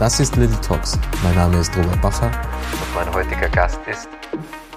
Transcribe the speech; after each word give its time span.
Das 0.00 0.18
ist 0.18 0.34
Little 0.36 0.58
Talks. 0.62 0.98
Mein 1.22 1.34
Name 1.34 1.58
ist 1.58 1.76
Robert 1.76 2.00
Bacher 2.00 2.24
und 2.28 2.94
mein 2.94 3.14
heutiger 3.14 3.50
Gast 3.50 3.78
ist 3.86 4.08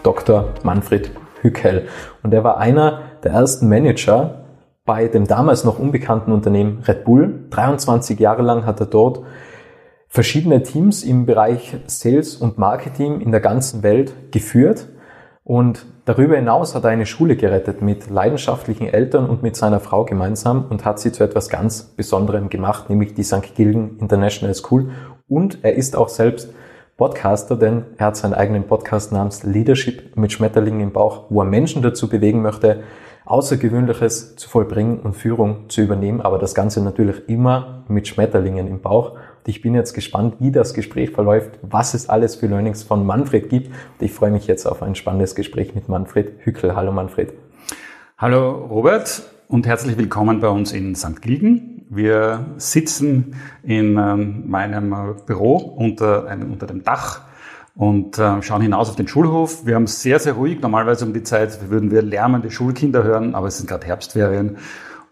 Dr. 0.04 0.54
Manfred 0.64 1.12
Hückel. 1.42 1.88
Und 2.24 2.34
er 2.34 2.44
war 2.44 2.58
einer 2.58 3.04
der 3.24 3.32
ersten 3.32 3.70
Manager 3.70 4.44
bei 4.84 5.08
dem 5.08 5.26
damals 5.26 5.64
noch 5.64 5.80
unbekannten 5.80 6.34
Unternehmen 6.34 6.84
Red 6.86 7.06
Bull. 7.06 7.46
23 7.52 8.20
Jahre 8.20 8.42
lang 8.42 8.66
hat 8.66 8.82
er 8.82 8.86
dort 8.86 9.22
verschiedene 10.10 10.62
Teams 10.62 11.04
im 11.04 11.26
Bereich 11.26 11.78
Sales 11.86 12.36
und 12.36 12.58
Marketing 12.58 13.22
in 13.22 13.32
der 13.32 13.40
ganzen 13.40 13.82
Welt 13.82 14.34
geführt. 14.34 14.90
Und 15.44 15.86
darüber 16.06 16.38
hinaus 16.38 16.74
hat 16.74 16.86
er 16.86 16.92
eine 16.92 17.06
Schule 17.06 17.36
gerettet 17.36 17.82
mit 17.82 18.10
leidenschaftlichen 18.10 18.88
Eltern 18.88 19.30
und 19.30 19.44
mit 19.44 19.58
seiner 19.58 19.82
Frau 19.82 20.06
gemeinsam 20.06 20.66
und 20.70 20.86
hat 20.86 21.00
sie 21.00 21.12
zu 21.12 21.24
etwas 21.24 21.50
ganz 21.50 21.84
Besonderem 21.84 22.50
gemacht, 22.50 22.90
nämlich 22.90 23.14
die 23.14 23.24
St. 23.24 23.54
Gilgen 23.56 23.98
International 24.00 24.56
School 24.56 24.92
und 25.28 25.60
er 25.64 25.76
ist 25.76 25.98
auch 25.98 26.10
selbst 26.10 26.54
Podcaster, 26.96 27.58
denn 27.58 27.86
er 27.98 28.08
hat 28.08 28.18
seinen 28.18 28.36
eigenen 28.36 28.64
Podcast 28.66 29.12
namens 29.12 29.44
Leadership 29.44 30.16
mit 30.16 30.32
Schmetterlingen 30.32 30.80
im 30.80 30.94
Bauch, 30.94 31.26
wo 31.30 31.42
er 31.42 31.46
Menschen 31.46 31.82
dazu 31.82 32.08
bewegen 32.08 32.42
möchte, 32.42 32.84
Außergewöhnliches 33.26 34.36
zu 34.36 34.50
vollbringen 34.50 35.00
und 35.00 35.14
Führung 35.14 35.70
zu 35.70 35.82
übernehmen, 35.82 36.22
aber 36.22 36.38
das 36.38 36.54
Ganze 36.54 36.84
natürlich 36.84 37.28
immer 37.28 37.84
mit 37.88 38.08
Schmetterlingen 38.08 38.68
im 38.68 38.82
Bauch. 38.82 39.14
Ich 39.46 39.62
bin 39.62 39.76
jetzt 39.76 39.94
gespannt, 39.94 40.36
wie 40.40 40.52
das 40.52 40.74
Gespräch 40.74 41.12
verläuft, 41.12 41.60
was 41.62 41.94
es 41.94 42.08
alles 42.08 42.36
für 42.36 42.48
Learnings 42.48 42.82
von 42.82 43.06
Manfred 43.06 43.50
gibt. 43.50 43.68
Und 43.68 44.06
ich 44.06 44.14
freue 44.14 44.32
mich 44.32 44.48
jetzt 44.48 44.66
auf 44.66 44.82
ein 44.82 44.96
spannendes 44.96 45.36
Gespräch 45.36 45.76
mit 45.76 45.90
Manfred 45.90 46.46
Hückel. 46.46 46.78
Hallo 46.78 46.94
Manfred. 46.94 47.34
Hallo 48.18 48.52
Robert 48.52 49.24
und 49.50 49.68
herzlich 49.68 49.98
willkommen 49.98 50.40
bei 50.40 50.48
uns 50.48 50.72
in 50.72 50.96
St. 50.96 51.22
Gilgen. 51.22 51.86
Wir 51.90 52.54
sitzen 52.56 53.36
in 53.64 53.98
ähm, 53.98 54.50
meinem 54.50 54.94
äh, 54.94 54.98
Büro 55.26 55.58
unter, 55.58 56.26
unter 56.32 56.66
dem 56.66 56.86
Dach 56.86 57.24
und 57.76 58.18
äh, 58.18 58.42
schauen 58.42 58.62
hinaus 58.62 58.90
auf 58.90 58.96
den 58.96 59.10
Schulhof. 59.10 59.66
Wir 59.66 59.76
haben 59.76 59.88
sehr, 59.88 60.20
sehr 60.20 60.34
ruhig. 60.34 60.62
Normalerweise 60.62 61.06
um 61.06 61.14
die 61.14 61.24
Zeit 61.24 61.70
würden 61.70 61.92
wir 61.92 62.02
lärmende 62.02 62.50
Schulkinder 62.50 63.04
hören, 63.04 63.36
aber 63.36 63.48
es 63.48 63.58
sind 63.58 63.68
gerade 63.68 63.86
Herbstferien. 63.88 64.58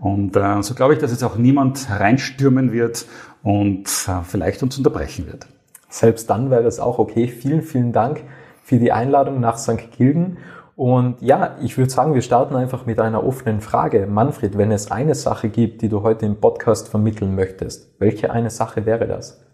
Und 0.02 0.36
äh, 0.36 0.64
so 0.64 0.74
glaube 0.74 0.94
ich, 0.94 1.00
dass 1.00 1.12
jetzt 1.12 1.24
auch 1.24 1.38
niemand 1.38 1.88
reinstürmen 1.90 2.74
wird 2.74 3.06
und 3.44 3.88
vielleicht 4.24 4.62
uns 4.64 4.78
unterbrechen 4.78 5.28
wird. 5.28 5.48
Selbst 5.90 6.30
dann 6.30 6.50
wäre 6.50 6.64
es 6.64 6.80
auch 6.80 6.98
okay. 6.98 7.28
Vielen, 7.28 7.62
vielen 7.62 7.94
Dank 7.94 8.24
für 8.64 8.80
die 8.80 8.92
Einladung 8.92 9.40
nach 9.40 9.58
St. 9.58 9.92
Gilgen. 9.96 10.38
Und 10.76 11.22
ja, 11.22 11.58
ich 11.62 11.78
würde 11.78 11.92
sagen, 11.92 12.16
wir 12.16 12.24
starten 12.24 12.56
einfach 12.56 12.88
mit 12.88 13.00
einer 13.00 13.24
offenen 13.24 13.62
Frage. 13.62 14.08
Manfred, 14.08 14.58
wenn 14.58 14.72
es 14.72 14.90
eine 14.90 15.14
Sache 15.14 15.50
gibt, 15.50 15.84
die 15.84 15.90
du 15.90 16.02
heute 16.02 16.26
im 16.26 16.40
Podcast 16.40 16.90
vermitteln 16.90 17.36
möchtest, 17.36 18.00
welche 18.00 18.32
eine 18.32 18.50
Sache 18.50 18.88
wäre 18.88 19.06
das? 19.06 19.46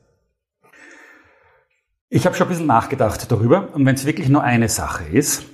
Ich 2.07 2.25
habe 2.25 2.35
schon 2.35 2.47
ein 2.47 2.51
bisschen 2.51 2.67
nachgedacht 2.67 3.29
darüber. 3.29 3.73
Und 3.73 3.85
wenn 3.85 3.95
es 3.95 4.05
wirklich 4.05 4.29
nur 4.29 4.43
eine 4.43 4.69
Sache 4.69 5.03
ist, 5.11 5.45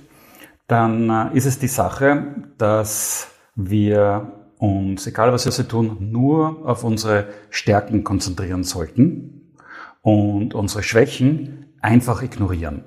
dann 0.68 1.10
äh, 1.10 1.36
ist 1.36 1.46
es 1.46 1.58
die 1.58 1.66
Sache, 1.66 2.26
dass 2.58 3.26
wir 3.56 4.43
uns, 4.64 5.06
egal 5.06 5.32
was 5.32 5.44
wir 5.46 5.68
tun, 5.68 5.96
nur 6.00 6.66
auf 6.66 6.84
unsere 6.84 7.28
Stärken 7.50 8.02
konzentrieren 8.02 8.64
sollten 8.64 9.52
und 10.00 10.54
unsere 10.54 10.82
Schwächen 10.82 11.66
einfach 11.80 12.22
ignorieren. 12.22 12.84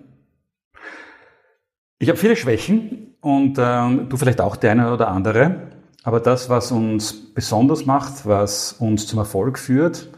Ich 2.00 2.10
habe 2.10 2.18
viele 2.18 2.36
Schwächen 2.36 3.16
und 3.22 3.58
äh, 3.58 4.06
du 4.08 4.18
vielleicht 4.18 4.42
auch 4.42 4.56
die 4.56 4.68
eine 4.68 4.94
oder 4.94 5.08
andere. 5.08 5.72
Aber 6.04 6.20
das, 6.20 6.50
was 6.50 6.72
uns 6.72 7.34
besonders 7.34 7.86
macht, 7.86 8.26
was 8.26 8.74
uns 8.74 9.08
zum 9.08 9.20
Erfolg 9.20 9.60
führt, 9.60 10.10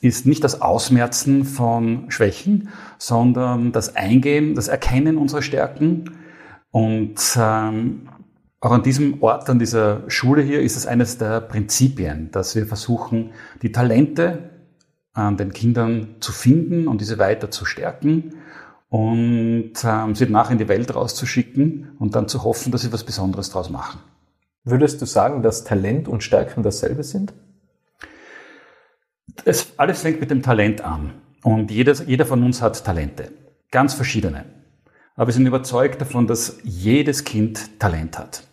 ist 0.00 0.26
nicht 0.26 0.44
das 0.44 0.62
Ausmerzen 0.62 1.44
von 1.44 2.10
Schwächen, 2.10 2.68
sondern 2.98 3.72
das 3.72 3.96
Eingehen, 3.96 4.54
das 4.54 4.68
Erkennen 4.68 5.18
unserer 5.18 5.42
Stärken. 5.42 6.12
Und 6.70 7.20
ähm, 7.36 8.08
auch 8.64 8.72
an 8.72 8.82
diesem 8.82 9.22
Ort, 9.22 9.50
an 9.50 9.58
dieser 9.58 10.08
Schule 10.08 10.40
hier, 10.40 10.62
ist 10.62 10.76
es 10.76 10.86
eines 10.86 11.18
der 11.18 11.42
Prinzipien, 11.42 12.30
dass 12.30 12.56
wir 12.56 12.66
versuchen, 12.66 13.32
die 13.60 13.72
Talente 13.72 14.50
an 15.12 15.36
den 15.36 15.52
Kindern 15.52 16.16
zu 16.20 16.32
finden 16.32 16.88
und 16.88 17.02
diese 17.02 17.18
weiter 17.18 17.50
zu 17.50 17.66
stärken 17.66 18.36
und 18.88 19.72
ähm, 19.84 20.14
sie 20.14 20.24
danach 20.24 20.50
in 20.50 20.56
die 20.56 20.68
Welt 20.68 20.94
rauszuschicken 20.94 21.90
und 21.98 22.14
dann 22.14 22.26
zu 22.26 22.42
hoffen, 22.42 22.72
dass 22.72 22.80
sie 22.80 22.92
was 22.92 23.04
Besonderes 23.04 23.50
daraus 23.50 23.68
machen. 23.68 24.00
Würdest 24.64 25.02
du 25.02 25.04
sagen, 25.04 25.42
dass 25.42 25.64
Talent 25.64 26.08
und 26.08 26.22
Stärken 26.22 26.62
dasselbe 26.62 27.02
sind? 27.02 27.34
Es, 29.44 29.74
alles 29.76 30.00
fängt 30.00 30.20
mit 30.20 30.30
dem 30.30 30.42
Talent 30.42 30.80
an. 30.80 31.12
Und 31.42 31.70
jedes, 31.70 32.02
jeder 32.06 32.24
von 32.24 32.42
uns 32.42 32.62
hat 32.62 32.82
Talente. 32.82 33.30
Ganz 33.70 33.92
verschiedene. 33.92 34.46
Aber 35.16 35.26
wir 35.26 35.34
sind 35.34 35.46
überzeugt 35.46 36.00
davon, 36.00 36.26
dass 36.26 36.56
jedes 36.64 37.24
Kind 37.24 37.78
Talent 37.78 38.18
hat. 38.18 38.44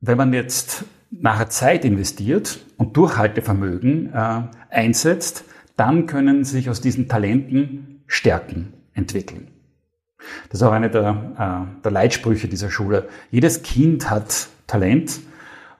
Wenn 0.00 0.16
man 0.16 0.32
jetzt 0.32 0.84
nachher 1.10 1.48
Zeit 1.48 1.84
investiert 1.84 2.60
und 2.76 2.96
Durchhaltevermögen 2.96 4.12
äh, 4.12 4.42
einsetzt, 4.70 5.44
dann 5.76 6.06
können 6.06 6.44
sich 6.44 6.70
aus 6.70 6.80
diesen 6.80 7.08
Talenten 7.08 8.02
Stärken 8.06 8.72
entwickeln. 8.94 9.48
Das 10.50 10.60
ist 10.60 10.66
auch 10.66 10.72
eine 10.72 10.90
der, 10.90 11.68
äh, 11.78 11.82
der 11.82 11.90
Leitsprüche 11.90 12.48
dieser 12.48 12.70
Schule. 12.70 13.08
Jedes 13.30 13.62
Kind 13.62 14.10
hat 14.10 14.48
Talent 14.66 15.20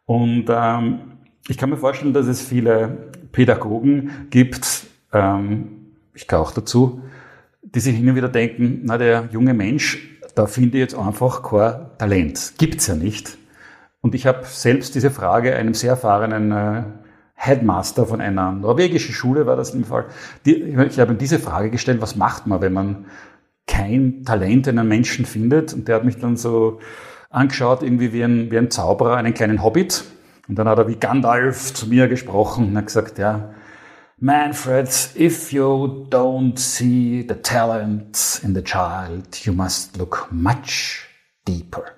und 0.04 0.46
ähm, 0.48 0.98
ich 1.48 1.58
kann 1.58 1.70
mir 1.70 1.76
vorstellen, 1.76 2.12
dass 2.12 2.26
es 2.26 2.40
viele 2.42 3.10
Pädagogen 3.32 4.10
gibt, 4.30 4.86
ähm, 5.12 5.76
ich 6.14 6.26
gehöre 6.26 6.42
auch 6.42 6.52
dazu, 6.52 7.02
die 7.62 7.80
sich 7.80 7.98
immer 7.98 8.14
wieder 8.14 8.28
denken, 8.28 8.80
na 8.84 8.98
der 8.98 9.28
junge 9.32 9.54
Mensch, 9.54 10.18
da 10.34 10.46
finde 10.46 10.78
ich 10.78 10.82
jetzt 10.82 10.94
einfach 10.94 11.42
kein 11.42 11.98
Talent. 11.98 12.54
Gibt's 12.58 12.86
ja 12.86 12.94
nicht. 12.94 13.36
Und 14.06 14.14
ich 14.14 14.24
habe 14.24 14.44
selbst 14.44 14.94
diese 14.94 15.10
Frage 15.10 15.56
einem 15.56 15.74
sehr 15.74 15.90
erfahrenen 15.90 16.52
äh, 16.52 16.84
Headmaster 17.34 18.06
von 18.06 18.20
einer 18.20 18.52
norwegischen 18.52 19.12
Schule 19.12 19.46
war 19.46 19.56
das 19.56 19.74
im 19.74 19.82
Fall. 19.82 20.04
Die, 20.44 20.54
ich 20.62 21.00
habe 21.00 21.12
ihm 21.12 21.18
diese 21.18 21.40
Frage 21.40 21.70
gestellt, 21.70 22.00
was 22.00 22.14
macht 22.14 22.46
man, 22.46 22.60
wenn 22.60 22.72
man 22.72 23.06
kein 23.66 24.22
Talent 24.24 24.68
in 24.68 24.78
einem 24.78 24.88
Menschen 24.88 25.26
findet? 25.26 25.74
Und 25.74 25.88
der 25.88 25.96
hat 25.96 26.04
mich 26.04 26.20
dann 26.20 26.36
so 26.36 26.78
angeschaut, 27.30 27.82
irgendwie 27.82 28.12
wie 28.12 28.22
ein, 28.22 28.48
wie 28.52 28.58
ein 28.58 28.70
Zauberer, 28.70 29.16
einen 29.16 29.34
kleinen 29.34 29.64
Hobbit. 29.64 30.04
Und 30.46 30.56
dann 30.56 30.68
hat 30.68 30.78
er 30.78 30.86
wie 30.86 30.94
Gandalf 30.94 31.74
zu 31.74 31.88
mir 31.88 32.06
gesprochen 32.06 32.68
und 32.68 32.76
hat 32.76 32.86
gesagt, 32.86 33.18
ja, 33.18 33.54
Manfred, 34.20 34.88
if 35.16 35.52
you 35.52 36.06
don't 36.08 36.60
see 36.60 37.26
the 37.28 37.34
talent 37.34 38.40
in 38.44 38.54
the 38.54 38.62
child, 38.62 39.44
you 39.44 39.52
must 39.52 39.96
look 39.96 40.28
much 40.30 41.08
deeper. 41.44 41.96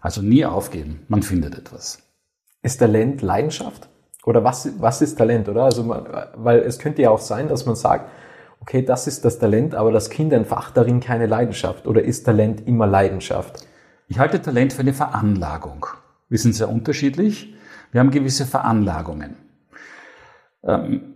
Also 0.00 0.22
nie 0.22 0.44
aufgeben, 0.44 1.04
man 1.08 1.22
findet 1.22 1.56
etwas. 1.56 1.98
Ist 2.62 2.78
Talent 2.78 3.22
Leidenschaft? 3.22 3.88
Oder 4.24 4.44
was, 4.44 4.80
was 4.80 5.00
ist 5.02 5.16
Talent, 5.16 5.48
oder? 5.48 5.64
Also, 5.64 5.82
man, 5.82 6.06
weil 6.34 6.60
es 6.60 6.78
könnte 6.78 7.02
ja 7.02 7.10
auch 7.10 7.20
sein, 7.20 7.48
dass 7.48 7.66
man 7.66 7.74
sagt, 7.74 8.10
okay, 8.60 8.82
das 8.82 9.06
ist 9.06 9.24
das 9.24 9.38
Talent, 9.38 9.74
aber 9.74 9.92
das 9.92 10.10
Kind 10.10 10.32
entfacht 10.32 10.76
darin 10.76 11.00
keine 11.00 11.26
Leidenschaft. 11.26 11.86
Oder 11.86 12.02
ist 12.02 12.24
Talent 12.24 12.66
immer 12.66 12.86
Leidenschaft? 12.86 13.66
Ich 14.08 14.18
halte 14.18 14.42
Talent 14.42 14.72
für 14.72 14.80
eine 14.80 14.92
Veranlagung. 14.92 15.86
Wir 16.28 16.38
sind 16.38 16.54
sehr 16.54 16.68
unterschiedlich. 16.68 17.54
Wir 17.92 18.00
haben 18.00 18.10
gewisse 18.10 18.46
Veranlagungen. 18.46 19.36
Ähm, 20.62 21.14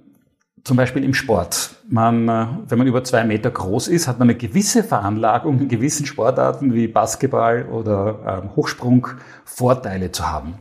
zum 0.65 0.79
Beispiel 0.79 1.05
im 1.05 1.15
Sport. 1.15 1.77
Man, 1.89 2.29
äh, 2.29 2.47
wenn 2.69 2.79
man 2.79 2.87
über 2.87 3.05
zwei 3.05 3.23
Meter 3.25 3.51
groß 3.51 3.89
ist, 3.89 4.09
hat 4.09 4.19
man 4.19 4.29
eine 4.29 4.39
gewisse 4.39 4.83
Veranlagung 4.83 5.61
in 5.61 5.69
gewissen 5.69 6.07
Sportarten 6.07 6.73
wie 6.75 6.89
Basketball 6.89 7.67
oder 7.67 8.43
ähm, 8.43 8.57
Hochsprung 8.57 9.07
Vorteile 9.45 10.11
zu 10.11 10.31
haben. 10.31 10.55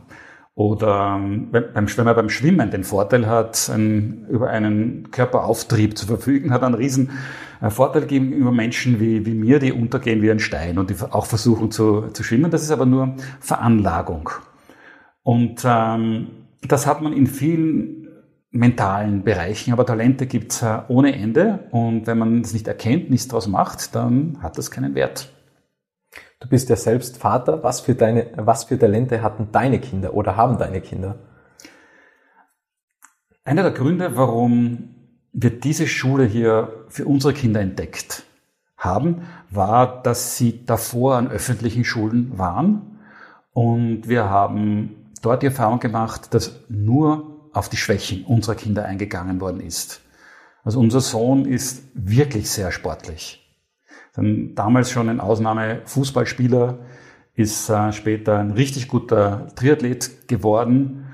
Oder 0.54 1.16
ähm, 1.18 1.50
beim, 1.50 1.88
wenn 1.96 2.04
man 2.04 2.14
beim 2.14 2.28
Schwimmen 2.28 2.70
den 2.70 2.84
Vorteil 2.84 3.26
hat, 3.26 3.68
ein, 3.70 4.26
über 4.28 4.50
einen 4.50 5.10
Körperauftrieb 5.10 5.98
zu 5.98 6.06
verfügen, 6.06 6.52
hat 6.52 6.62
einen 6.62 6.74
riesen 6.74 7.10
äh, 7.60 7.70
Vorteil 7.70 8.06
gegenüber 8.06 8.52
Menschen 8.52 9.00
wie, 9.00 9.24
wie 9.24 9.34
mir, 9.34 9.58
die 9.58 9.72
untergehen 9.72 10.22
wie 10.22 10.30
ein 10.30 10.38
Stein 10.38 10.78
und 10.78 10.90
die 10.90 10.96
auch 11.10 11.26
versuchen 11.26 11.70
zu, 11.70 12.08
zu 12.12 12.22
schwimmen. 12.22 12.50
Das 12.50 12.62
ist 12.62 12.70
aber 12.70 12.86
nur 12.86 13.16
Veranlagung. 13.40 14.30
Und 15.22 15.62
ähm, 15.64 16.26
das 16.62 16.86
hat 16.86 17.00
man 17.00 17.14
in 17.14 17.26
vielen 17.26 18.03
mentalen 18.54 19.24
Bereichen, 19.24 19.72
aber 19.72 19.84
Talente 19.84 20.26
gibt's 20.26 20.62
äh, 20.62 20.82
ohne 20.88 21.14
Ende 21.14 21.66
und 21.70 22.06
wenn 22.06 22.18
man 22.18 22.40
es 22.40 22.52
nicht 22.52 22.68
erkennt, 22.68 23.10
nichts 23.10 23.28
daraus 23.28 23.48
macht, 23.48 23.94
dann 23.94 24.38
hat 24.42 24.56
das 24.56 24.70
keinen 24.70 24.94
Wert. 24.94 25.28
Du 26.38 26.48
bist 26.48 26.68
ja 26.68 26.76
selbst 26.76 27.18
Vater. 27.18 27.62
Was 27.62 27.80
für, 27.80 27.94
deine, 27.94 28.28
was 28.36 28.64
für 28.64 28.78
Talente 28.78 29.22
hatten 29.22 29.48
deine 29.50 29.80
Kinder 29.80 30.14
oder 30.14 30.36
haben 30.36 30.58
deine 30.58 30.80
Kinder? 30.80 31.16
Einer 33.44 33.62
der 33.62 33.72
Gründe, 33.72 34.16
warum 34.16 34.94
wir 35.32 35.50
diese 35.50 35.86
Schule 35.86 36.24
hier 36.24 36.84
für 36.88 37.06
unsere 37.06 37.34
Kinder 37.34 37.60
entdeckt 37.60 38.24
haben, 38.76 39.22
war, 39.50 40.02
dass 40.02 40.36
sie 40.36 40.64
davor 40.64 41.16
an 41.16 41.28
öffentlichen 41.28 41.84
Schulen 41.84 42.38
waren 42.38 43.00
und 43.52 44.08
wir 44.08 44.28
haben 44.28 45.10
dort 45.22 45.42
die 45.42 45.46
Erfahrung 45.46 45.80
gemacht, 45.80 46.34
dass 46.34 46.60
nur 46.68 47.33
auf 47.54 47.68
die 47.68 47.76
Schwächen 47.76 48.24
unserer 48.24 48.54
Kinder 48.54 48.84
eingegangen 48.84 49.40
worden 49.40 49.60
ist. 49.60 50.00
Also 50.64 50.80
unser 50.80 51.00
Sohn 51.00 51.44
ist 51.44 51.84
wirklich 51.94 52.50
sehr 52.50 52.72
sportlich. 52.72 53.40
Dann 54.14 54.54
damals 54.54 54.90
schon 54.90 55.08
ein 55.08 55.20
Ausnahme-Fußballspieler, 55.20 56.78
ist 57.34 57.68
äh, 57.68 57.92
später 57.92 58.38
ein 58.38 58.52
richtig 58.52 58.88
guter 58.88 59.48
Triathlet 59.56 60.28
geworden. 60.28 61.06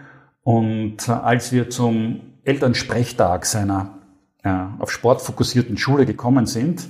Und 0.43 1.09
äh, 1.09 1.13
als 1.13 1.51
wir 1.53 1.71
zum 1.71 2.21
Elternsprechtag 2.45 3.47
seiner 3.47 3.99
äh, 4.43 4.51
auf 4.79 4.91
Sport 4.91 5.23
fokussierten 5.23 5.79
Schule 5.79 6.05
gekommen 6.07 6.47
sind, 6.47 6.89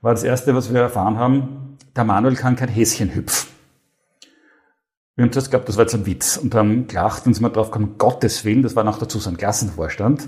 war 0.00 0.12
das 0.12 0.24
Erste, 0.24 0.54
was 0.54 0.72
wir 0.72 0.80
erfahren 0.80 1.18
haben, 1.18 1.76
der 1.94 2.04
Manuel 2.04 2.36
kann 2.36 2.56
kein 2.56 2.68
Häschen 2.68 3.14
hüpfen. 3.14 3.49
Wir 5.20 5.24
haben 5.26 5.32
zuerst 5.32 5.50
geglaubt, 5.50 5.68
das 5.68 5.76
war 5.76 5.84
jetzt 5.84 5.94
ein 5.94 6.06
Witz 6.06 6.38
und 6.38 6.54
haben 6.54 6.86
gelacht 6.86 7.26
und 7.26 7.34
sind 7.34 7.42
wir 7.42 7.50
drauf 7.50 7.70
gekommen, 7.70 7.96
Gottes 7.98 8.46
Willen, 8.46 8.62
das 8.62 8.74
war 8.74 8.84
noch 8.84 8.96
dazu 8.96 9.18
so 9.18 9.28
ein 9.28 9.36
Klassenvorstand, 9.36 10.26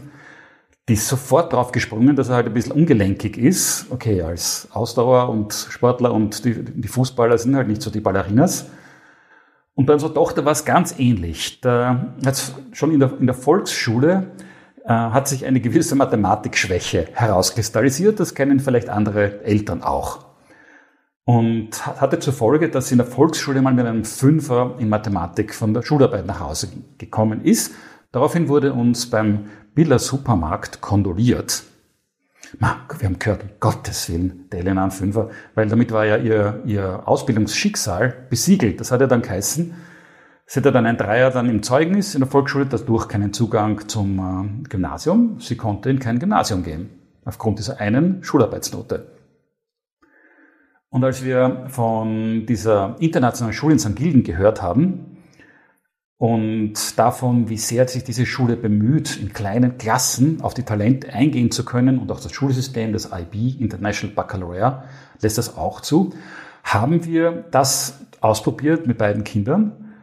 die 0.87 0.93
ist 0.93 1.09
sofort 1.09 1.55
drauf 1.55 1.73
gesprungen, 1.73 2.15
dass 2.15 2.29
er 2.29 2.35
halt 2.35 2.47
ein 2.47 2.53
bisschen 2.53 2.73
ungelenkig 2.73 3.39
ist. 3.39 3.87
Okay, 3.89 4.21
als 4.21 4.69
Ausdauer 4.71 5.31
und 5.31 5.55
Sportler 5.55 6.13
und 6.13 6.45
die, 6.45 6.63
die 6.63 6.89
Fußballer 6.89 7.39
sind 7.39 7.57
halt 7.57 7.69
nicht 7.69 7.81
so 7.81 7.89
die 7.89 8.01
Ballerinas. 8.01 8.67
Und 9.75 9.87
bei 9.87 9.95
unserer 9.95 10.13
Tochter 10.13 10.45
war 10.45 10.53
es 10.53 10.67
ganz 10.67 10.99
ähnlich. 10.99 11.63
Da 11.63 12.13
hat 12.27 12.53
schon 12.73 12.93
in 12.93 13.01
der, 13.01 13.19
in 13.19 13.25
der 13.25 13.35
Volksschule 13.35 14.33
äh, 14.85 14.89
hat 14.89 15.27
sich 15.27 15.47
eine 15.47 15.61
gewisse 15.61 15.95
Mathematikschwäche 15.95 17.09
herauskristallisiert. 17.15 18.21
Das 18.21 18.35
kennen 18.35 18.61
vielleicht 18.61 18.91
andere 18.91 19.43
Eltern 19.43 19.83
auch. 19.83 20.32
Und 21.25 21.87
hatte 21.87 22.19
zur 22.19 22.33
Folge, 22.33 22.69
dass 22.69 22.89
sie 22.89 22.95
in 22.95 22.99
der 22.99 23.07
Volksschule 23.07 23.63
mal 23.63 23.73
mit 23.73 23.87
einem 23.87 24.05
Fünfer 24.05 24.75
in 24.79 24.89
Mathematik 24.89 25.55
von 25.55 25.73
der 25.73 25.83
Schularbeit 25.83 26.27
nach 26.27 26.41
Hause 26.41 26.69
gekommen 26.99 27.45
ist. 27.45 27.73
Daraufhin 28.11 28.49
wurde 28.49 28.73
uns 28.73 29.09
beim 29.09 29.47
Biller 29.75 30.01
Supermarkt 30.01 30.81
kondoliert. 30.81 31.63
Ma, 32.59 32.77
wir 32.99 33.09
haben 33.09 33.19
gehört, 33.19 33.45
um 33.45 33.51
Gottes 33.61 34.09
Willen, 34.11 34.49
der 34.51 34.61
Elena 34.61 34.91
Fünfer, 34.91 35.31
weil 35.55 35.69
damit 35.69 35.93
war 35.93 36.05
ja 36.05 36.17
ihr, 36.17 36.63
ihr 36.67 37.03
Ausbildungsschicksal 37.07 38.27
besiegelt. 38.29 38.81
Das 38.81 38.91
hat 38.91 39.01
ja 39.01 39.07
dann 39.07 39.23
geheißen, 39.23 39.75
Sie 40.53 40.61
hatte 40.61 40.71
dann 40.71 40.85
ein 40.85 40.99
Dreier 40.99 41.31
dann 41.31 41.49
im 41.49 41.63
Zeugnis 41.63 42.15
in 42.15 42.21
der 42.21 42.29
Volksschule, 42.29 42.67
dadurch 42.67 43.09
keinen 43.09 43.33
Zugang 43.33 43.89
zum 43.89 44.19
äh, 44.19 44.69
Gymnasium. 44.69 45.41
Sie 45.41 45.57
konnte 45.57 45.89
in 45.89 45.99
kein 45.99 46.19
Gymnasium 46.19 46.63
gehen, 46.63 46.91
aufgrund 47.25 47.59
dieser 47.59 47.81
einen 47.81 48.23
Schularbeitsnote. 48.23 49.07
Und 50.93 51.03
als 51.05 51.25
wir 51.25 51.65
von 51.69 52.45
dieser 52.45 52.97
internationalen 53.01 53.55
Schule 53.55 53.73
in 53.73 53.79
St. 53.79 53.97
Gilgen 53.97 54.25
gehört 54.25 54.61
haben 54.61 55.17
und 56.19 56.99
davon, 56.99 57.49
wie 57.49 57.57
sehr 57.57 57.89
sich 57.89 58.05
diese 58.05 58.27
Schule 58.27 58.59
bemüht, 58.59 59.17
in 59.17 59.33
kleinen 59.33 59.79
Klassen 59.79 60.43
auf 60.43 60.53
die 60.53 60.65
Talente 60.65 61.11
eingehen 61.11 61.51
zu 61.51 61.65
können 61.65 61.99
und 61.99 62.13
auch 62.13 62.21
das 62.21 62.33
Schulsystem, 62.33 62.93
das 62.93 63.09
IB, 63.11 63.57
International 63.59 64.15
Baccalaureate, 64.15 64.83
lässt 65.23 65.39
das 65.39 65.57
auch 65.57 65.81
zu, 65.81 66.13
haben 66.63 67.07
wir 67.07 67.47
das 67.51 68.05
ausprobiert 68.21 68.87
mit 68.87 68.99
beiden 68.99 69.25
Kindern 69.25 69.95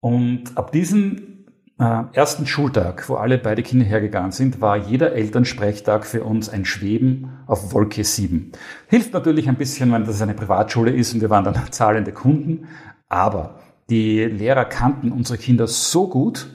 und 0.00 0.58
ab 0.58 0.72
diesem 0.72 1.37
ersten 1.78 2.46
Schultag, 2.46 3.08
wo 3.08 3.14
alle 3.14 3.38
beide 3.38 3.62
Kinder 3.62 3.84
hergegangen 3.84 4.32
sind, 4.32 4.60
war 4.60 4.76
jeder 4.76 5.12
Elternsprechtag 5.12 6.06
für 6.06 6.24
uns 6.24 6.48
ein 6.48 6.64
Schweben 6.64 7.38
auf 7.46 7.72
Wolke 7.72 8.02
7. 8.02 8.50
Hilft 8.88 9.12
natürlich 9.12 9.48
ein 9.48 9.56
bisschen, 9.56 9.92
wenn 9.92 10.04
das 10.04 10.20
eine 10.20 10.34
Privatschule 10.34 10.90
ist 10.90 11.14
und 11.14 11.20
wir 11.20 11.30
waren 11.30 11.44
dann 11.44 11.60
zahlende 11.70 12.12
Kunden, 12.12 12.66
aber 13.08 13.60
die 13.90 14.24
Lehrer 14.24 14.64
kannten 14.64 15.12
unsere 15.12 15.38
Kinder 15.38 15.68
so 15.68 16.08
gut 16.08 16.48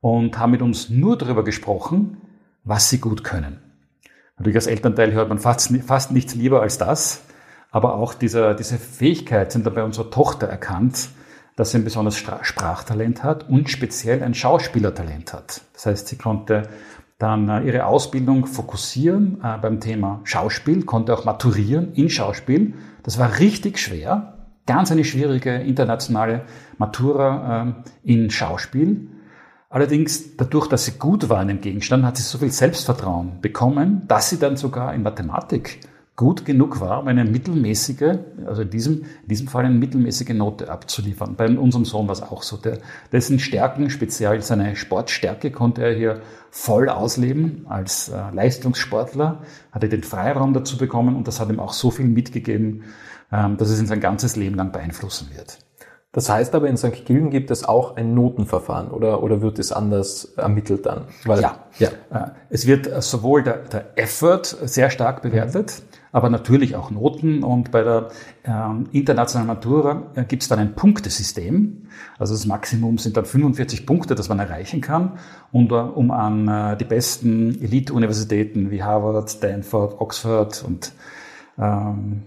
und 0.00 0.36
haben 0.36 0.50
mit 0.50 0.62
uns 0.62 0.90
nur 0.90 1.16
darüber 1.16 1.44
gesprochen, 1.44 2.18
was 2.64 2.90
sie 2.90 2.98
gut 2.98 3.22
können. 3.22 3.60
Natürlich 4.36 4.56
als 4.56 4.66
Elternteil 4.66 5.12
hört 5.12 5.28
man 5.28 5.38
fast, 5.38 5.72
fast 5.86 6.10
nichts 6.10 6.34
lieber 6.34 6.60
als 6.60 6.76
das, 6.76 7.22
aber 7.70 7.94
auch 7.94 8.14
dieser, 8.14 8.54
diese 8.54 8.78
Fähigkeit 8.78 9.52
sind 9.52 9.64
dann 9.64 9.74
bei 9.74 9.84
unserer 9.84 10.10
Tochter 10.10 10.48
erkannt, 10.48 11.08
dass 11.56 11.70
sie 11.70 11.78
ein 11.78 11.84
besonderes 11.84 12.16
Sprachtalent 12.16 13.22
hat 13.22 13.48
und 13.48 13.70
speziell 13.70 14.22
ein 14.22 14.34
Schauspielertalent 14.34 15.32
hat. 15.32 15.62
Das 15.72 15.86
heißt, 15.86 16.08
sie 16.08 16.16
konnte 16.16 16.68
dann 17.18 17.48
äh, 17.48 17.62
ihre 17.62 17.86
Ausbildung 17.86 18.46
fokussieren 18.46 19.40
äh, 19.42 19.58
beim 19.58 19.80
Thema 19.80 20.20
Schauspiel, 20.24 20.84
konnte 20.84 21.14
auch 21.14 21.24
maturieren 21.24 21.92
in 21.94 22.10
Schauspiel. 22.10 22.74
Das 23.02 23.18
war 23.18 23.38
richtig 23.38 23.78
schwer, 23.78 24.34
ganz 24.66 24.90
eine 24.90 25.04
schwierige 25.04 25.54
internationale 25.54 26.42
Matura 26.78 27.74
äh, 28.04 28.12
in 28.12 28.30
Schauspiel. 28.30 29.08
Allerdings 29.70 30.36
dadurch, 30.36 30.68
dass 30.68 30.84
sie 30.84 30.98
gut 30.98 31.28
war 31.28 31.42
in 31.42 31.48
dem 31.48 31.60
Gegenstand, 31.60 32.04
hat 32.04 32.16
sie 32.16 32.22
so 32.22 32.38
viel 32.38 32.52
Selbstvertrauen 32.52 33.40
bekommen, 33.40 34.02
dass 34.06 34.30
sie 34.30 34.38
dann 34.38 34.56
sogar 34.56 34.94
in 34.94 35.02
Mathematik 35.02 35.80
gut 36.16 36.44
genug 36.44 36.80
war, 36.80 37.00
um 37.00 37.08
eine 37.08 37.24
mittelmäßige, 37.24 38.18
also 38.46 38.62
in 38.62 38.70
diesem, 38.70 39.02
in 39.22 39.28
diesem 39.28 39.48
Fall 39.48 39.64
eine 39.64 39.74
mittelmäßige 39.74 40.30
Note 40.30 40.70
abzuliefern. 40.70 41.34
Bei 41.34 41.48
unserem 41.48 41.84
Sohn 41.84 42.06
war 42.06 42.12
es 42.12 42.22
auch 42.22 42.44
so. 42.44 42.56
Der, 42.56 42.78
dessen 43.10 43.40
Stärken, 43.40 43.90
speziell 43.90 44.40
seine 44.40 44.76
Sportstärke, 44.76 45.50
konnte 45.50 45.82
er 45.82 45.92
hier 45.92 46.20
voll 46.50 46.88
ausleben 46.88 47.66
als 47.68 48.10
äh, 48.10 48.30
Leistungssportler, 48.32 49.42
hatte 49.72 49.88
den 49.88 50.04
Freiraum 50.04 50.54
dazu 50.54 50.78
bekommen 50.78 51.16
und 51.16 51.26
das 51.26 51.40
hat 51.40 51.48
ihm 51.48 51.58
auch 51.58 51.72
so 51.72 51.90
viel 51.90 52.06
mitgegeben, 52.06 52.84
ähm, 53.32 53.56
dass 53.56 53.70
es 53.70 53.80
ihn 53.80 53.88
sein 53.88 54.00
ganzes 54.00 54.36
Leben 54.36 54.54
lang 54.54 54.70
beeinflussen 54.70 55.30
wird. 55.34 55.58
Das 56.12 56.28
heißt 56.28 56.54
aber, 56.54 56.68
in 56.68 56.76
St. 56.76 57.04
Gilgen 57.06 57.30
gibt 57.30 57.50
es 57.50 57.64
auch 57.64 57.96
ein 57.96 58.14
Notenverfahren 58.14 58.92
oder, 58.92 59.20
oder 59.24 59.42
wird 59.42 59.58
es 59.58 59.72
anders 59.72 60.26
ermittelt 60.36 60.86
dann? 60.86 61.06
Weil, 61.24 61.40
ja, 61.40 61.64
ja. 61.80 61.88
Äh, 62.12 62.30
es 62.50 62.68
wird 62.68 63.02
sowohl 63.02 63.42
der, 63.42 63.56
der 63.64 63.98
Effort 63.98 64.44
sehr 64.44 64.90
stark 64.90 65.22
bewertet, 65.22 65.82
mhm 65.82 65.93
aber 66.14 66.30
natürlich 66.30 66.76
auch 66.76 66.92
Noten. 66.92 67.42
Und 67.42 67.72
bei 67.72 67.82
der 67.82 68.08
ähm, 68.44 68.84
internationalen 68.92 69.48
Matura 69.48 70.12
äh, 70.14 70.24
gibt 70.24 70.44
es 70.44 70.48
dann 70.48 70.60
ein 70.60 70.76
Punktesystem. 70.76 71.88
Also 72.18 72.34
das 72.34 72.46
Maximum 72.46 72.98
sind 72.98 73.16
dann 73.16 73.24
45 73.24 73.84
Punkte, 73.84 74.14
das 74.14 74.28
man 74.28 74.38
erreichen 74.38 74.80
kann. 74.80 75.18
Und 75.50 75.72
äh, 75.72 75.74
um 75.74 76.12
an 76.12 76.46
äh, 76.46 76.76
die 76.76 76.84
besten 76.84 77.60
Elite-Universitäten 77.60 78.70
wie 78.70 78.84
Harvard, 78.84 79.28
Stanford, 79.28 80.00
Oxford 80.00 80.64
und 80.64 80.92
ähm, 81.58 82.22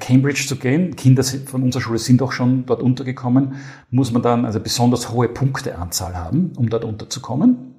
Cambridge 0.00 0.46
zu 0.48 0.56
gehen, 0.56 0.96
Kinder 0.96 1.22
von 1.22 1.62
unserer 1.62 1.82
Schule 1.82 2.00
sind 2.00 2.20
auch 2.22 2.32
schon 2.32 2.66
dort 2.66 2.82
untergekommen, 2.82 3.54
muss 3.92 4.10
man 4.10 4.22
dann 4.22 4.46
also 4.46 4.58
besonders 4.58 5.12
hohe 5.12 5.28
Punkteanzahl 5.28 6.16
haben, 6.16 6.54
um 6.56 6.68
dort 6.68 6.84
unterzukommen. 6.84 7.76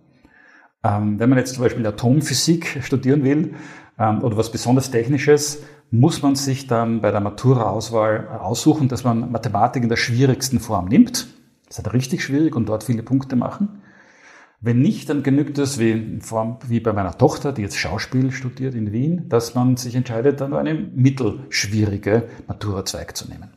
Ähm, 0.81 1.19
wenn 1.19 1.27
man 1.27 1.37
jetzt 1.37 1.55
zum 1.55 1.63
Beispiel 1.63 1.85
Atomphysik 1.85 2.79
studieren 2.81 3.25
will, 3.25 3.55
ähm, 3.99 4.23
oder 4.23 4.37
was 4.37 4.51
besonders 4.51 4.91
Technisches, 4.91 5.61
muss 5.91 6.21
man 6.21 6.35
sich 6.35 6.67
dann 6.67 7.01
bei 7.01 7.11
der 7.11 7.19
Matura-Auswahl 7.19 8.27
aussuchen, 8.39 8.87
dass 8.87 9.03
man 9.03 9.31
Mathematik 9.31 9.83
in 9.83 9.89
der 9.89 9.97
schwierigsten 9.97 10.59
Form 10.59 10.87
nimmt. 10.87 11.27
Das 11.67 11.77
ist 11.77 11.85
halt 11.85 11.93
richtig 11.93 12.23
schwierig 12.23 12.55
und 12.55 12.67
dort 12.69 12.83
viele 12.83 13.03
Punkte 13.03 13.35
machen. 13.35 13.81
Wenn 14.61 14.81
nicht, 14.81 15.09
dann 15.09 15.23
genügt 15.23 15.57
es, 15.57 15.79
wie, 15.79 16.19
Form, 16.19 16.57
wie 16.67 16.79
bei 16.79 16.91
meiner 16.91 17.17
Tochter, 17.17 17.53
die 17.53 17.61
jetzt 17.61 17.77
Schauspiel 17.77 18.31
studiert 18.31 18.75
in 18.75 18.91
Wien, 18.91 19.29
dass 19.29 19.55
man 19.55 19.77
sich 19.77 19.95
entscheidet, 19.95 20.41
dann 20.41 20.53
eine 20.53 20.73
mittelschwierige 20.73 22.23
Matura-Zweig 22.47 23.15
zu 23.15 23.29
nehmen. 23.29 23.51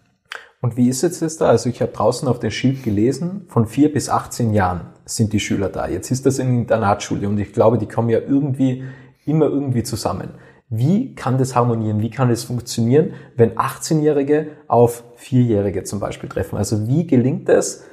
Und 0.60 0.76
wie 0.76 0.88
ist 0.88 1.02
jetzt 1.02 1.20
das 1.20 1.38
da? 1.38 1.46
Also 1.46 1.68
ich 1.68 1.82
habe 1.82 1.90
draußen 1.90 2.28
auf 2.28 2.38
dem 2.38 2.52
Schild 2.52 2.84
gelesen, 2.84 3.46
von 3.48 3.66
vier 3.66 3.92
bis 3.92 4.08
18 4.08 4.54
Jahren 4.54 4.82
sind 5.04 5.32
die 5.32 5.40
Schüler 5.40 5.68
da. 5.68 5.88
Jetzt 5.88 6.12
ist 6.12 6.24
das 6.24 6.38
in 6.38 6.60
Internatsschule 6.60 7.28
und 7.28 7.36
ich 7.38 7.52
glaube, 7.52 7.78
die 7.78 7.88
kommen 7.88 8.08
ja 8.08 8.20
irgendwie 8.20 8.84
immer 9.24 9.46
irgendwie 9.46 9.82
zusammen. 9.82 10.30
Wie 10.68 11.14
kann 11.14 11.36
das 11.36 11.54
harmonieren? 11.54 12.00
Wie 12.00 12.10
kann 12.10 12.30
das 12.30 12.44
funktionieren, 12.44 13.12
wenn 13.36 13.52
18-Jährige 13.52 14.52
auf 14.68 15.04
Vierjährige 15.16 15.84
zum 15.84 16.00
Beispiel 16.00 16.30
treffen? 16.30 16.56
Also 16.56 16.88
wie 16.88 17.06
gelingt 17.06 17.48
es, 17.50 17.84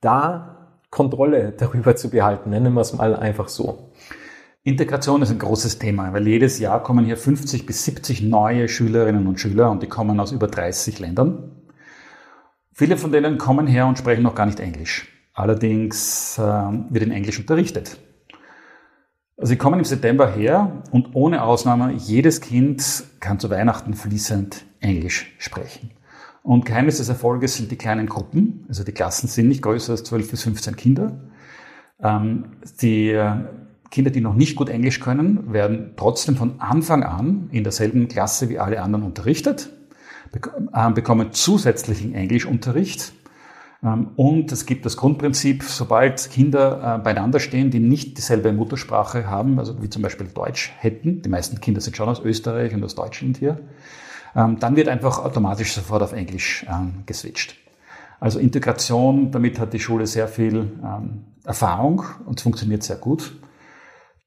da 0.00 0.68
Kontrolle 0.90 1.52
darüber 1.58 1.96
zu 1.96 2.10
behalten? 2.10 2.50
Nennen 2.50 2.74
wir 2.74 2.82
es 2.82 2.92
mal 2.92 3.16
einfach 3.16 3.48
so. 3.48 3.90
Integration 4.62 5.22
ist 5.22 5.32
ein 5.32 5.40
großes 5.40 5.80
Thema, 5.80 6.12
weil 6.12 6.28
jedes 6.28 6.60
Jahr 6.60 6.80
kommen 6.84 7.04
hier 7.04 7.16
50 7.16 7.66
bis 7.66 7.84
70 7.84 8.22
neue 8.22 8.68
Schülerinnen 8.68 9.26
und 9.26 9.40
Schüler 9.40 9.72
und 9.72 9.82
die 9.82 9.88
kommen 9.88 10.20
aus 10.20 10.30
über 10.30 10.46
30 10.46 11.00
Ländern. 11.00 11.50
Viele 12.72 12.96
von 12.96 13.10
denen 13.10 13.38
kommen 13.38 13.66
her 13.66 13.88
und 13.88 13.98
sprechen 13.98 14.22
noch 14.22 14.36
gar 14.36 14.46
nicht 14.46 14.60
Englisch. 14.60 15.08
Allerdings 15.34 16.38
äh, 16.38 16.42
wird 16.42 17.02
in 17.02 17.10
Englisch 17.10 17.40
unterrichtet. 17.40 17.98
Sie 19.38 19.56
kommen 19.56 19.78
im 19.78 19.84
September 19.84 20.30
her 20.30 20.82
und 20.90 21.14
ohne 21.14 21.42
Ausnahme 21.42 21.92
jedes 21.92 22.40
Kind 22.40 23.04
kann 23.20 23.40
zu 23.40 23.48
Weihnachten 23.50 23.94
fließend 23.94 24.64
Englisch 24.80 25.34
sprechen. 25.38 25.90
Und 26.42 26.66
Geheimnis 26.66 26.98
des 26.98 27.08
Erfolges 27.08 27.56
sind 27.56 27.70
die 27.70 27.76
kleinen 27.76 28.08
Gruppen. 28.08 28.64
Also 28.68 28.84
die 28.84 28.92
Klassen 28.92 29.28
sind 29.28 29.48
nicht 29.48 29.62
größer 29.62 29.92
als 29.92 30.04
12 30.04 30.30
bis 30.30 30.42
15 30.42 30.76
Kinder. 30.76 31.20
Ähm, 32.02 32.56
die 32.80 33.10
äh, 33.10 33.36
Kinder, 33.90 34.10
die 34.10 34.20
noch 34.20 34.34
nicht 34.34 34.56
gut 34.56 34.68
Englisch 34.68 35.00
können, 35.00 35.52
werden 35.52 35.92
trotzdem 35.96 36.36
von 36.36 36.60
Anfang 36.60 37.02
an 37.04 37.48
in 37.52 37.62
derselben 37.62 38.08
Klasse 38.08 38.48
wie 38.48 38.58
alle 38.58 38.82
anderen 38.82 39.04
unterrichtet, 39.04 39.70
äh, 40.32 40.90
bekommen 40.90 41.32
zusätzlichen 41.32 42.14
Englischunterricht. 42.14 43.12
Ähm, 43.84 44.10
und 44.16 44.52
es 44.52 44.66
gibt 44.66 44.86
das 44.86 44.96
Grundprinzip, 44.96 45.62
sobald 45.62 46.30
Kinder 46.30 46.98
äh, 46.98 47.02
beieinander 47.02 47.40
stehen, 47.40 47.70
die 47.70 47.80
nicht 47.80 48.16
dieselbe 48.18 48.52
Muttersprache 48.52 49.28
haben, 49.28 49.58
also 49.58 49.82
wie 49.82 49.88
zum 49.88 50.02
Beispiel 50.02 50.28
Deutsch 50.28 50.72
hätten, 50.78 51.22
die 51.22 51.28
meisten 51.28 51.60
Kinder 51.60 51.80
sind 51.80 51.96
schon 51.96 52.08
aus 52.08 52.20
Österreich 52.20 52.74
und 52.74 52.84
aus 52.84 52.94
Deutschland 52.94 53.38
hier, 53.38 53.60
ähm, 54.34 54.58
dann 54.58 54.76
wird 54.76 54.88
einfach 54.88 55.18
automatisch 55.18 55.72
sofort 55.72 56.02
auf 56.02 56.12
Englisch 56.12 56.66
ähm, 56.68 57.02
geswitcht. 57.06 57.56
Also 58.20 58.38
Integration, 58.38 59.32
damit 59.32 59.58
hat 59.58 59.72
die 59.72 59.80
Schule 59.80 60.06
sehr 60.06 60.28
viel 60.28 60.70
Erfahrung 61.44 62.04
und 62.24 62.38
es 62.38 62.44
funktioniert 62.44 62.84
sehr 62.84 62.94
gut. 62.94 63.32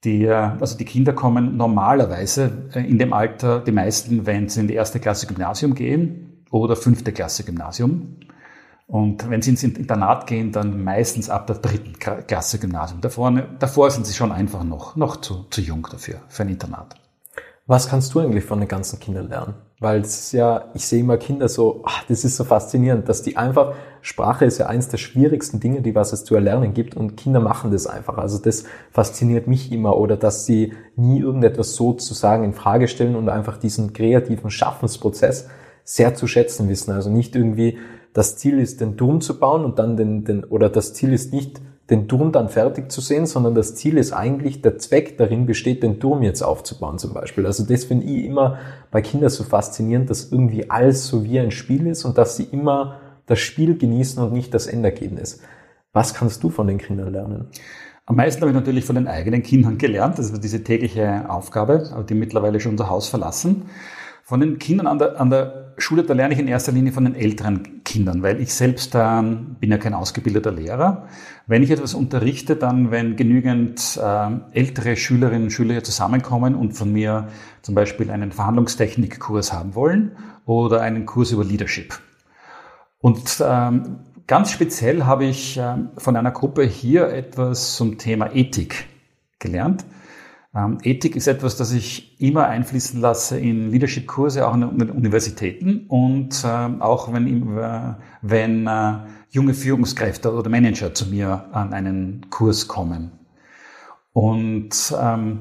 Die, 0.06 0.26
äh, 0.26 0.34
also 0.34 0.78
die 0.78 0.86
Kinder 0.86 1.14
kommen 1.14 1.58
normalerweise 1.58 2.70
äh, 2.74 2.88
in 2.88 3.00
dem 3.00 3.12
Alter, 3.12 3.60
die 3.60 3.72
meisten, 3.72 4.26
wenn 4.26 4.48
sie 4.48 4.62
in 4.62 4.68
die 4.68 4.76
erste 4.76 5.00
Klasse 5.00 5.28
Gymnasium 5.28 5.74
gehen 5.74 6.44
oder 6.52 6.76
fünfte 6.76 7.12
Klasse 7.12 7.44
Gymnasium. 7.44 8.18
Und 8.88 9.30
wenn 9.30 9.42
sie 9.42 9.52
ins 9.52 9.64
Internat 9.64 10.28
gehen, 10.28 10.52
dann 10.52 10.84
meistens 10.84 11.30
ab 11.30 11.48
der 11.48 11.58
dritten 11.58 11.98
Klasse 11.98 12.60
Gymnasium. 12.60 13.02
Davor, 13.02 13.32
davor 13.60 13.90
sind 13.90 14.06
sie 14.06 14.14
schon 14.14 14.32
einfach 14.32 14.64
noch, 14.64 14.96
noch 14.96 15.18
zu, 15.18 15.46
zu 15.50 15.62
jung 15.62 15.88
dafür, 15.90 16.22
für 16.28 16.44
ein 16.44 16.50
Internat. 16.50 16.96
Was 17.68 17.90
kannst 17.90 18.14
du 18.14 18.20
eigentlich 18.20 18.44
von 18.44 18.60
den 18.60 18.68
ganzen 18.68 19.00
Kindern 19.00 19.28
lernen? 19.28 19.56
Weil 19.80 20.02
es 20.02 20.20
ist 20.20 20.32
ja, 20.34 20.70
ich 20.76 20.86
sehe 20.86 21.00
immer 21.00 21.18
Kinder 21.18 21.50
so, 21.50 21.82
ach, 21.84 22.04
das 22.08 22.24
ist 22.24 22.38
so 22.38 22.44
faszinierend, 22.44 23.10
dass 23.10 23.24
die 23.24 23.38
einfach, 23.38 23.74
Sprache 24.02 24.46
ist 24.46 24.60
ja 24.60 24.68
eines 24.68 24.88
der 24.90 25.00
schwierigsten 25.00 25.60
Dinge, 25.60 25.82
die 25.82 25.96
was 25.96 26.14
es 26.14 26.24
zu 26.24 26.36
erlernen 26.36 26.76
gibt 26.76 26.96
und 26.96 27.18
Kinder 27.18 27.40
machen 27.40 27.72
das 27.72 27.88
einfach. 27.88 28.20
Also 28.20 28.38
das 28.38 28.66
fasziniert 28.92 29.48
mich 29.48 29.72
immer 29.72 29.98
oder 29.98 30.16
dass 30.16 30.46
sie 30.46 30.74
nie 30.96 31.20
irgendetwas 31.20 31.74
sozusagen 31.74 32.44
in 32.44 32.54
Frage 32.54 32.88
stellen 32.88 33.16
und 33.16 33.30
einfach 33.30 33.58
diesen 33.58 33.94
kreativen 33.94 34.52
Schaffensprozess 34.52 35.50
sehr 35.84 36.14
zu 36.14 36.28
schätzen 36.28 36.70
wissen. 36.70 36.92
Also 36.92 37.10
nicht 37.10 37.36
irgendwie, 37.36 37.80
das 38.16 38.38
Ziel 38.38 38.60
ist, 38.60 38.80
den 38.80 38.96
Turm 38.96 39.20
zu 39.20 39.38
bauen 39.38 39.66
und 39.66 39.78
dann 39.78 39.98
den, 39.98 40.24
den 40.24 40.46
oder 40.46 40.70
das 40.70 40.94
Ziel 40.94 41.12
ist 41.12 41.34
nicht, 41.34 41.62
den 41.90 42.08
Turm 42.08 42.32
dann 42.32 42.48
fertig 42.48 42.90
zu 42.90 43.02
sehen, 43.02 43.26
sondern 43.26 43.56
das 43.56 43.76
Ziel 43.76 43.98
ist 43.98 44.14
eigentlich, 44.14 44.62
der 44.62 44.78
Zweck 44.78 45.18
darin 45.18 45.46
besteht, 45.46 45.84
den 45.84 46.00
Turm 46.00 46.24
jetzt 46.24 46.42
aufzubauen 46.42 46.98
zum 46.98 47.14
Beispiel. 47.14 47.46
Also 47.46 47.66
das 47.66 47.84
finde 47.84 48.06
ich 48.06 48.24
immer 48.24 48.58
bei 48.90 49.02
Kindern 49.02 49.30
so 49.30 49.44
faszinierend, 49.44 50.10
dass 50.10 50.32
irgendwie 50.32 50.70
alles 50.70 51.06
so 51.08 51.26
wie 51.26 51.40
ein 51.40 51.52
Spiel 51.52 51.88
ist 51.88 52.06
und 52.06 52.18
dass 52.18 52.38
sie 52.38 52.46
immer 52.46 53.02
das 53.26 53.40
Spiel 53.40 53.78
genießen 53.78 54.24
und 54.24 54.32
nicht 54.32 54.54
das 54.54 54.66
Endergebnis. 54.66 55.42
Was 55.92 56.14
kannst 56.14 56.42
du 56.42 56.50
von 56.50 56.68
den 56.68 56.78
Kindern 56.78 57.12
lernen? 57.12 57.50
Am 58.06 58.16
meisten 58.16 58.42
habe 58.42 58.52
ich 58.52 58.56
natürlich 58.56 58.86
von 58.86 58.96
den 58.96 59.10
eigenen 59.10 59.44
Kindern 59.44 59.78
gelernt. 59.78 60.18
Das 60.20 60.30
ist 60.30 60.42
diese 60.42 60.64
tägliche 60.64 61.30
Aufgabe, 61.30 62.06
die 62.08 62.14
mittlerweile 62.14 62.62
schon 62.62 62.74
unser 62.74 62.90
Haus 62.90 63.10
verlassen. 63.10 63.64
Von 64.28 64.40
den 64.40 64.58
Kindern 64.58 64.88
an 64.88 64.98
der, 64.98 65.22
an 65.22 65.30
der 65.30 65.76
Schule, 65.78 66.02
da 66.02 66.16
lerne 66.16 66.34
ich 66.34 66.40
in 66.40 66.48
erster 66.48 66.72
Linie 66.72 66.92
von 66.92 67.04
den 67.04 67.14
älteren 67.14 67.84
Kindern, 67.84 68.24
weil 68.24 68.42
ich 68.42 68.56
selbst 68.56 68.96
äh, 68.96 69.22
bin 69.22 69.70
ja 69.70 69.78
kein 69.78 69.94
ausgebildeter 69.94 70.52
Lehrer. 70.52 71.08
Wenn 71.46 71.62
ich 71.62 71.70
etwas 71.70 71.94
unterrichte, 71.94 72.56
dann 72.56 72.90
wenn 72.90 73.18
genügend 73.18 74.00
äh, 74.02 74.30
ältere 74.52 74.96
Schülerinnen 74.96 75.44
und 75.44 75.50
Schüler 75.52 75.74
hier 75.74 75.84
zusammenkommen 75.84 76.56
und 76.56 76.72
von 76.72 76.92
mir 76.92 77.28
zum 77.62 77.76
Beispiel 77.76 78.10
einen 78.10 78.32
Verhandlungstechnikkurs 78.32 79.54
haben 79.54 79.76
wollen 79.76 80.14
oder 80.48 80.82
einen 80.82 81.06
Kurs 81.06 81.30
über 81.30 81.44
Leadership. 81.44 82.00
Und 82.98 83.44
ähm, 83.48 83.98
ganz 84.26 84.50
speziell 84.50 85.04
habe 85.04 85.26
ich 85.26 85.60
äh, 85.60 85.76
von 86.00 86.16
einer 86.16 86.32
Gruppe 86.32 86.64
hier 86.64 87.10
etwas 87.10 87.76
zum 87.76 88.00
Thema 88.00 88.34
Ethik 88.34 88.88
gelernt. 89.38 89.86
Ähm, 90.56 90.78
Ethik 90.84 91.16
ist 91.16 91.28
etwas, 91.28 91.58
das 91.58 91.74
ich 91.74 92.20
immer 92.22 92.48
einfließen 92.48 93.02
lasse 93.02 93.38
in 93.38 93.72
Leadership-Kurse, 93.72 94.48
auch 94.48 94.54
in 94.54 94.62
den 94.62 94.90
Universitäten 94.90 95.86
und 95.88 96.44
ähm, 96.46 96.82
auch 96.82 97.12
wenn, 97.12 97.58
wenn 98.22 98.68
äh, 98.68 98.94
junge 99.30 99.54
Führungskräfte 99.54 100.34
oder 100.34 100.50
Manager 100.50 100.94
zu 100.94 101.08
mir 101.08 101.46
an 101.52 101.74
einen 101.74 102.30
Kurs 102.30 102.68
kommen. 102.70 103.12
Und 104.14 104.96
ähm, 104.98 105.40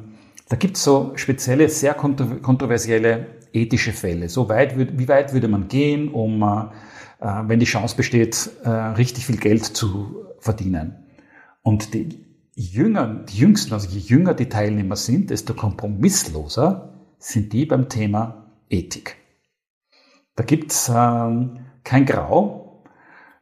da 0.48 0.56
gibt 0.56 0.76
es 0.76 0.82
so 0.82 1.12
spezielle, 1.14 1.68
sehr 1.68 1.94
kontroversielle 1.94 3.26
ethische 3.52 3.92
Fälle. 3.92 4.28
So 4.28 4.48
weit, 4.48 4.76
wie 4.76 5.08
weit 5.08 5.32
würde 5.32 5.46
man 5.46 5.68
gehen, 5.68 6.08
um, 6.08 6.42
äh, 6.42 6.64
äh, 7.20 7.42
wenn 7.46 7.60
die 7.60 7.66
Chance 7.66 7.96
besteht, 7.96 8.50
äh, 8.64 8.68
richtig 8.68 9.26
viel 9.26 9.36
Geld 9.36 9.64
zu 9.64 10.26
verdienen? 10.40 10.96
Und 11.62 11.94
die, 11.94 12.24
jünger, 12.54 13.24
die 13.28 13.38
Jüngsten, 13.38 13.72
also 13.72 13.88
je 13.88 13.98
jünger 14.00 14.34
die 14.34 14.48
Teilnehmer 14.48 14.96
sind, 14.96 15.30
desto 15.30 15.54
kompromissloser 15.54 16.90
sind 17.18 17.52
die 17.52 17.66
beim 17.66 17.88
Thema 17.88 18.46
Ethik. 18.68 19.16
Da 20.36 20.44
gibt's 20.44 20.90
ähm, 20.94 21.60
kein 21.84 22.06
Grau. 22.06 22.82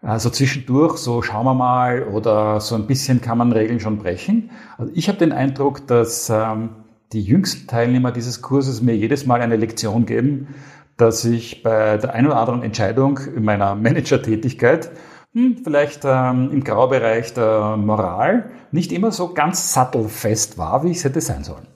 Also 0.01 0.31
zwischendurch, 0.31 0.97
so 0.97 1.23
schauen 1.23 1.47
wir 1.47 1.55
mal, 1.55 2.03
oder 2.03 2.61
so 2.61 2.75
ein 2.75 2.87
bisschen 2.87 3.21
kann 3.21 3.39
man 3.39 3.53
Regeln 3.53 3.81
schon 3.81 3.99
brechen. 3.99 4.51
Also 4.77 4.93
ich 4.95 5.09
habe 5.09 5.19
den 5.19 5.33
Eindruck, 5.33 5.87
dass 5.87 6.29
ähm, 6.29 6.71
die 7.13 7.23
jüngsten 7.23 7.69
Teilnehmer 7.69 8.11
dieses 8.11 8.43
Kurses 8.43 8.83
mir 8.83 8.97
jedes 8.97 9.27
Mal 9.27 9.41
eine 9.41 9.57
Lektion 9.57 10.07
geben, 10.07 10.49
dass 10.97 11.25
ich 11.25 11.63
bei 11.63 11.99
der 11.99 12.15
einen 12.15 12.27
oder 12.27 12.39
anderen 12.39 12.63
Entscheidung 12.63 13.19
in 13.19 13.45
meiner 13.45 13.75
Managertätigkeit 13.77 14.91
hm, 15.35 15.59
vielleicht 15.65 16.03
ähm, 16.05 16.51
im 16.53 16.63
Graubereich 16.63 17.33
der 17.33 17.77
Moral 17.77 18.51
nicht 18.71 18.93
immer 18.93 19.13
so 19.13 19.33
ganz 19.33 19.73
sattelfest 19.73 20.59
war, 20.59 20.85
wie 20.85 20.91
es 20.91 21.05
hätte 21.05 21.21
sein 21.21 21.43
sollen. 21.45 21.67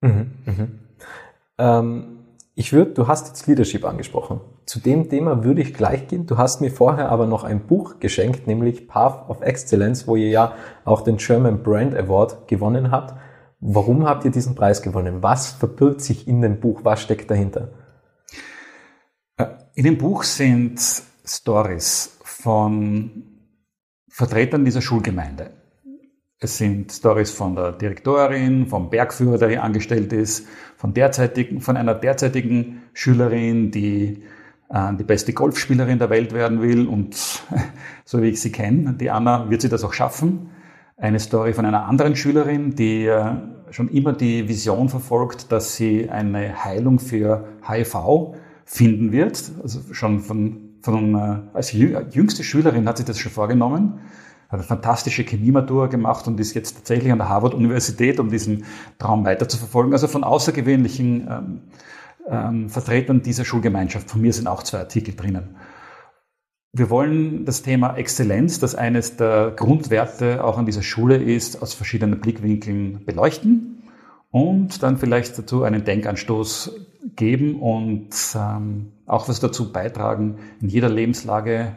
Mhm, 0.00 0.30
mhm. 0.46 0.78
Ähm, 1.58 2.18
ich 2.54 2.72
würde, 2.72 2.92
du 2.92 3.06
hast 3.06 3.28
jetzt 3.28 3.46
Leadership 3.46 3.84
angesprochen. 3.84 4.40
Zu 4.66 4.80
dem 4.80 5.08
Thema 5.08 5.44
würde 5.44 5.60
ich 5.60 5.74
gleich 5.74 6.08
gehen. 6.08 6.26
Du 6.26 6.38
hast 6.38 6.60
mir 6.60 6.70
vorher 6.70 7.08
aber 7.08 7.26
noch 7.26 7.44
ein 7.44 7.60
Buch 7.60 8.00
geschenkt, 8.00 8.46
nämlich 8.46 8.88
Path 8.88 9.28
of 9.28 9.42
Excellence, 9.42 10.06
wo 10.06 10.16
ihr 10.16 10.28
ja 10.28 10.52
auch 10.84 11.02
den 11.02 11.18
German 11.18 11.62
Brand 11.62 11.96
Award 11.96 12.48
gewonnen 12.48 12.90
habt. 12.90 13.14
Warum 13.60 14.06
habt 14.06 14.24
ihr 14.24 14.30
diesen 14.30 14.54
Preis 14.54 14.82
gewonnen? 14.82 15.22
Was 15.22 15.52
verbirgt 15.52 16.00
sich 16.00 16.28
in 16.28 16.42
dem 16.42 16.60
Buch? 16.60 16.80
Was 16.84 17.00
steckt 17.00 17.30
dahinter? 17.30 17.68
Äh, 19.36 19.46
in 19.74 19.84
dem 19.84 19.98
Buch 19.98 20.22
sind 20.22 20.80
Stories 21.24 22.17
von 22.40 23.24
Vertretern 24.08 24.64
dieser 24.64 24.80
Schulgemeinde. 24.80 25.50
Es 26.40 26.56
sind 26.56 26.92
Stories 26.92 27.32
von 27.32 27.56
der 27.56 27.72
Direktorin, 27.72 28.66
vom 28.68 28.90
Bergführer, 28.90 29.38
der 29.38 29.48
hier 29.48 29.64
angestellt 29.64 30.12
ist, 30.12 30.46
von, 30.76 30.94
derzeitigen, 30.94 31.60
von 31.60 31.76
einer 31.76 31.94
derzeitigen 31.94 32.82
Schülerin, 32.92 33.72
die 33.72 34.22
äh, 34.70 34.94
die 34.94 35.02
beste 35.02 35.32
Golfspielerin 35.32 35.98
der 35.98 36.10
Welt 36.10 36.32
werden 36.32 36.62
will 36.62 36.86
und 36.86 37.16
so 38.04 38.22
wie 38.22 38.28
ich 38.28 38.40
sie 38.40 38.52
kenne, 38.52 38.92
die 38.92 39.10
Anna, 39.10 39.50
wird 39.50 39.62
sie 39.62 39.68
das 39.68 39.82
auch 39.82 39.92
schaffen. 39.92 40.50
Eine 40.96 41.18
Story 41.18 41.52
von 41.54 41.64
einer 41.64 41.86
anderen 41.86 42.14
Schülerin, 42.14 42.76
die 42.76 43.06
äh, 43.06 43.34
schon 43.70 43.88
immer 43.88 44.12
die 44.12 44.48
Vision 44.48 44.88
verfolgt, 44.88 45.50
dass 45.50 45.74
sie 45.74 46.08
eine 46.08 46.64
Heilung 46.64 47.00
für 47.00 47.48
HIV 47.68 48.36
finden 48.64 49.10
wird, 49.10 49.50
also 49.60 49.92
schon 49.92 50.20
von 50.20 50.67
von, 50.82 51.14
äh, 51.14 51.38
als 51.54 51.72
jüngste 51.72 52.44
Schülerin 52.44 52.88
hat 52.88 52.98
sie 52.98 53.04
das 53.04 53.18
schon 53.18 53.32
vorgenommen, 53.32 54.00
hat 54.48 54.60
eine 54.60 54.62
fantastische 54.62 55.22
Chemiematur 55.22 55.88
gemacht 55.88 56.26
und 56.26 56.40
ist 56.40 56.54
jetzt 56.54 56.76
tatsächlich 56.76 57.12
an 57.12 57.18
der 57.18 57.28
Harvard-Universität, 57.28 58.18
um 58.18 58.30
diesen 58.30 58.64
Traum 58.98 59.24
weiterzuverfolgen. 59.24 59.92
Also 59.92 60.08
von 60.08 60.24
außergewöhnlichen 60.24 61.28
ähm, 61.28 61.60
ähm, 62.28 62.68
Vertretern 62.70 63.22
dieser 63.22 63.44
Schulgemeinschaft. 63.44 64.10
Von 64.10 64.20
mir 64.20 64.32
sind 64.32 64.46
auch 64.46 64.62
zwei 64.62 64.78
Artikel 64.78 65.14
drinnen. 65.14 65.56
Wir 66.72 66.90
wollen 66.90 67.44
das 67.44 67.62
Thema 67.62 67.96
Exzellenz, 67.96 68.60
das 68.60 68.74
eines 68.74 69.16
der 69.16 69.52
Grundwerte 69.56 70.44
auch 70.44 70.58
an 70.58 70.66
dieser 70.66 70.82
Schule 70.82 71.16
ist, 71.16 71.62
aus 71.62 71.74
verschiedenen 71.74 72.20
Blickwinkeln 72.20 73.04
beleuchten 73.04 73.82
und 74.30 74.82
dann 74.82 74.98
vielleicht 74.98 75.38
dazu 75.38 75.62
einen 75.62 75.84
Denkanstoß 75.84 76.86
geben 77.16 77.60
und 77.60 78.10
ähm, 78.36 78.92
auch 79.08 79.28
was 79.28 79.40
dazu 79.40 79.72
beitragen, 79.72 80.38
in 80.60 80.68
jeder 80.68 80.88
Lebenslage 80.88 81.76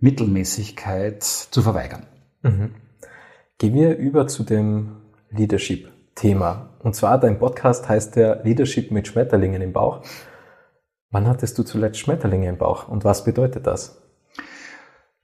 Mittelmäßigkeit 0.00 1.22
zu 1.22 1.62
verweigern. 1.62 2.06
Mhm. 2.42 2.74
Gehen 3.58 3.74
wir 3.74 3.96
über 3.96 4.26
zu 4.26 4.42
dem 4.42 4.96
Leadership-Thema. 5.30 6.70
Und 6.80 6.94
zwar, 6.94 7.18
dein 7.18 7.38
Podcast 7.38 7.88
heißt 7.88 8.16
der 8.16 8.42
Leadership 8.44 8.90
mit 8.90 9.08
Schmetterlingen 9.08 9.62
im 9.62 9.72
Bauch. 9.72 10.02
Wann 11.10 11.28
hattest 11.28 11.56
du 11.58 11.62
zuletzt 11.62 12.00
Schmetterlinge 12.00 12.48
im 12.48 12.58
Bauch 12.58 12.88
und 12.88 13.04
was 13.04 13.24
bedeutet 13.24 13.66
das? 13.66 14.02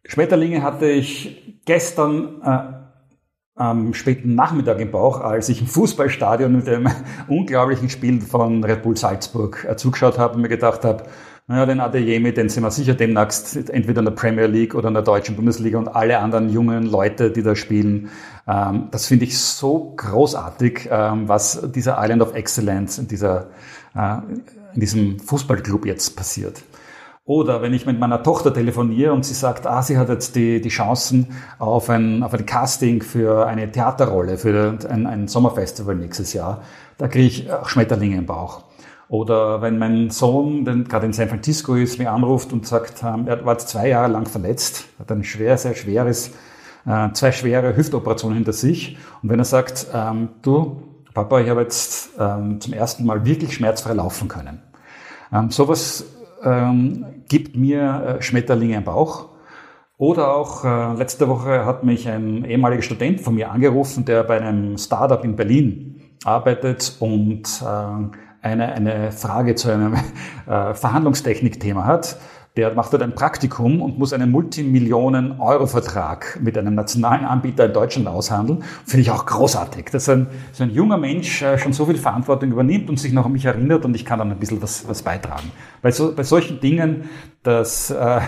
Schmetterlinge 0.05 0.63
hatte 0.63 0.89
ich 0.89 1.61
gestern 1.67 2.41
äh, 2.43 3.61
am 3.61 3.93
späten 3.93 4.35
Nachmittag 4.35 4.81
im 4.81 4.91
Bauch, 4.91 5.21
als 5.21 5.49
ich 5.49 5.61
im 5.61 5.67
Fußballstadion 5.67 6.53
mit 6.57 6.67
dem 6.67 6.89
unglaublichen 7.29 7.91
Spiel 7.91 8.21
von 8.21 8.65
Red 8.65 8.83
Bull 8.83 8.97
Salzburg 8.97 9.67
äh, 9.69 9.77
zugeschaut 9.77 10.19
habe 10.19 10.37
und 10.37 10.43
mir 10.43 10.49
gedacht 10.49 10.85
habe, 10.85 11.05
naja, 11.47 11.67
den 11.67 11.81
Adeyemi, 11.81 12.33
den 12.33 12.49
sind 12.49 12.63
wir 12.63 12.71
sicher 12.71 12.95
demnächst 12.95 13.57
entweder 13.71 13.99
in 13.99 14.05
der 14.05 14.13
Premier 14.13 14.47
League 14.47 14.75
oder 14.75 14.87
in 14.87 14.95
der 14.95 15.03
deutschen 15.03 15.35
Bundesliga 15.35 15.79
und 15.79 15.89
alle 15.89 16.19
anderen 16.21 16.49
jungen 16.49 16.87
Leute, 16.87 17.33
die 17.33 17.43
da 17.43 17.57
spielen. 17.57 18.11
Ähm, 18.47 18.89
das 18.93 19.07
finde 19.07 19.25
ich 19.25 19.37
so 19.37 19.95
großartig, 19.97 20.89
ähm, 20.91 21.29
was 21.29 21.61
dieser 21.73 21.97
Island 22.01 22.23
of 22.23 22.35
Excellence 22.35 22.99
in, 22.99 23.09
dieser, 23.09 23.49
äh, 23.97 24.19
in 24.75 24.81
diesem 24.81 25.19
Fußballclub 25.19 25.87
jetzt 25.87 26.17
passiert. 26.17 26.63
Oder 27.25 27.63
wenn 27.63 27.75
ich 27.75 27.85
mit 27.85 27.99
meiner 27.99 28.23
Tochter 28.23 28.55
telefoniere 28.55 29.13
und 29.13 29.25
sie 29.25 29.35
sagt, 29.35 29.67
ah, 29.67 29.83
sie 29.83 29.99
hat 29.99 30.09
jetzt 30.09 30.37
die, 30.37 30.61
die 30.61 30.69
Chancen 30.69 31.29
auf 31.59 31.91
ein, 31.91 32.23
auf 32.23 32.33
ein 32.33 32.47
Casting 32.47 33.03
für 33.03 33.47
eine 33.47 33.71
Theaterrolle, 33.71 34.39
für 34.39 34.79
ein, 34.89 35.07
ein 35.07 35.29
Sommerfestival 35.29 35.97
nächstes 35.97 36.33
Jahr, 36.33 36.63
da 36.99 37.09
kriege 37.09 37.27
ich 37.27 37.49
Schmetterlinge 37.67 38.17
im 38.17 38.27
Bauch. 38.27 38.70
Oder 39.11 39.61
wenn 39.61 39.77
mein 39.77 40.11
Sohn, 40.11 40.65
der 40.65 40.77
gerade 40.77 41.07
in 41.07 41.13
San 41.13 41.29
Francisco 41.29 41.75
ist, 41.75 41.99
mir 41.99 42.13
anruft 42.13 42.53
und 42.53 42.65
sagt, 42.65 43.03
ähm, 43.03 43.27
er 43.27 43.45
war 43.45 43.59
zwei 43.59 43.89
Jahre 43.89 44.11
lang 44.13 44.27
verletzt, 44.27 44.85
hat 45.01 45.11
ein 45.11 45.25
schwer, 45.25 45.59
sehr 45.59 45.75
schweres, 45.75 46.31
äh, 46.87 47.11
zwei 47.13 47.33
schwere 47.33 47.77
Hüftoperationen 47.77 48.37
hinter 48.37 48.53
sich. 48.53 48.97
Und 49.21 49.31
wenn 49.31 49.41
er 49.41 49.45
sagt, 49.45 49.89
ähm, 49.93 50.29
du, 50.43 50.83
Papa, 51.13 51.41
ich 51.41 51.51
habe 51.51 51.63
jetzt 51.63 52.11
ähm, 52.21 52.61
zum 52.61 52.73
ersten 52.73 53.05
Mal 53.05 53.25
wirklich 53.27 53.53
schmerzfrei 53.53 53.95
laufen 53.95 54.29
können. 54.29 54.63
sowas 55.51 56.05
gibt 57.29 57.55
mir 57.55 58.19
äh, 58.19 58.23
Schmetterlinge 58.23 58.77
im 58.77 58.85
Bauch. 58.85 59.29
Oder 59.99 60.35
auch 60.35 60.65
äh, 60.65 60.95
letzte 60.95 61.29
Woche 61.29 61.67
hat 61.67 61.85
mich 61.85 62.09
ein 62.09 62.47
ehemaliger 62.47 62.81
Student 62.81 63.21
von 63.21 63.35
mir 63.35 63.51
angerufen, 63.51 64.07
der 64.07 64.23
bei 64.25 64.41
einem 64.41 64.79
Startup 64.79 65.23
in 65.23 65.37
Berlin 65.37 66.17
arbeitet 66.25 66.97
und 67.01 67.43
äh, 67.63 68.17
eine, 68.43 68.73
eine 68.73 69.13
Frage 69.13 69.55
zu 69.55 69.71
einem 69.71 69.95
äh, 70.47 70.75
Verhandlungstechnik-Thema 70.75 71.85
hat 71.85 72.17
der 72.57 72.75
macht 72.75 72.93
dort 72.93 73.03
ein 73.03 73.15
Praktikum 73.15 73.81
und 73.81 73.99
muss 73.99 74.13
einen 74.13 74.31
Multimillionen-Euro-Vertrag 74.33 76.41
mit 76.43 76.59
einem 76.59 76.75
nationalen 76.75 77.25
Anbieter 77.25 77.67
in 77.67 77.73
Deutschland 77.73 78.09
aushandeln. 78.09 78.65
Finde 78.85 79.03
ich 79.03 79.13
auch 79.13 79.25
großartig, 79.25 79.87
dass 79.93 80.09
ein, 80.09 80.27
so 80.53 80.65
ein 80.65 80.71
junger 80.71 80.99
Mensch 80.99 81.43
äh, 81.43 81.59
schon 81.59 81.73
so 81.73 81.87
viel 81.87 81.97
Verantwortung 81.97 82.51
übernimmt 82.51 82.91
und 82.91 82.99
sich 82.99 83.13
noch 83.13 83.27
an 83.27 83.33
mich 83.33 83.45
erinnert 83.45 83.85
und 83.85 83.95
ich 83.95 84.05
kann 84.05 84.19
dann 84.19 84.33
ein 84.33 84.39
bisschen 84.39 84.61
was, 84.61 84.89
was 84.89 85.03
beitragen. 85.03 85.53
Bei, 85.81 85.93
so, 85.93 86.13
bei 86.15 86.25
solchen 86.25 86.61
Dingen, 86.61 87.09
das, 87.45 87.91
äh, 87.91 88.17
äh, 88.17 88.21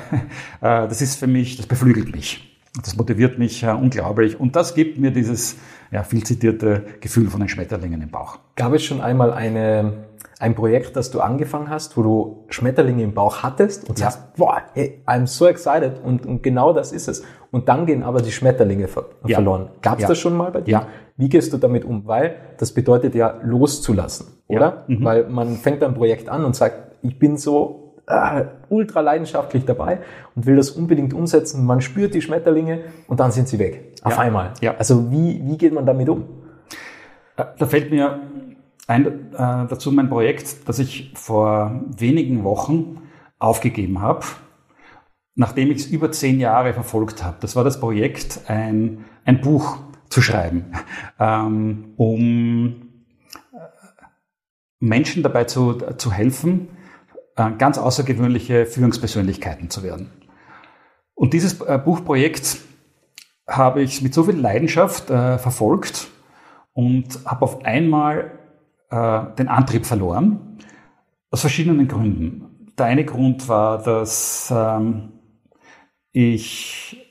das 0.61 1.03
ist 1.03 1.19
für 1.19 1.27
mich, 1.27 1.57
das 1.57 1.67
beflügelt 1.67 2.15
mich. 2.15 2.49
Das 2.81 2.97
motiviert 2.97 3.39
mich 3.39 3.65
äh, 3.65 3.71
unglaublich 3.71 4.39
und 4.39 4.55
das 4.55 4.75
gibt 4.75 4.99
mir 4.99 5.11
dieses 5.11 5.57
ja, 5.93 6.03
viel 6.03 6.25
zitierte 6.25 6.85
Gefühl 7.01 7.29
von 7.29 7.41
den 7.41 7.49
Schmetterlingen 7.49 8.03
im 8.03 8.11
Bauch. 8.11 8.39
Gab 8.57 8.73
es 8.73 8.83
schon 8.83 9.01
einmal 9.01 9.33
eine 9.33 10.11
ein 10.43 10.57
Projekt, 10.57 10.97
das 10.97 11.13
du 11.13 11.21
angefangen 11.21 11.71
hast, 11.71 11.97
wo 11.97 12.03
du 12.03 12.45
Schmetterlinge 12.49 13.05
im 13.05 13.15
Bauch 13.15 13.45
hattest 13.45 13.89
und 13.89 14.01
ja. 14.01 14.11
sagst, 14.11 14.35
boah, 14.35 14.63
hey, 14.75 15.01
I'm 15.07 15.29
so 15.29 15.47
excited 15.47 16.01
und, 16.03 16.27
und, 16.27 16.43
genau 16.43 16.73
das 16.73 16.91
ist 16.91 17.07
es. 17.07 17.23
Und 17.53 17.69
dann 17.69 17.87
gehen 17.87 18.03
aber 18.03 18.23
die 18.23 18.33
Schmetterlinge 18.33 18.89
ver 18.89 19.05
ja. 19.25 19.37
verloren. 19.37 19.69
Gab 19.83 19.99
es 19.99 20.03
ja. 20.03 20.09
das 20.09 20.19
schon 20.19 20.37
mal 20.37 20.51
bei 20.51 20.63
dir? 20.63 20.73
Ja. 20.73 20.87
Wie 21.17 21.29
gehst 21.29 21.53
du 21.53 21.59
damit 21.59 21.85
um? 21.85 22.09
Weil 22.09 22.35
das 22.59 22.73
bedeutet 22.73 23.15
ja 23.15 23.39
loszulassen, 23.45 24.39
oder? 24.49 24.85
Mhm. 24.89 25.05
Weil 25.05 25.29
man 25.29 25.55
fängt 25.57 25.85
ein 25.85 25.95
Projekt 25.95 26.29
an 26.29 26.45
und 26.45 26.57
sagt, 26.57 26.97
ich 27.03 27.21
bin 27.21 27.37
so 27.37 27.92
äh, 28.07 28.45
ultra 28.69 29.01
leidenschaftlich 29.01 29.65
dabei 29.65 30.01
und 30.35 30.47
will 30.47 30.57
das 30.57 30.71
unbedingt 30.71 31.15
umsetzen. 31.15 31.65
Man 31.65 31.81
spürt 31.81 32.15
die 32.15 32.23
Schmetterlinge 32.23 32.85
und 33.07 33.21
dann 33.21 33.31
sind 33.31 33.49
sie 33.49 33.59
weg. 33.59 33.95
Auf 34.03 34.19
einmal. 34.19 34.53
Ja. 34.61 34.75
Also 34.77 35.11
wie, 35.11 35.41
wie 35.45 35.57
geht 35.57 35.73
man 35.73 35.87
damit 35.87 36.09
um? 36.09 36.25
Äh, 37.37 37.45
da 37.59 37.67
fällt 37.67 37.91
mir 37.91 38.21
ein, 38.87 39.33
äh, 39.33 39.67
dazu 39.69 39.93
mein 39.93 40.09
Projekt, 40.09 40.69
das 40.69 40.79
ich 40.79 41.13
vor 41.15 41.81
wenigen 41.97 42.45
Wochen 42.45 43.03
aufgegeben 43.39 44.01
habe, 44.01 44.25
nachdem 45.35 45.71
ich 45.71 45.79
es 45.79 45.87
über 45.87 46.13
zehn 46.13 46.41
Jahre 46.41 46.73
verfolgt 46.75 47.25
habe. 47.25 47.37
Das 47.41 47.57
war 47.57 47.65
das 47.65 47.81
Projekt, 47.81 48.41
ein, 48.49 49.05
ein 49.25 49.41
Buch 49.41 49.79
zu 50.09 50.21
schreiben, 50.21 50.73
ähm, 51.19 51.95
um 51.97 52.83
äh, 53.53 53.59
Menschen 54.81 55.23
dabei 55.23 55.45
zu, 55.45 55.75
zu 55.97 56.13
helfen, 56.13 56.69
ganz 57.35 57.79
außergewöhnliche 57.79 58.67
Führungspersönlichkeiten 58.67 59.71
zu 59.71 59.83
werden. 59.83 60.11
Und 61.15 61.33
dieses 61.33 61.61
äh, 61.61 61.79
Buchprojekt 61.83 62.59
habe 63.49 63.83
ich 63.83 64.03
mit 64.03 64.15
so 64.15 64.25
viel 64.25 64.37
Leidenschaft 64.37 65.11
äh, 65.11 65.39
verfolgt 65.39 66.09
und 66.73 67.21
habe 67.25 67.43
auf 67.43 67.65
einmal 67.65 68.39
äh, 68.91 69.23
den 69.39 69.49
Antrieb 69.49 69.87
verloren, 69.87 70.59
aus 71.31 71.41
verschiedenen 71.41 71.89
Gründen. 71.89 72.73
Der 72.79 72.87
eine 72.87 73.05
Grund 73.05 73.49
war, 73.49 73.83
dass 73.83 74.53
ähm, 74.55 75.13
ich 76.13 77.03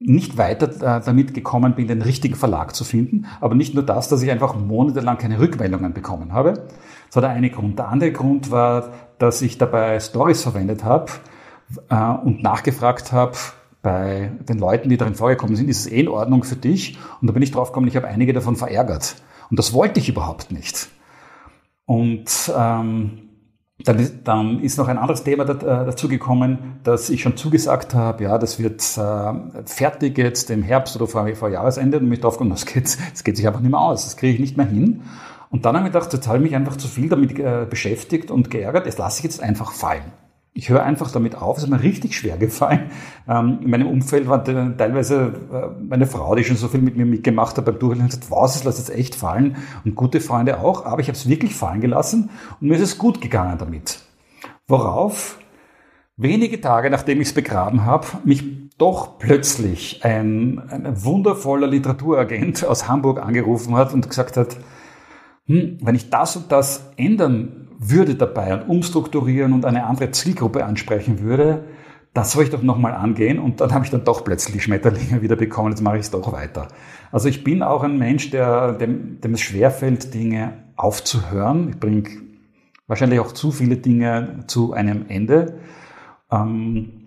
nicht 0.00 0.38
weiter 0.38 0.98
äh, 0.98 1.04
damit 1.04 1.34
gekommen 1.34 1.74
bin, 1.74 1.86
den 1.86 2.02
richtigen 2.02 2.34
Verlag 2.34 2.74
zu 2.74 2.84
finden. 2.84 3.26
Aber 3.40 3.54
nicht 3.54 3.74
nur 3.74 3.84
das, 3.84 4.08
dass 4.08 4.22
ich 4.22 4.30
einfach 4.30 4.56
monatelang 4.56 5.18
keine 5.18 5.38
Rückmeldungen 5.38 5.92
bekommen 5.92 6.32
habe. 6.32 6.68
Das 7.10 7.16
war 7.16 7.22
der 7.22 7.30
eine 7.30 7.50
Grund. 7.50 7.76
Der 7.76 7.88
andere 7.88 8.12
Grund 8.12 8.52
war, 8.52 8.90
dass 9.18 9.42
ich 9.42 9.58
dabei 9.58 9.98
Stories 9.98 10.42
verwendet 10.42 10.84
habe 10.84 11.10
äh, 11.88 11.94
und 12.24 12.42
nachgefragt 12.42 13.10
habe 13.10 13.36
bei 13.82 14.30
den 14.48 14.58
Leuten, 14.58 14.88
die 14.88 14.96
darin 14.96 15.16
vorgekommen 15.16 15.56
sind, 15.56 15.68
ist 15.68 15.80
es 15.80 15.86
eh 15.90 16.00
in 16.00 16.08
Ordnung 16.08 16.44
für 16.44 16.54
dich? 16.54 16.98
Und 17.20 17.26
da 17.26 17.32
bin 17.32 17.42
ich 17.42 17.50
draufgekommen, 17.50 17.88
ich 17.88 17.96
habe 17.96 18.06
einige 18.06 18.32
davon 18.32 18.54
verärgert. 18.54 19.16
Und 19.50 19.58
das 19.58 19.72
wollte 19.72 19.98
ich 19.98 20.08
überhaupt 20.08 20.52
nicht. 20.52 20.88
Und 21.84 22.52
ähm, 22.56 23.30
dann, 23.84 23.98
ist, 23.98 24.14
dann 24.24 24.60
ist 24.60 24.78
noch 24.78 24.86
ein 24.86 24.98
anderes 24.98 25.24
Thema 25.24 25.42
äh, 25.48 25.56
dazu 25.56 26.06
gekommen, 26.06 26.78
dass 26.84 27.10
ich 27.10 27.22
schon 27.22 27.36
zugesagt 27.36 27.94
habe, 27.94 28.22
ja, 28.22 28.38
das 28.38 28.60
wird 28.60 28.80
äh, 28.96 29.64
fertig 29.64 30.16
jetzt 30.16 30.50
im 30.50 30.62
Herbst 30.62 30.94
oder 30.94 31.08
vor, 31.08 31.26
vor 31.34 31.48
Jahresende 31.48 31.98
und 31.98 32.08
mich 32.08 32.20
drauf 32.20 32.34
gekommen, 32.34 32.50
das 32.50 32.66
geht, 32.66 32.96
das 33.12 33.24
geht 33.24 33.36
sich 33.36 33.46
einfach 33.46 33.60
nicht 33.60 33.70
mehr 33.70 33.80
aus, 33.80 34.04
das 34.04 34.16
kriege 34.16 34.34
ich 34.34 34.40
nicht 34.40 34.56
mehr 34.56 34.66
hin. 34.66 35.02
Und 35.50 35.64
dann 35.64 35.76
habe 35.76 35.88
ich 35.88 35.92
gedacht, 35.92 36.12
jetzt 36.12 36.26
habe 36.26 36.38
ich 36.38 36.44
mich 36.44 36.54
einfach 36.54 36.76
zu 36.76 36.88
viel 36.88 37.08
damit 37.08 37.38
äh, 37.38 37.66
beschäftigt 37.68 38.30
und 38.30 38.50
geärgert, 38.50 38.86
das 38.86 38.98
lasse 38.98 39.18
ich 39.18 39.24
jetzt 39.24 39.42
einfach 39.42 39.72
fallen 39.72 40.12
ich 40.52 40.68
höre 40.68 40.82
einfach 40.82 41.10
damit 41.10 41.36
auf. 41.36 41.58
Es 41.58 41.64
ist 41.64 41.70
mir 41.70 41.82
richtig 41.82 42.16
schwer 42.16 42.36
gefallen. 42.36 42.90
Ähm, 43.28 43.60
in 43.62 43.70
meinem 43.70 43.86
Umfeld 43.86 44.28
war 44.28 44.44
teilweise 44.44 45.32
äh, 45.52 45.82
meine 45.82 46.06
Frau, 46.06 46.34
die 46.34 46.44
schon 46.44 46.56
so 46.56 46.68
viel 46.68 46.80
mit 46.80 46.96
mir 46.96 47.06
mitgemacht 47.06 47.56
hat 47.56 47.64
beim 47.64 47.78
Durchlesen, 47.78 48.04
hat 48.04 48.10
gesagt, 48.10 48.30
was, 48.30 48.54
das 48.54 48.64
lass 48.64 48.78
jetzt 48.78 48.90
echt 48.90 49.14
fallen. 49.14 49.56
Und 49.84 49.94
gute 49.94 50.20
Freunde 50.20 50.60
auch. 50.60 50.84
Aber 50.86 51.00
ich 51.00 51.08
habe 51.08 51.16
es 51.16 51.28
wirklich 51.28 51.54
fallen 51.54 51.80
gelassen 51.80 52.30
und 52.60 52.68
mir 52.68 52.74
ist 52.74 52.82
es 52.82 52.98
gut 52.98 53.20
gegangen 53.20 53.58
damit. 53.58 54.00
Worauf 54.66 55.38
wenige 56.16 56.60
Tage 56.60 56.90
nachdem 56.90 57.20
ich 57.20 57.28
es 57.28 57.34
begraben 57.34 57.84
habe, 57.84 58.06
mich 58.24 58.44
doch 58.76 59.18
plötzlich 59.18 60.04
ein, 60.04 60.58
ein 60.68 61.04
wundervoller 61.04 61.66
Literaturagent 61.66 62.64
aus 62.64 62.88
Hamburg 62.88 63.22
angerufen 63.22 63.76
hat 63.76 63.94
und 63.94 64.08
gesagt 64.08 64.36
hat, 64.36 64.56
hm, 65.46 65.78
wenn 65.80 65.94
ich 65.94 66.10
das 66.10 66.36
und 66.36 66.52
das 66.52 66.92
ändern 66.96 67.68
würde 67.78 68.14
dabei 68.14 68.54
und 68.54 68.68
umstrukturieren 68.68 69.52
und 69.52 69.64
eine 69.64 69.84
andere 69.86 70.10
Zielgruppe 70.10 70.64
ansprechen 70.64 71.20
würde, 71.20 71.64
das 72.12 72.32
soll 72.32 72.44
ich 72.44 72.50
doch 72.50 72.62
nochmal 72.62 72.92
angehen 72.92 73.38
und 73.38 73.60
dann 73.60 73.72
habe 73.72 73.84
ich 73.84 73.90
dann 73.90 74.04
doch 74.04 74.24
plötzlich 74.24 74.62
Schmetterlinge 74.62 75.22
wieder 75.22 75.36
bekommen, 75.36 75.70
jetzt 75.70 75.80
mache 75.80 75.96
ich 75.96 76.02
es 76.02 76.10
doch 76.10 76.32
weiter. 76.32 76.68
Also 77.12 77.28
ich 77.28 77.44
bin 77.44 77.62
auch 77.62 77.82
ein 77.82 77.98
Mensch, 77.98 78.30
der, 78.30 78.72
dem, 78.72 79.20
dem 79.20 79.34
es 79.34 79.40
schwerfällt, 79.40 80.12
Dinge 80.12 80.64
aufzuhören. 80.76 81.70
Ich 81.70 81.78
bringe 81.78 82.08
wahrscheinlich 82.86 83.20
auch 83.20 83.32
zu 83.32 83.52
viele 83.52 83.76
Dinge 83.76 84.40
zu 84.46 84.72
einem 84.72 85.06
Ende. 85.08 85.60
Ähm, 86.30 86.99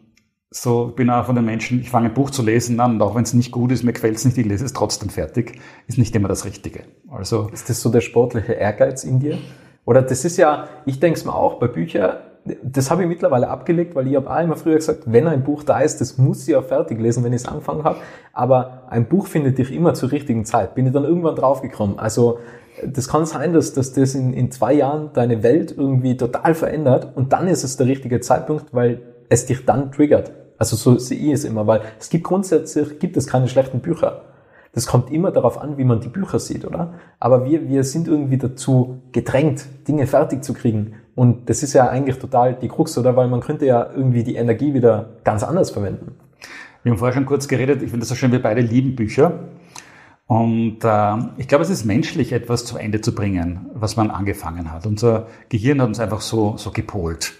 so 0.56 0.94
bin 0.96 1.10
auch 1.10 1.26
von 1.26 1.36
den 1.36 1.46
Menschen, 1.46 1.82
ich 1.82 1.90
fange 1.90 2.10
ein 2.10 2.14
Buch 2.14 2.30
zu 2.30 2.44
lesen 2.44 2.80
an 2.80 2.96
und 2.96 3.02
auch 3.02 3.16
wenn 3.16 3.24
es 3.24 3.34
nicht 3.34 3.52
gut 3.52 3.72
ist, 3.72 3.84
mir 3.84 3.94
gefällt 3.94 4.18
es 4.18 4.26
nicht, 4.26 4.38
ich 4.38 4.46
lese 4.46 4.66
es 4.66 4.74
trotzdem 4.74 5.10
fertig, 5.10 5.60
ist 5.88 5.98
nicht 5.98 6.16
immer 6.16 6.28
das 6.28 6.46
Richtige. 6.46 6.82
Also 7.10 7.50
ist 7.52 7.70
das 7.70 7.82
so 7.82 7.90
der 7.90 8.02
sportliche 8.02 8.54
Ehrgeiz 8.54 9.04
in 9.04 9.20
dir? 9.20 9.40
Oder 9.86 10.04
das 10.04 10.24
ist 10.26 10.38
ja, 10.38 10.68
ich 10.86 11.00
denke 11.00 11.18
es 11.18 11.26
mir 11.26 11.34
auch 11.34 11.56
bei 11.56 11.68
Büchern, 11.68 12.18
das 12.62 12.92
habe 12.92 13.04
ich 13.04 13.08
mittlerweile 13.08 13.50
abgelegt, 13.50 13.96
weil 13.96 14.08
ich 14.08 14.16
habe 14.16 14.30
auch 14.30 14.42
immer 14.42 14.56
früher 14.56 14.76
gesagt, 14.76 15.04
wenn 15.06 15.28
ein 15.28 15.44
Buch 15.44 15.64
da 15.64 15.80
ist, 15.80 16.02
das 16.02 16.18
muss 16.18 16.48
ich 16.48 16.56
auch 16.56 16.66
fertig 16.66 17.00
lesen, 17.00 17.24
wenn 17.24 17.34
ich 17.34 17.42
es 17.42 17.48
angefangen 17.48 17.84
habe. 17.84 17.98
Aber 18.34 18.84
ein 18.90 19.08
Buch 19.08 19.28
findet 19.28 19.58
dich 19.58 19.72
immer 19.72 19.94
zur 19.94 20.12
richtigen 20.12 20.44
Zeit. 20.44 20.76
Bin 20.76 20.86
ich 20.86 20.94
dann 20.94 21.06
irgendwann 21.06 21.36
draufgekommen. 21.36 21.98
Also 22.00 22.40
das 22.86 23.08
kann 23.08 23.26
sein, 23.26 23.54
dass, 23.54 23.74
dass 23.74 23.94
das 23.94 24.14
in, 24.14 24.34
in 24.34 24.52
zwei 24.52 24.74
Jahren 24.74 25.12
deine 25.14 25.42
Welt 25.42 25.74
irgendwie 25.76 26.18
total 26.18 26.54
verändert 26.54 27.16
und 27.16 27.32
dann 27.32 27.48
ist 27.48 27.64
es 27.64 27.78
der 27.78 27.88
richtige 27.88 28.20
Zeitpunkt, 28.20 28.74
weil 28.74 29.02
es 29.30 29.46
dich 29.46 29.66
dann 29.66 29.92
triggert. 29.92 30.32
Also 30.58 30.76
so 30.76 30.98
sehe 30.98 31.18
ich 31.18 31.32
es 31.32 31.44
immer, 31.44 31.68
weil 31.68 31.82
es 32.00 32.10
gibt 32.10 32.24
grundsätzlich, 32.24 33.00
gibt 33.00 33.18
es 33.18 33.28
keine 33.28 33.48
schlechten 33.48 33.80
Bücher. 33.80 34.22
Das 34.74 34.88
kommt 34.88 35.12
immer 35.12 35.32
darauf 35.32 35.60
an, 35.60 35.78
wie 35.78 35.84
man 35.84 36.00
die 36.00 36.08
Bücher 36.08 36.40
sieht, 36.40 36.66
oder? 36.66 36.96
Aber 37.20 37.46
wir, 37.46 37.70
wir 37.70 37.84
sind 37.84 38.08
irgendwie 38.08 38.40
dazu 38.40 39.02
gedrängt, 39.12 39.68
Dinge 39.88 40.08
fertig 40.08 40.44
zu 40.44 40.54
kriegen. 40.54 40.96
Und 41.16 41.48
das 41.48 41.62
ist 41.62 41.74
ja 41.74 41.90
eigentlich 41.90 42.18
total 42.18 42.56
die 42.56 42.70
Krux, 42.70 42.98
oder? 42.98 43.16
Weil 43.16 43.28
man 43.28 43.42
könnte 43.42 43.68
ja 43.68 43.88
irgendwie 43.96 44.24
die 44.24 44.36
Energie 44.36 44.74
wieder 44.74 45.12
ganz 45.24 45.44
anders 45.44 45.70
verwenden. 45.70 46.16
Wir 46.82 46.92
haben 46.92 46.98
vorher 46.98 47.14
schon 47.14 47.28
kurz 47.28 47.48
geredet, 47.48 47.84
ich 47.84 47.90
finde 47.90 48.00
das 48.00 48.10
so 48.10 48.16
schön, 48.16 48.32
wir 48.32 48.42
beide 48.42 48.62
lieben 48.62 48.96
Bücher. 48.96 49.40
Und 50.26 50.80
äh, 50.84 51.18
ich 51.38 51.48
glaube, 51.48 51.64
es 51.64 51.70
ist 51.70 51.86
menschlich, 51.86 52.32
etwas 52.32 52.66
zu 52.66 52.78
Ende 52.78 53.02
zu 53.02 53.14
bringen, 53.14 53.70
was 53.76 53.96
man 53.96 54.10
angefangen 54.10 54.72
hat. 54.72 54.88
Unser 54.88 55.28
Gehirn 55.50 55.82
hat 55.82 55.90
uns 55.90 56.00
einfach 56.00 56.22
so, 56.22 56.58
so 56.58 56.72
gepolt. 56.72 57.34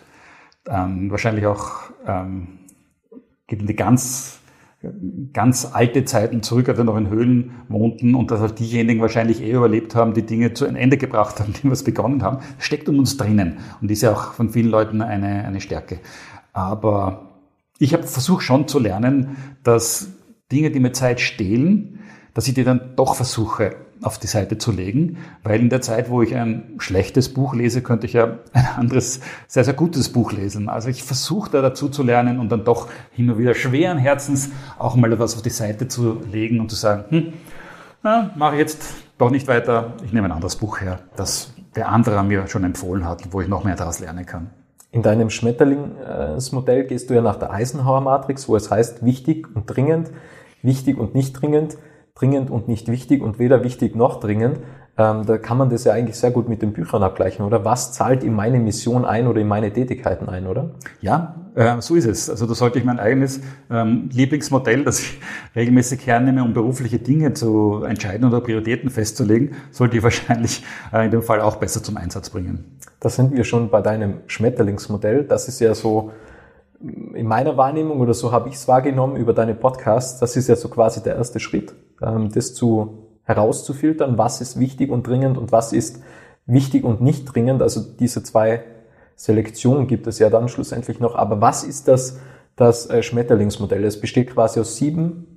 Ähm, 0.70 1.10
wahrscheinlich 1.10 1.48
auch 1.48 1.82
ähm, 2.06 2.60
geht 3.48 3.62
in 3.62 3.68
die 3.68 3.76
ganz, 3.76 4.40
ganz 5.32 5.70
alte 5.72 6.06
Zeiten 6.06 6.44
zurück, 6.44 6.68
als 6.70 6.78
wir 6.78 6.84
noch 6.84 6.98
in 6.98 7.10
Höhlen 7.10 7.52
wohnten 7.70 8.16
und 8.16 8.32
dass 8.32 8.40
halt 8.40 8.60
diejenigen 8.60 9.02
wahrscheinlich 9.02 9.42
eh 9.42 9.52
überlebt 9.52 9.96
haben, 9.96 10.14
die 10.14 10.26
Dinge 10.26 10.54
zu 10.54 10.66
einem 10.66 10.76
Ende 10.76 10.98
gebracht 10.98 11.40
haben, 11.40 11.54
die 11.64 11.70
was 11.70 11.84
begonnen 11.84 12.24
haben, 12.24 12.40
steckt 12.60 12.90
in 12.90 13.00
uns 13.00 13.18
drinnen 13.18 13.60
und 13.82 13.92
ist 13.92 14.02
ja 14.02 14.12
auch 14.12 14.34
von 14.34 14.50
vielen 14.50 14.70
Leuten 14.70 15.02
eine, 15.02 15.46
eine 15.46 15.62
Stärke. 15.62 16.00
Aber 16.52 17.40
ich 17.80 17.94
habe 17.94 18.04
versucht 18.04 18.44
schon 18.44 18.68
zu 18.68 18.80
lernen, 18.80 19.38
dass 19.64 20.10
Dinge, 20.52 20.72
die 20.72 20.80
mir 20.80 20.92
Zeit 20.92 21.20
stehlen, 21.20 22.00
dass 22.34 22.48
ich 22.48 22.54
die 22.54 22.64
dann 22.64 22.96
doch 22.96 23.16
versuche 23.16 23.76
auf 24.04 24.18
die 24.18 24.28
Seite 24.28 24.58
zu 24.58 24.72
legen, 24.72 25.18
weil 25.44 25.60
in 25.60 25.70
der 25.70 25.82
Zeit, 25.82 26.10
wo 26.10 26.22
ich 26.22 26.36
ein 26.36 26.76
schlechtes 26.78 27.34
Buch 27.34 27.56
lese, 27.56 27.82
könnte 27.82 28.06
ich 28.06 28.14
ja 28.14 28.40
ein 28.54 28.68
anderes, 28.78 29.22
sehr, 29.48 29.64
sehr 29.64 29.74
gutes 29.74 30.10
Buch 30.10 30.32
lesen. 30.32 30.70
Also 30.70 30.90
ich 30.90 31.04
versuche 31.04 31.50
da 31.52 31.62
dazu 31.62 31.90
zu 31.90 32.04
lernen 32.04 32.40
und 32.40 32.50
dann 32.50 32.64
doch 32.64 32.90
hin 33.12 33.30
und 33.30 33.38
wieder 33.38 33.56
schweren 33.56 33.98
Herzens 33.98 34.52
auch 34.78 34.96
mal 34.96 35.12
etwas 35.12 35.36
auf 35.36 35.42
die 35.42 35.50
Seite 35.50 35.88
zu 35.88 36.22
legen 36.32 36.60
und 36.60 36.70
zu 36.70 36.76
sagen, 36.76 37.06
hm, 37.10 37.34
mache 38.36 38.56
ich 38.56 38.60
jetzt 38.60 38.84
doch 39.18 39.30
nicht 39.30 39.48
weiter, 39.48 39.94
ich 40.04 40.14
nehme 40.14 40.28
ein 40.28 40.34
anderes 40.34 40.58
Buch 40.58 40.82
her, 40.82 41.00
das 41.16 41.54
der 41.76 41.90
andere 41.90 42.24
mir 42.24 42.48
schon 42.48 42.64
empfohlen 42.64 43.08
hat, 43.08 43.32
wo 43.32 43.42
ich 43.42 43.48
noch 43.48 43.64
mehr 43.64 43.76
daraus 43.76 44.00
lernen 44.00 44.26
kann. 44.26 44.52
In 44.92 45.02
deinem 45.02 45.32
Schmetterlingsmodell 45.32 46.86
gehst 46.86 47.10
du 47.10 47.16
ja 47.16 47.22
nach 47.22 47.38
der 47.38 47.52
Eisenhower-Matrix, 47.52 48.48
wo 48.48 48.56
es 48.56 48.70
heißt, 48.70 49.04
wichtig 49.04 49.48
und 49.56 49.66
dringend, 49.66 50.12
wichtig 50.62 51.00
und 51.00 51.16
nicht 51.16 51.34
dringend 51.34 51.78
dringend 52.16 52.50
und 52.52 52.68
nicht 52.68 52.90
wichtig 52.90 53.22
und 53.22 53.40
weder 53.40 53.64
wichtig 53.64 53.96
noch 53.96 54.20
dringend. 54.20 54.60
Ähm, 54.96 55.26
da 55.26 55.40
kann 55.40 55.58
man 55.58 55.72
das 55.72 55.86
ja 55.86 55.94
eigentlich 55.94 56.18
sehr 56.18 56.30
gut 56.30 56.48
mit 56.48 56.62
den 56.62 56.72
Büchern 56.72 57.02
abgleichen, 57.02 57.44
oder? 57.44 57.66
Was 57.66 57.94
zahlt 57.94 58.24
in 58.24 58.34
meine 58.34 58.60
Mission 58.60 59.06
ein 59.06 59.26
oder 59.26 59.42
in 59.42 59.48
meine 59.48 59.74
Tätigkeiten 59.74 60.30
ein, 60.30 60.46
oder? 60.46 60.76
Ja, 61.02 61.50
äh, 61.56 61.82
so 61.82 61.96
ist 61.96 62.06
es. 62.06 62.30
Also 62.30 62.46
da 62.46 62.54
sollte 62.54 62.78
ich 62.78 62.86
mein 62.86 63.00
eigenes 63.00 63.42
ähm, 63.72 64.10
Lieblingsmodell, 64.14 64.84
das 64.84 65.00
ich 65.00 65.20
regelmäßig 65.56 66.06
hernehme, 66.06 66.44
um 66.44 66.54
berufliche 66.54 67.00
Dinge 67.00 67.34
zu 67.34 67.84
entscheiden 67.84 68.28
oder 68.28 68.42
Prioritäten 68.42 68.92
festzulegen, 68.92 69.56
sollte 69.72 69.98
ich 69.98 70.04
wahrscheinlich 70.04 70.64
äh, 70.94 71.06
in 71.06 71.10
dem 71.10 71.24
Fall 71.24 71.42
auch 71.42 71.56
besser 71.56 71.82
zum 71.82 71.98
Einsatz 71.98 72.30
bringen. 72.30 72.78
Da 73.00 73.10
sind 73.10 73.36
wir 73.36 73.46
schon 73.46 73.72
bei 73.72 73.82
deinem 73.82 74.20
Schmetterlingsmodell. 74.28 75.24
Das 75.24 75.48
ist 75.48 75.60
ja 75.60 75.74
so 75.74 76.12
in 77.14 77.28
meiner 77.28 77.56
Wahrnehmung 77.58 78.02
oder 78.02 78.14
so 78.14 78.32
habe 78.32 78.50
ich 78.50 78.56
es 78.56 78.68
wahrgenommen 78.68 79.16
über 79.16 79.34
deine 79.34 79.56
Podcasts, 79.56 80.20
das 80.20 80.36
ist 80.36 80.50
ja 80.50 80.56
so 80.56 80.68
quasi 80.68 81.02
der 81.02 81.16
erste 81.16 81.40
Schritt, 81.40 81.74
das 82.34 82.54
zu 82.54 83.10
herauszufiltern, 83.24 84.18
was 84.18 84.42
ist 84.42 84.60
wichtig 84.60 84.90
und 84.90 85.08
dringend 85.08 85.38
und 85.38 85.52
was 85.52 85.74
ist 85.74 86.02
wichtig 86.46 86.84
und 86.84 87.02
nicht 87.02 87.26
dringend. 87.26 87.62
Also 87.62 87.82
diese 87.82 88.24
zwei 88.24 88.64
Selektionen 89.16 89.88
gibt 89.88 90.08
es 90.08 90.20
ja 90.20 90.30
dann 90.30 90.50
schlussendlich 90.50 91.00
noch. 91.00 91.16
Aber 91.16 91.42
was 91.42 91.64
ist 91.64 91.88
das, 91.88 92.20
das 92.56 92.90
äh, 92.90 93.04
Schmetterlingsmodell? 93.04 93.84
Es 93.86 94.00
besteht 94.00 94.32
quasi 94.32 94.60
aus 94.60 94.76
sieben 94.76 95.28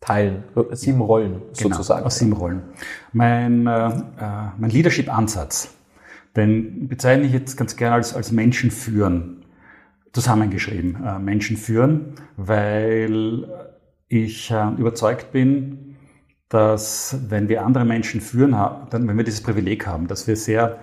Teilen, 0.00 0.44
äh, 0.54 0.76
sieben 0.76 1.00
Rollen 1.00 1.42
genau, 1.56 1.76
sozusagen. 1.76 2.04
Aus 2.04 2.18
sieben 2.18 2.34
Rollen. 2.34 2.62
Mein, 3.12 3.66
äh, 3.66 3.86
äh, 3.88 3.92
mein 4.58 4.70
Leadership-Ansatz, 4.70 5.74
den 6.36 6.88
bezeichne 6.88 7.26
ich 7.26 7.32
jetzt 7.32 7.56
ganz 7.56 7.76
gerne 7.76 7.94
als, 7.94 8.14
als 8.14 8.32
Menschen 8.32 8.70
führen 8.70 9.44
zusammengeschrieben, 10.12 11.04
äh, 11.04 11.18
Menschen 11.18 11.56
führen, 11.56 12.14
weil 12.36 13.48
ich 14.08 14.50
äh, 14.50 14.70
überzeugt 14.76 15.32
bin, 15.32 15.93
dass 16.54 17.16
wenn 17.30 17.48
wir 17.48 17.66
andere 17.66 17.84
Menschen 17.84 18.20
führen, 18.20 18.52
dann, 18.52 19.08
wenn 19.08 19.16
wir 19.16 19.24
dieses 19.24 19.42
Privileg 19.42 19.88
haben, 19.88 20.06
dass 20.06 20.28
wir 20.28 20.36
sehr 20.36 20.78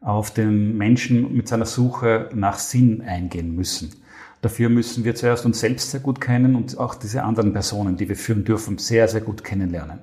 auf 0.00 0.32
den 0.32 0.76
Menschen 0.76 1.32
mit 1.36 1.46
seiner 1.46 1.64
Suche 1.64 2.28
nach 2.34 2.58
Sinn 2.58 3.02
eingehen 3.02 3.54
müssen. 3.54 3.92
Dafür 4.40 4.68
müssen 4.68 5.04
wir 5.04 5.14
zuerst 5.14 5.46
uns 5.46 5.60
selbst 5.60 5.92
sehr 5.92 6.00
gut 6.00 6.20
kennen 6.20 6.56
und 6.56 6.76
auch 6.76 6.96
diese 6.96 7.22
anderen 7.22 7.52
Personen, 7.52 7.96
die 7.96 8.08
wir 8.08 8.16
führen 8.16 8.44
dürfen, 8.44 8.78
sehr, 8.78 9.06
sehr 9.06 9.20
gut 9.20 9.44
kennenlernen. 9.44 10.00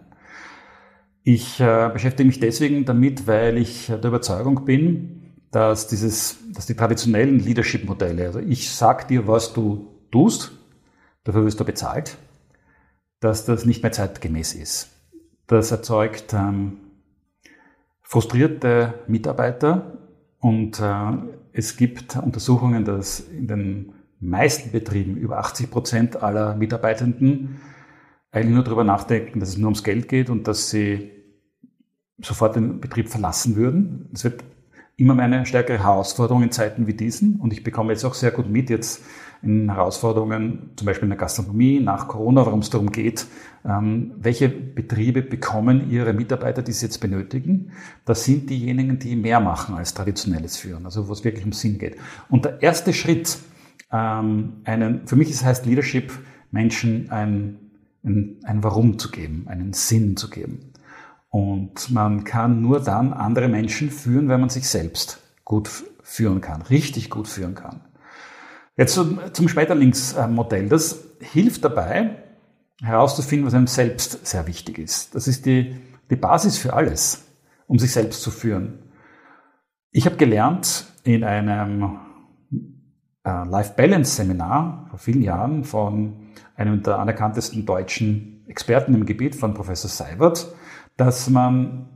Ich 1.23 1.59
äh, 1.59 1.89
beschäftige 1.91 2.25
mich 2.25 2.39
deswegen 2.39 2.85
damit, 2.85 3.27
weil 3.27 3.57
ich 3.57 3.87
der 3.87 4.05
Überzeugung 4.05 4.63
bin, 4.63 5.33
dass 5.51 5.87
dieses, 5.87 6.37
dass 6.53 6.65
die 6.65 6.75
traditionellen 6.75 7.39
Leadership-Modelle, 7.39 8.25
also 8.25 8.39
ich 8.39 8.71
sag 8.71 9.09
dir, 9.09 9.27
was 9.27 9.51
du 9.51 9.85
tust, 10.13 10.53
dafür 11.25 11.43
wirst 11.43 11.59
du 11.59 11.65
bezahlt, 11.65 12.15
dass 13.19 13.43
das 13.43 13.65
nicht 13.65 13.83
mehr 13.83 13.91
zeitgemäß 13.91 14.53
ist. 14.53 14.95
Das 15.49 15.71
erzeugt 15.71 16.35
ähm, 16.35 16.77
frustrierte 18.03 18.93
Mitarbeiter 19.07 19.97
und 20.39 20.79
äh, 20.79 21.11
es 21.53 21.75
gibt 21.75 22.15
Untersuchungen, 22.17 22.85
dass 22.85 23.19
in 23.19 23.47
den 23.47 23.93
meisten 24.19 24.71
Betrieben 24.71 25.17
über 25.17 25.39
80 25.39 25.71
Prozent 25.71 26.21
aller 26.21 26.55
Mitarbeitenden 26.55 27.61
eigentlich 28.31 28.53
nur 28.53 28.63
darüber 28.63 28.83
nachdenken, 28.83 29.39
dass 29.39 29.49
es 29.49 29.57
nur 29.57 29.69
ums 29.69 29.83
Geld 29.83 30.07
geht 30.07 30.29
und 30.29 30.47
dass 30.47 30.69
sie 30.69 31.09
sofort 32.21 32.55
den 32.55 32.79
Betrieb 32.79 33.09
verlassen 33.09 33.55
würden. 33.55 34.07
Es 34.13 34.23
wird 34.23 34.43
immer 34.99 35.15
mehr 35.15 35.25
eine 35.25 35.45
stärkere 35.45 35.79
Herausforderung 35.79 36.43
in 36.43 36.51
Zeiten 36.51 36.87
wie 36.87 36.93
diesen. 36.93 37.37
Und 37.37 37.53
ich 37.53 37.63
bekomme 37.63 37.93
jetzt 37.93 38.03
auch 38.03 38.13
sehr 38.13 38.31
gut 38.31 38.49
mit, 38.49 38.69
jetzt 38.69 39.03
in 39.41 39.71
Herausforderungen, 39.71 40.71
zum 40.75 40.85
Beispiel 40.85 41.05
in 41.05 41.11
der 41.11 41.17
Gastronomie, 41.17 41.79
nach 41.79 42.07
Corona, 42.07 42.45
warum 42.45 42.59
es 42.59 42.69
darum 42.69 42.91
geht, 42.91 43.25
ähm, 43.65 44.11
welche 44.17 44.49
Betriebe 44.49 45.21
bekommen 45.21 45.89
ihre 45.89 46.13
Mitarbeiter, 46.13 46.61
die 46.61 46.73
sie 46.73 46.87
jetzt 46.87 46.99
benötigen. 46.99 47.71
Das 48.03 48.25
sind 48.25 48.49
diejenigen, 48.49 48.99
die 48.99 49.15
mehr 49.15 49.39
machen 49.39 49.75
als 49.75 49.93
traditionelles 49.93 50.57
Führen, 50.57 50.85
also 50.85 51.07
wo 51.07 51.13
es 51.13 51.23
wirklich 51.23 51.45
um 51.45 51.53
Sinn 51.53 51.77
geht. 51.77 51.95
Und 52.29 52.45
der 52.45 52.61
erste 52.61 52.91
Schritt, 52.91 53.37
ähm, 53.91 54.57
einen, 54.65 55.07
für 55.07 55.15
mich 55.15 55.29
ist, 55.29 55.45
heißt 55.45 55.65
Leadership, 55.65 56.11
Menschen 56.51 57.09
ein, 57.09 57.59
ein, 58.03 58.37
ein 58.43 58.63
Warum 58.63 58.99
zu 58.99 59.09
geben, 59.09 59.45
einen 59.47 59.71
Sinn 59.71 60.17
zu 60.17 60.29
geben. 60.29 60.68
Und 61.29 61.91
man 61.91 62.23
kann 62.23 62.61
nur 62.61 62.79
dann 62.79 63.13
andere 63.13 63.47
Menschen 63.47 63.91
führen, 63.91 64.29
wenn 64.29 64.39
man 64.39 64.49
sich 64.49 64.67
selbst 64.67 65.21
gut 65.45 65.69
führen 66.01 66.41
kann, 66.41 66.63
richtig 66.63 67.09
gut 67.09 67.27
führen 67.27 67.55
kann. 67.55 67.81
Jetzt 68.75 68.93
zum, 68.93 69.19
zum 69.33 69.47
Schmetterlingsmodell. 69.47 70.69
Das 70.69 71.03
hilft 71.19 71.63
dabei, 71.65 72.15
herauszufinden, 72.81 73.45
was 73.45 73.53
einem 73.53 73.67
selbst 73.67 74.25
sehr 74.25 74.47
wichtig 74.47 74.79
ist. 74.79 75.13
Das 75.15 75.27
ist 75.27 75.45
die, 75.45 75.75
die 76.09 76.15
Basis 76.15 76.57
für 76.57 76.73
alles, 76.73 77.25
um 77.67 77.77
sich 77.77 77.91
selbst 77.91 78.21
zu 78.21 78.31
führen. 78.31 78.79
Ich 79.91 80.05
habe 80.05 80.15
gelernt 80.15 80.85
in 81.03 81.23
einem 81.23 81.99
äh, 83.23 83.47
Life 83.47 83.73
Balance 83.75 84.15
Seminar 84.15 84.87
vor 84.89 84.99
vielen 84.99 85.21
Jahren 85.21 85.63
von 85.63 86.29
einem 86.55 86.81
der 86.83 86.99
anerkanntesten 86.99 87.65
deutschen 87.65 88.43
Experten 88.47 88.93
im 88.93 89.05
Gebiet, 89.05 89.35
von 89.35 89.53
Professor 89.53 89.89
Seibert, 89.89 90.53
dass 90.99 91.29
man 91.29 91.87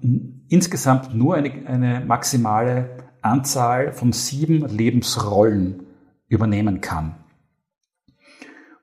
insgesamt 0.48 1.14
nur 1.14 1.36
eine, 1.36 1.68
eine 1.68 2.06
maximale 2.06 2.90
Anzahl 3.22 3.92
von 3.92 4.14
sieben 4.14 4.66
Lebensrollen 4.66 5.88
übernehmen 6.30 6.80
kann, 6.80 7.16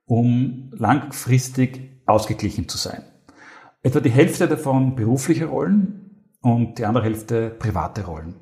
um 0.05 0.71
langfristig 0.75 2.03
ausgeglichen 2.05 2.67
zu 2.67 2.77
sein. 2.77 3.01
Etwa 3.81 3.99
die 3.99 4.11
Hälfte 4.11 4.47
davon 4.47 4.95
berufliche 4.95 5.45
Rollen 5.45 6.27
und 6.41 6.77
die 6.77 6.85
andere 6.85 7.05
Hälfte 7.05 7.49
private 7.49 8.05
Rollen. 8.05 8.35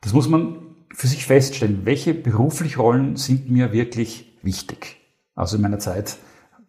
Das 0.00 0.12
muss 0.12 0.28
man 0.28 0.74
für 0.92 1.06
sich 1.06 1.24
feststellen. 1.24 1.82
Welche 1.84 2.14
berufliche 2.14 2.80
Rollen 2.80 3.14
sind 3.14 3.48
mir 3.48 3.72
wirklich 3.72 4.36
wichtig? 4.42 4.96
Also 5.36 5.54
in 5.54 5.62
meiner 5.62 5.78
Zeit 5.78 6.16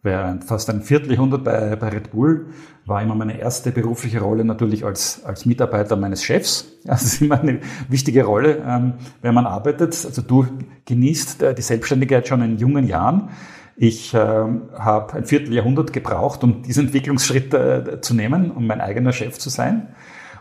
während 0.03 0.43
fast 0.43 0.69
ein 0.69 0.81
Vierteljahrhundert 0.81 1.43
bei, 1.43 1.75
bei 1.75 1.89
Red 1.89 2.11
Bull 2.11 2.47
war 2.85 3.01
immer 3.01 3.15
meine 3.15 3.39
erste 3.39 3.71
berufliche 3.71 4.19
Rolle 4.19 4.43
natürlich 4.43 4.83
als, 4.83 5.23
als 5.23 5.45
Mitarbeiter 5.45 5.95
meines 5.95 6.23
Chefs. 6.23 6.69
Das 6.85 7.01
ist 7.03 7.21
immer 7.21 7.39
eine 7.39 7.61
wichtige 7.87 8.25
Rolle, 8.25 8.61
ähm, 8.67 8.95
wenn 9.21 9.33
man 9.33 9.45
arbeitet. 9.45 10.05
Also 10.05 10.21
du 10.21 10.45
genießt 10.85 11.41
äh, 11.41 11.55
die 11.55 11.61
Selbstständigkeit 11.61 12.27
schon 12.27 12.41
in 12.41 12.57
jungen 12.57 12.87
Jahren. 12.87 13.29
Ich 13.77 14.13
äh, 14.13 14.17
habe 14.17 15.13
ein 15.13 15.23
Vierteljahrhundert 15.23 15.93
gebraucht, 15.93 16.43
um 16.43 16.61
diesen 16.61 16.87
Entwicklungsschritt 16.87 17.53
äh, 17.53 18.01
zu 18.01 18.13
nehmen, 18.13 18.51
um 18.51 18.67
mein 18.67 18.81
eigener 18.81 19.13
Chef 19.13 19.39
zu 19.39 19.49
sein. 19.49 19.95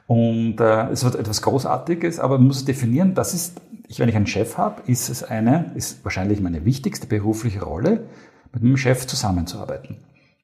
Und 0.09 0.61
äh, 0.61 0.89
es 0.89 1.05
wird 1.05 1.15
etwas 1.15 1.43
Großartiges, 1.43 2.19
aber 2.19 2.39
man 2.39 2.49
muss 2.49 2.65
definieren, 2.65 3.15
das 3.15 3.35
ist, 3.35 3.61
ich, 3.87 4.01
wenn 4.01 4.09
ich 4.09 4.17
einen 4.17 4.27
Chef 4.27 4.59
habe, 4.59 4.83
ist 4.87 5.09
es 5.09 5.23
eine, 5.23 5.71
ist 5.77 6.05
wahrscheinlich 6.05 6.41
meine 6.41 6.65
wichtigste 6.65 7.07
berufliche 7.07 7.63
Rolle, 7.63 8.05
mit 8.53 8.63
einem 8.63 8.77
Chef 8.77 9.07
zusammenzuarbeiten. 9.07 9.97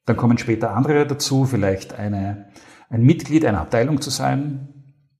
Dann 0.05 0.17
kommen 0.17 0.37
später 0.37 0.75
andere 0.75 1.05
dazu, 1.05 1.45
vielleicht 1.45 1.93
eine, 1.93 2.47
ein 2.89 3.03
Mitglied 3.03 3.45
einer 3.45 3.61
Abteilung 3.61 4.01
zu 4.01 4.09
sein 4.09 4.69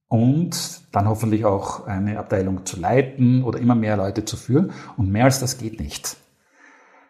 und 0.08 0.82
dann 0.92 1.08
hoffentlich 1.08 1.46
auch 1.46 1.86
eine 1.86 2.18
Abteilung 2.18 2.66
zu 2.66 2.80
leiten 2.80 3.44
oder 3.44 3.60
immer 3.60 3.76
mehr 3.76 3.96
Leute 3.96 4.26
zu 4.26 4.36
führen. 4.38 4.72
Und 4.98 5.12
mehr 5.12 5.26
als 5.26 5.40
das 5.40 5.60
geht 5.60 5.80
nicht. 5.80 6.18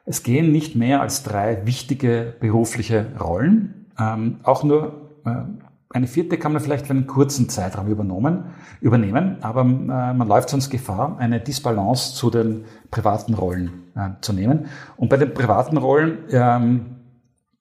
Es 0.05 0.23
gehen 0.23 0.51
nicht 0.51 0.75
mehr 0.75 1.01
als 1.01 1.23
drei 1.23 1.65
wichtige 1.65 2.35
berufliche 2.39 3.05
Rollen. 3.19 3.91
Ähm, 3.97 4.39
auch 4.43 4.63
nur 4.63 5.11
äh, 5.25 5.68
eine 5.91 6.05
vierte 6.05 6.37
kann 6.37 6.53
man 6.53 6.61
vielleicht 6.61 6.85
für 6.85 6.93
einen 6.93 7.07
kurzen 7.07 7.49
Zeitraum 7.49 7.87
übernommen, 7.87 8.53
übernehmen, 8.79 9.37
aber 9.41 9.61
äh, 9.61 9.65
man 9.65 10.27
läuft 10.27 10.49
sonst 10.49 10.69
Gefahr, 10.69 11.17
eine 11.17 11.39
Disbalance 11.39 12.13
zu 12.13 12.29
den 12.29 12.65
privaten 12.91 13.33
Rollen 13.33 13.91
äh, 13.95 14.09
zu 14.21 14.33
nehmen. 14.33 14.67
Und 14.97 15.09
bei 15.09 15.17
den 15.17 15.33
privaten 15.33 15.77
Rollen 15.77 16.19
ähm, 16.29 16.97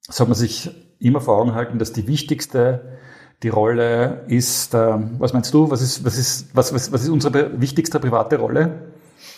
soll 0.00 0.26
man 0.26 0.36
sich 0.36 0.70
immer 0.98 1.20
vor 1.20 1.38
Augen 1.38 1.54
halten, 1.54 1.78
dass 1.78 1.92
die 1.92 2.06
wichtigste 2.06 2.98
die 3.42 3.48
Rolle 3.48 4.24
ist, 4.26 4.74
äh, 4.74 4.98
was 5.18 5.32
meinst 5.32 5.54
du, 5.54 5.70
was 5.70 5.80
ist, 5.80 6.04
was 6.04 6.18
ist, 6.18 6.54
was, 6.54 6.74
was, 6.74 6.92
was 6.92 7.02
ist 7.02 7.08
unsere 7.08 7.60
wichtigste 7.60 8.00
private 8.00 8.36
Rolle? 8.36 8.87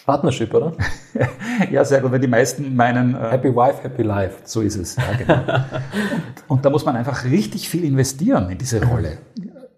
Partnership, 0.06 0.52
oder? 0.54 0.72
ja, 1.70 1.84
sehr 1.84 2.00
gut, 2.00 2.12
weil 2.12 2.20
die 2.20 2.28
meisten 2.28 2.74
meinen... 2.74 3.14
Äh, 3.14 3.30
happy 3.30 3.54
Wife, 3.54 3.82
Happy 3.82 4.02
Life. 4.02 4.38
So 4.44 4.60
ist 4.60 4.76
es, 4.76 4.96
ja, 4.96 5.12
genau. 5.16 5.34
und, 5.44 5.64
und, 6.48 6.64
da 6.64 6.70
muss 6.70 6.84
man 6.84 6.96
einfach 6.96 7.24
richtig 7.24 7.68
viel 7.68 7.84
investieren 7.84 8.50
in 8.50 8.58
diese 8.58 8.84
Rolle, 8.84 9.18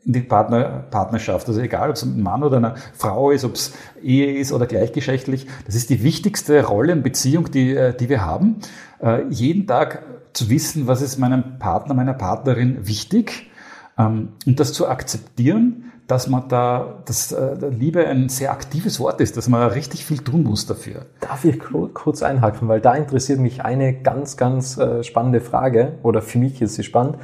in 0.05 0.12
die 0.12 0.21
Partner, 0.21 0.85
Partnerschaft. 0.91 1.49
Also 1.49 1.61
egal, 1.61 1.91
ob 1.91 1.97
es 1.97 2.03
ein 2.03 2.23
Mann 2.23 2.43
oder 2.43 2.57
eine 2.59 2.75
Frau 2.95 3.31
ist, 3.31 3.45
ob 3.45 3.55
es 3.55 3.73
Ehe 4.03 4.38
ist 4.38 4.53
oder 4.53 4.67
gleichgeschlechtlich. 4.67 5.47
Das 5.67 5.75
ist 5.75 5.91
die 5.91 6.03
wichtigste 6.03 6.65
Rolle 6.65 6.93
in 6.93 7.03
Beziehung, 7.03 7.51
die, 7.51 7.75
äh, 7.75 7.95
die 7.95 8.09
wir 8.09 8.25
haben. 8.25 8.57
Äh, 9.01 9.25
jeden 9.29 9.67
Tag 9.67 10.03
zu 10.33 10.49
wissen, 10.51 10.87
was 10.87 11.03
ist 11.03 11.19
meinem 11.19 11.59
Partner, 11.59 11.95
meiner 11.95 12.15
Partnerin 12.15 12.87
wichtig 12.87 13.51
ähm, 13.99 14.31
und 14.47 14.61
das 14.61 14.73
zu 14.73 14.88
akzeptieren, 14.88 15.91
dass 16.12 16.27
man 16.27 16.46
da, 16.46 17.03
dass 17.07 17.33
äh, 17.33 17.57
Liebe 17.70 18.07
ein 18.07 18.29
sehr 18.29 18.53
aktives 18.53 19.01
Wort 19.01 19.22
ist, 19.22 19.38
dass 19.38 19.48
man 19.48 19.66
richtig 19.70 20.05
viel 20.05 20.18
tun 20.18 20.42
muss 20.42 20.66
dafür. 20.66 21.07
Darf 21.20 21.46
ich 21.46 21.59
kurz 21.94 22.22
einhaken, 22.22 22.68
weil 22.68 22.83
da 22.83 22.92
interessiert 22.94 23.40
mich 23.40 23.64
eine 23.64 24.03
ganz, 24.03 24.37
ganz 24.37 24.77
äh, 24.77 25.03
spannende 25.05 25.40
Frage 25.40 25.94
oder 26.03 26.20
für 26.20 26.37
mich 26.37 26.61
ist 26.61 26.75
sie 26.75 26.83
spannend. 26.83 27.16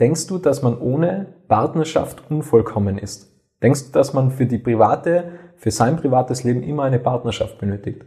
Denkst 0.00 0.26
du, 0.26 0.38
dass 0.38 0.62
man 0.62 0.78
ohne 0.78 1.26
Partnerschaft 1.48 2.30
unvollkommen 2.30 2.96
ist? 2.96 3.30
Denkst 3.62 3.88
du, 3.88 3.92
dass 3.92 4.14
man 4.14 4.30
für 4.30 4.46
die 4.46 4.56
private, 4.56 5.32
für 5.56 5.70
sein 5.70 5.98
privates 5.98 6.42
Leben 6.42 6.62
immer 6.62 6.84
eine 6.84 6.98
Partnerschaft 6.98 7.58
benötigt? 7.58 8.06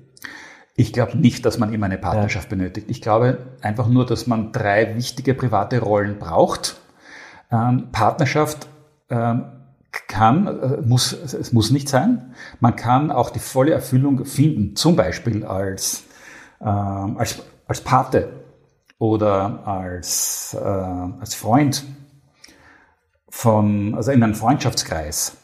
Ich 0.75 0.93
glaube 0.93 1.15
nicht, 1.15 1.45
dass 1.45 1.59
man 1.59 1.71
immer 1.71 1.85
eine 1.85 1.99
Partnerschaft 1.99 2.51
ja. 2.51 2.57
benötigt. 2.57 2.89
Ich 2.89 3.03
glaube 3.03 3.37
einfach 3.61 3.87
nur, 3.87 4.07
dass 4.07 4.25
man 4.25 4.51
drei 4.51 4.95
wichtige 4.95 5.35
private 5.35 5.79
Rollen 5.79 6.17
braucht. 6.17 6.81
Ähm, 7.51 7.89
Partnerschaft 7.91 8.67
ähm, 9.11 9.43
kann, 10.07 10.47
äh, 10.47 10.81
muss, 10.81 11.13
es 11.13 11.53
muss 11.53 11.71
nicht 11.71 11.87
sein. 11.87 12.33
Man 12.59 12.75
kann 12.75 13.11
auch 13.11 13.29
die 13.29 13.39
volle 13.39 13.71
Erfüllung 13.71 14.25
finden, 14.25 14.75
zum 14.75 14.95
Beispiel 14.95 15.45
als, 15.45 16.03
ähm, 16.61 17.17
als, 17.17 17.41
als 17.67 17.81
Pate 17.81 18.29
oder 18.97 19.67
als, 19.67 20.57
äh, 20.59 20.65
als 20.65 21.35
Freund 21.35 21.83
von, 23.29 23.95
also 23.95 24.11
in 24.11 24.23
einem 24.23 24.35
Freundschaftskreis 24.35 25.37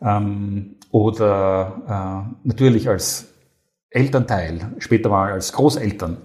ähm, 0.00 0.76
oder 0.90 2.26
äh, 2.26 2.48
natürlich 2.48 2.88
als 2.88 3.26
Elternteil, 3.90 4.74
später 4.78 5.08
mal 5.08 5.32
als 5.32 5.52
Großeltern. 5.52 6.18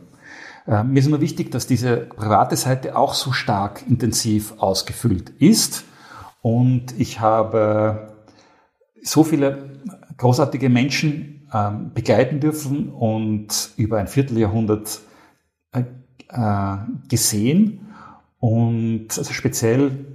Äh, 0.68 0.84
mir 0.84 1.00
ist 1.00 1.08
nur 1.08 1.22
wichtig, 1.22 1.52
dass 1.52 1.68
diese 1.68 1.98
private 1.98 2.56
Seite 2.56 2.96
auch 2.96 3.14
so 3.14 3.32
stark 3.32 3.84
intensiv 3.88 4.54
ausgefüllt 4.58 5.30
ist 5.40 5.86
und 6.42 7.00
ich 7.00 7.20
habe 7.20 8.16
so 9.02 9.24
viele 9.24 9.82
großartige 10.18 10.70
Menschen 10.70 11.48
ähm, 11.54 11.92
begleiten 11.94 12.40
dürfen 12.40 12.90
und 12.90 13.72
über 13.78 13.98
ein 13.98 14.08
Vierteljahrhundert 14.08 15.02
äh, 15.72 15.84
äh, 16.30 16.78
gesehen 17.08 17.94
und 18.40 19.08
also 19.18 19.34
speziell 19.34 20.06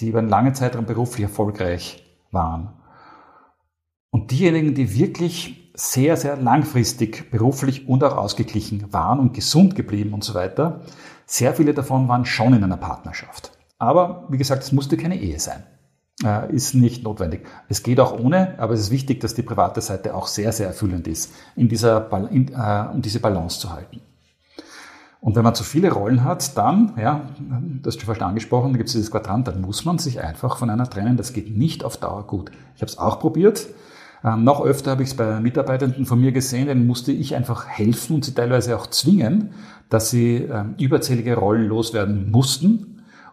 die 0.00 0.08
über 0.08 0.20
einen 0.20 0.28
langen 0.28 0.54
Zeitraum 0.54 0.86
beruflich 0.86 1.22
erfolgreich 1.22 2.02
waren. 2.30 2.72
Und 4.10 4.30
diejenigen, 4.30 4.74
die 4.74 4.94
wirklich 4.94 5.70
sehr, 5.74 6.16
sehr 6.16 6.36
langfristig 6.36 7.30
beruflich 7.30 7.88
und 7.88 8.04
auch 8.04 8.16
ausgeglichen 8.16 8.92
waren 8.92 9.18
und 9.18 9.32
gesund 9.34 9.74
geblieben 9.74 10.12
und 10.12 10.24
so 10.24 10.34
weiter, 10.34 10.82
sehr 11.24 11.54
viele 11.54 11.72
davon 11.72 12.08
waren 12.08 12.24
schon 12.24 12.52
in 12.52 12.62
einer 12.62 12.76
Partnerschaft. 12.76 13.52
Aber 13.82 14.26
wie 14.28 14.38
gesagt, 14.38 14.62
es 14.62 14.70
musste 14.70 14.96
keine 14.96 15.18
Ehe 15.18 15.40
sein. 15.40 15.64
Äh, 16.24 16.54
ist 16.54 16.72
nicht 16.72 17.02
notwendig. 17.02 17.44
Es 17.68 17.82
geht 17.82 17.98
auch 17.98 18.16
ohne, 18.16 18.54
aber 18.60 18.74
es 18.74 18.80
ist 18.80 18.90
wichtig, 18.92 19.18
dass 19.18 19.34
die 19.34 19.42
private 19.42 19.80
Seite 19.80 20.14
auch 20.14 20.28
sehr, 20.28 20.52
sehr 20.52 20.68
erfüllend 20.68 21.08
ist, 21.08 21.32
in 21.56 21.68
dieser, 21.68 22.08
in, 22.30 22.52
äh, 22.52 22.84
um 22.92 23.02
diese 23.02 23.18
Balance 23.18 23.58
zu 23.58 23.72
halten. 23.72 24.00
Und 25.20 25.34
wenn 25.34 25.42
man 25.42 25.56
zu 25.56 25.64
viele 25.64 25.90
Rollen 25.90 26.22
hat, 26.22 26.56
dann, 26.56 26.92
ja, 26.96 27.28
das 27.82 27.94
hast 27.96 28.02
du 28.02 28.06
fast 28.06 28.22
angesprochen, 28.22 28.70
da 28.70 28.76
gibt 28.76 28.88
es 28.88 28.92
dieses 28.92 29.10
Quadrant, 29.10 29.48
dann 29.48 29.60
muss 29.60 29.84
man 29.84 29.98
sich 29.98 30.20
einfach 30.20 30.58
von 30.58 30.70
einer 30.70 30.88
trennen. 30.88 31.16
Das 31.16 31.32
geht 31.32 31.56
nicht 31.56 31.82
auf 31.82 31.96
Dauer 31.96 32.24
gut. 32.28 32.52
Ich 32.76 32.82
habe 32.82 32.90
es 32.90 32.98
auch 32.98 33.18
probiert. 33.18 33.66
Ähm, 34.22 34.44
noch 34.44 34.64
öfter 34.64 34.92
habe 34.92 35.02
ich 35.02 35.08
es 35.08 35.16
bei 35.16 35.40
Mitarbeitenden 35.40 36.06
von 36.06 36.20
mir 36.20 36.30
gesehen, 36.30 36.68
denen 36.68 36.86
musste 36.86 37.10
ich 37.10 37.34
einfach 37.34 37.66
helfen 37.66 38.14
und 38.14 38.24
sie 38.24 38.32
teilweise 38.32 38.76
auch 38.76 38.86
zwingen, 38.86 39.54
dass 39.88 40.10
sie 40.10 40.36
ähm, 40.36 40.76
überzählige 40.78 41.34
Rollen 41.34 41.66
loswerden 41.66 42.30
mussten, 42.30 42.91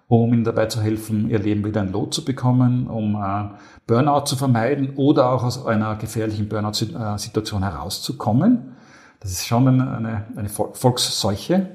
um 0.09 0.33
ihnen 0.33 0.43
dabei 0.43 0.65
zu 0.65 0.81
helfen, 0.81 1.29
ihr 1.29 1.37
Leben 1.37 1.63
wieder 1.63 1.81
in 1.81 1.91
Lot 1.91 2.15
zu 2.15 2.25
bekommen, 2.25 2.87
um 2.87 3.15
äh, 3.15 3.49
Burnout 3.85 4.25
zu 4.25 4.35
vermeiden 4.35 4.95
oder 4.95 5.31
auch 5.31 5.43
aus 5.43 5.65
einer 5.65 5.95
gefährlichen 5.95 6.49
Burnout-Situation 6.49 7.61
herauszukommen. 7.63 8.73
Das 9.19 9.31
ist 9.31 9.45
schon 9.45 9.67
eine, 9.67 10.25
eine 10.35 10.49
Volksseuche, 10.49 11.69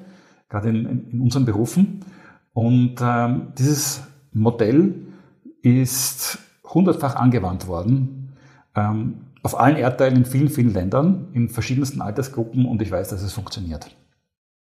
gerade 0.48 0.68
in, 0.68 1.08
in 1.12 1.20
unseren 1.20 1.44
Berufen. 1.44 2.00
Und 2.52 2.96
ähm, 3.00 3.52
dieses 3.56 4.02
Modell 4.32 4.94
ist 5.62 6.38
hundertfach 6.64 7.14
angewandt 7.14 7.68
worden, 7.68 8.32
ähm, 8.74 9.14
auf 9.44 9.60
allen 9.60 9.76
Erdteilen 9.76 10.16
in 10.16 10.24
vielen, 10.24 10.48
vielen 10.48 10.72
Ländern, 10.72 11.28
in 11.34 11.48
verschiedensten 11.48 12.00
Altersgruppen 12.00 12.66
und 12.66 12.82
ich 12.82 12.90
weiß, 12.90 13.10
dass 13.10 13.22
es 13.22 13.32
funktioniert. 13.32 13.94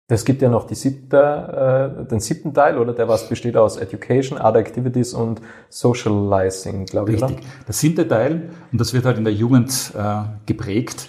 Es 0.08 0.24
gibt 0.24 0.40
ja 0.40 0.48
noch 0.48 0.68
die 0.68 0.76
siebte, 0.76 2.04
äh, 2.04 2.08
den 2.08 2.20
siebten 2.20 2.54
Teil, 2.54 2.78
oder 2.78 2.92
der 2.92 3.08
was 3.08 3.28
besteht 3.28 3.56
aus 3.56 3.76
Education, 3.76 4.38
Other 4.38 4.60
Activities 4.60 5.14
und 5.14 5.40
Socializing, 5.68 6.86
glaube 6.86 7.12
ich. 7.12 7.22
Richtig. 7.22 7.44
Der 7.66 7.74
siebte 7.74 8.06
Teil, 8.06 8.50
und 8.70 8.80
das 8.80 8.94
wird 8.94 9.04
halt 9.04 9.18
in 9.18 9.24
der 9.24 9.32
Jugend 9.32 9.92
äh, 9.96 10.22
geprägt 10.46 11.08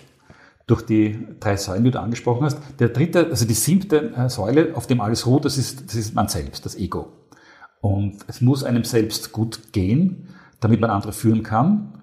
durch 0.66 0.82
die 0.82 1.28
drei 1.40 1.58
Säulen, 1.58 1.84
die 1.84 1.92
du 1.92 2.00
angesprochen 2.00 2.44
hast. 2.44 2.58
Der 2.80 2.90
dritte, 2.90 3.28
also 3.30 3.46
die 3.46 3.54
siebte 3.54 4.14
äh, 4.16 4.30
Säule, 4.30 4.76
auf 4.76 4.88
dem 4.88 5.00
alles 5.00 5.28
ruht, 5.28 5.46
das 5.46 5.60
ist, 5.60 5.88
das 5.88 5.96
ist 5.96 6.16
man 6.16 6.28
selbst, 6.28 6.66
das 6.66 6.76
Ego. 6.76 7.14
Und 7.82 8.18
es 8.28 8.42
muss 8.42 8.64
einem 8.64 8.84
selbst 8.84 9.32
gut 9.32 9.74
gehen, 9.74 10.30
damit 10.60 10.82
man 10.82 10.90
andere 10.90 11.14
führen 11.14 11.44
kann. 11.44 12.02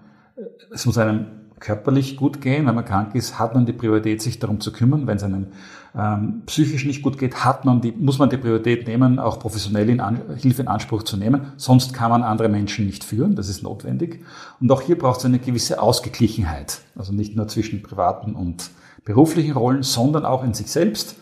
Es 0.72 0.86
muss 0.86 0.96
einem 0.96 1.26
körperlich 1.58 2.16
gut 2.16 2.40
gehen. 2.40 2.66
Wenn 2.66 2.74
man 2.74 2.84
krank 2.84 3.14
ist, 3.14 3.38
hat 3.38 3.54
man 3.54 3.66
die 3.66 3.72
Priorität, 3.72 4.22
sich 4.22 4.38
darum 4.38 4.60
zu 4.60 4.72
kümmern. 4.72 5.06
Wenn 5.06 5.16
es 5.16 5.24
einem 5.24 5.48
ähm, 5.96 6.42
psychisch 6.46 6.84
nicht 6.84 7.02
gut 7.02 7.18
geht, 7.18 7.44
hat 7.44 7.64
man 7.64 7.80
die, 7.80 7.92
muss 7.92 8.18
man 8.18 8.28
die 8.28 8.36
Priorität 8.36 8.86
nehmen, 8.86 9.18
auch 9.18 9.38
professionell 9.38 9.88
in 9.88 10.00
An 10.00 10.20
Hilfe 10.36 10.62
in 10.62 10.68
Anspruch 10.68 11.04
zu 11.04 11.16
nehmen. 11.16 11.52
Sonst 11.56 11.94
kann 11.94 12.10
man 12.10 12.22
andere 12.22 12.48
Menschen 12.48 12.86
nicht 12.86 13.04
führen. 13.04 13.36
Das 13.36 13.48
ist 13.48 13.62
notwendig. 13.62 14.24
Und 14.60 14.70
auch 14.72 14.82
hier 14.82 14.98
braucht 14.98 15.20
es 15.20 15.24
eine 15.24 15.38
gewisse 15.38 15.80
Ausgeglichenheit. 15.80 16.80
Also 16.96 17.12
nicht 17.12 17.36
nur 17.36 17.46
zwischen 17.46 17.82
privaten 17.82 18.34
und 18.34 18.70
beruflichen 19.04 19.52
Rollen, 19.52 19.82
sondern 19.82 20.24
auch 20.24 20.42
in 20.42 20.54
sich 20.54 20.70
selbst, 20.70 21.16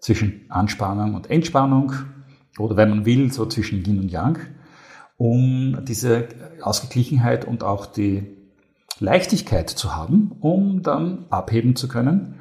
zwischen 0.00 0.46
Anspannung 0.48 1.14
und 1.14 1.30
Entspannung 1.30 1.92
oder 2.58 2.76
wenn 2.76 2.90
man 2.90 3.04
will, 3.04 3.32
so 3.32 3.46
zwischen 3.46 3.84
Yin 3.84 4.00
und 4.00 4.10
Yang, 4.10 4.38
um 5.16 5.78
diese 5.84 6.28
Ausgeglichenheit 6.62 7.44
und 7.44 7.64
auch 7.64 7.86
die 7.86 8.36
Leichtigkeit 9.00 9.70
zu 9.70 9.96
haben, 9.96 10.32
um 10.40 10.82
dann 10.82 11.26
abheben 11.30 11.76
zu 11.76 11.88
können 11.88 12.37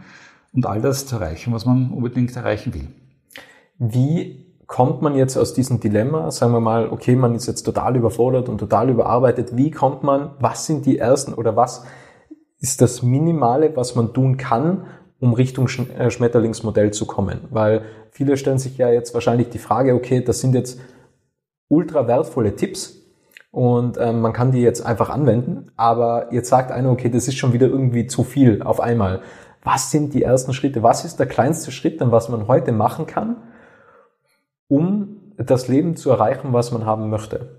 und 0.54 0.66
all 0.66 0.82
das 0.82 1.06
zu 1.06 1.16
erreichen, 1.16 1.54
was 1.54 1.66
man 1.66 1.92
unbedingt 1.92 2.36
erreichen 2.36 2.74
will. 2.74 2.88
Wie 3.78 4.46
kommt 4.66 5.02
man 5.02 5.16
jetzt 5.16 5.38
aus 5.38 5.54
diesem 5.54 5.80
Dilemma? 5.80 6.32
Sagen 6.32 6.52
wir 6.54 6.60
mal, 6.60 6.90
okay, 6.90 7.16
man 7.16 7.36
ist 7.36 7.48
jetzt 7.48 7.64
total 7.64 7.96
überfordert 7.96 8.50
und 8.50 8.58
total 8.58 8.90
überarbeitet. 8.90 9.56
Wie 9.56 9.72
kommt 9.72 10.04
man, 10.04 10.32
was 10.40 10.66
sind 10.66 10.86
die 10.86 10.98
ersten 10.98 11.34
oder 11.34 11.56
was 11.56 11.86
ist 12.60 12.82
das 12.82 13.04
Minimale, 13.04 13.76
was 13.76 13.96
man 13.96 14.14
tun 14.14 14.38
kann, 14.38 14.86
um 15.20 15.34
Richtung 15.34 15.68
äh, 15.98 16.10
Schmetterlingsmodell 16.10 16.92
zu 16.92 17.06
kommen? 17.06 17.42
Weil 17.50 17.84
viele 18.12 18.36
stellen 18.36 18.60
sich 18.60 18.78
ja 18.78 18.90
jetzt 18.90 19.14
wahrscheinlich 19.14 19.50
die 19.50 19.60
Frage, 19.60 19.94
okay, 19.94 20.24
das 20.24 20.42
sind 20.42 20.54
jetzt 20.54 20.80
ultra 21.70 22.08
wertvolle 22.08 22.56
Tipps, 22.56 22.98
und 23.58 23.98
ähm, 24.00 24.22
man 24.22 24.34
kann 24.34 24.52
die 24.52 24.62
jetzt 24.62 24.86
einfach 24.86 25.10
anwenden, 25.10 25.72
aber 25.78 26.32
jetzt 26.32 26.50
sagt 26.50 26.72
einer, 26.72 26.92
okay, 26.92 27.10
das 27.10 27.28
ist 27.28 27.38
schon 27.38 27.54
wieder 27.54 27.66
irgendwie 27.66 28.06
zu 28.06 28.24
viel 28.24 28.62
auf 28.62 28.80
einmal. 28.80 29.22
Was 29.70 29.92
sind 29.92 30.14
die 30.14 30.24
ersten 30.24 30.54
Schritte? 30.54 30.82
Was 30.82 31.04
ist 31.04 31.18
der 31.18 31.26
kleinste 31.26 31.74
Schritt, 31.74 32.00
was 32.00 32.30
man 32.30 32.48
heute 32.48 32.72
machen 32.72 33.06
kann, 33.06 33.36
um 34.70 35.34
das 35.36 35.68
Leben 35.68 35.98
zu 35.98 36.10
erreichen, 36.10 36.54
was 36.54 36.72
man 36.72 36.86
haben 36.86 37.10
möchte? 37.10 37.58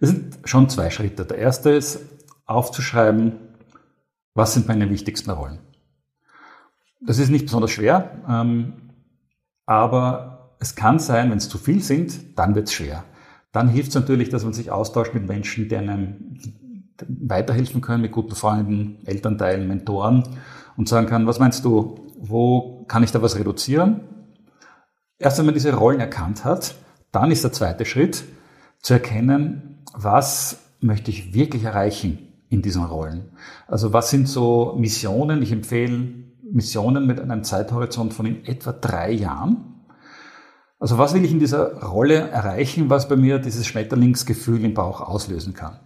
Es 0.00 0.08
sind 0.08 0.38
schon 0.44 0.70
zwei 0.70 0.88
Schritte. 0.88 1.26
Der 1.26 1.36
erste 1.36 1.72
ist 1.72 2.00
aufzuschreiben, 2.46 3.34
was 4.32 4.54
sind 4.54 4.66
meine 4.66 4.88
wichtigsten 4.88 5.30
Rollen. 5.30 5.58
Das 7.02 7.18
ist 7.18 7.28
nicht 7.28 7.44
besonders 7.44 7.70
schwer, 7.70 8.12
ähm, 8.26 8.92
aber 9.66 10.56
es 10.58 10.74
kann 10.74 10.98
sein, 10.98 11.30
wenn 11.30 11.36
es 11.36 11.50
zu 11.50 11.58
viel 11.58 11.82
sind, 11.82 12.38
dann 12.38 12.54
wird 12.54 12.68
es 12.68 12.72
schwer. 12.72 13.04
Dann 13.52 13.68
hilft 13.68 13.90
es 13.90 13.94
natürlich, 13.94 14.30
dass 14.30 14.44
man 14.44 14.54
sich 14.54 14.70
austauscht 14.70 15.12
mit 15.12 15.28
Menschen, 15.28 15.68
die 15.68 15.76
einem 15.76 16.38
weiterhelfen 17.06 17.82
können, 17.82 18.00
mit 18.00 18.12
guten 18.12 18.34
Freunden, 18.34 19.00
Elternteilen, 19.04 19.68
Mentoren 19.68 20.22
und 20.76 20.88
sagen 20.88 21.06
kann, 21.06 21.26
was 21.26 21.38
meinst 21.38 21.64
du, 21.64 22.12
wo 22.18 22.84
kann 22.88 23.02
ich 23.02 23.12
da 23.12 23.22
was 23.22 23.36
reduzieren? 23.36 24.00
Erst 25.18 25.38
wenn 25.38 25.46
man 25.46 25.54
diese 25.54 25.74
Rollen 25.74 26.00
erkannt 26.00 26.44
hat, 26.44 26.74
dann 27.12 27.30
ist 27.30 27.44
der 27.44 27.52
zweite 27.52 27.84
Schritt 27.84 28.24
zu 28.82 28.94
erkennen, 28.94 29.82
was 29.92 30.58
möchte 30.80 31.10
ich 31.10 31.32
wirklich 31.32 31.64
erreichen 31.64 32.32
in 32.48 32.62
diesen 32.62 32.84
Rollen. 32.84 33.30
Also 33.66 33.92
was 33.92 34.10
sind 34.10 34.28
so 34.28 34.74
Missionen? 34.78 35.42
Ich 35.42 35.52
empfehle 35.52 36.26
Missionen 36.50 37.06
mit 37.06 37.20
einem 37.20 37.44
Zeithorizont 37.44 38.14
von 38.14 38.26
in 38.26 38.44
etwa 38.44 38.72
drei 38.72 39.10
Jahren. 39.10 39.84
Also 40.78 40.98
was 40.98 41.14
will 41.14 41.24
ich 41.24 41.32
in 41.32 41.38
dieser 41.38 41.82
Rolle 41.82 42.28
erreichen, 42.28 42.90
was 42.90 43.08
bei 43.08 43.16
mir 43.16 43.38
dieses 43.38 43.66
Schmetterlingsgefühl 43.66 44.62
im 44.64 44.74
Bauch 44.74 45.00
auslösen 45.00 45.54
kann? 45.54 45.80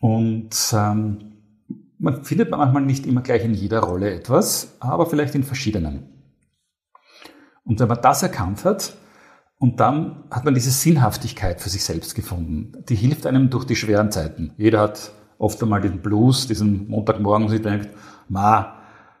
Und 0.00 0.54
ähm, 0.72 1.33
man 2.04 2.22
findet 2.22 2.50
manchmal 2.50 2.82
nicht 2.82 3.06
immer 3.06 3.22
gleich 3.22 3.44
in 3.44 3.54
jeder 3.54 3.80
Rolle 3.80 4.12
etwas, 4.12 4.76
aber 4.78 5.06
vielleicht 5.06 5.34
in 5.34 5.42
verschiedenen. 5.42 6.04
Und 7.64 7.80
wenn 7.80 7.88
man 7.88 8.02
das 8.02 8.22
erkannt 8.22 8.64
hat, 8.64 8.94
und 9.58 9.80
dann 9.80 10.24
hat 10.30 10.44
man 10.44 10.52
diese 10.52 10.70
Sinnhaftigkeit 10.70 11.60
für 11.60 11.70
sich 11.70 11.82
selbst 11.82 12.14
gefunden. 12.14 12.72
Die 12.88 12.96
hilft 12.96 13.24
einem 13.24 13.48
durch 13.48 13.64
die 13.64 13.76
schweren 13.76 14.10
Zeiten. 14.10 14.52
Jeder 14.58 14.80
hat 14.80 15.12
oft 15.38 15.62
einmal 15.62 15.80
den 15.80 16.02
Blues, 16.02 16.46
diesen 16.46 16.88
Montagmorgen, 16.88 17.46
wo 17.46 17.50
sich 17.50 17.62
denkt, 17.62 17.88
ma, 18.28 18.74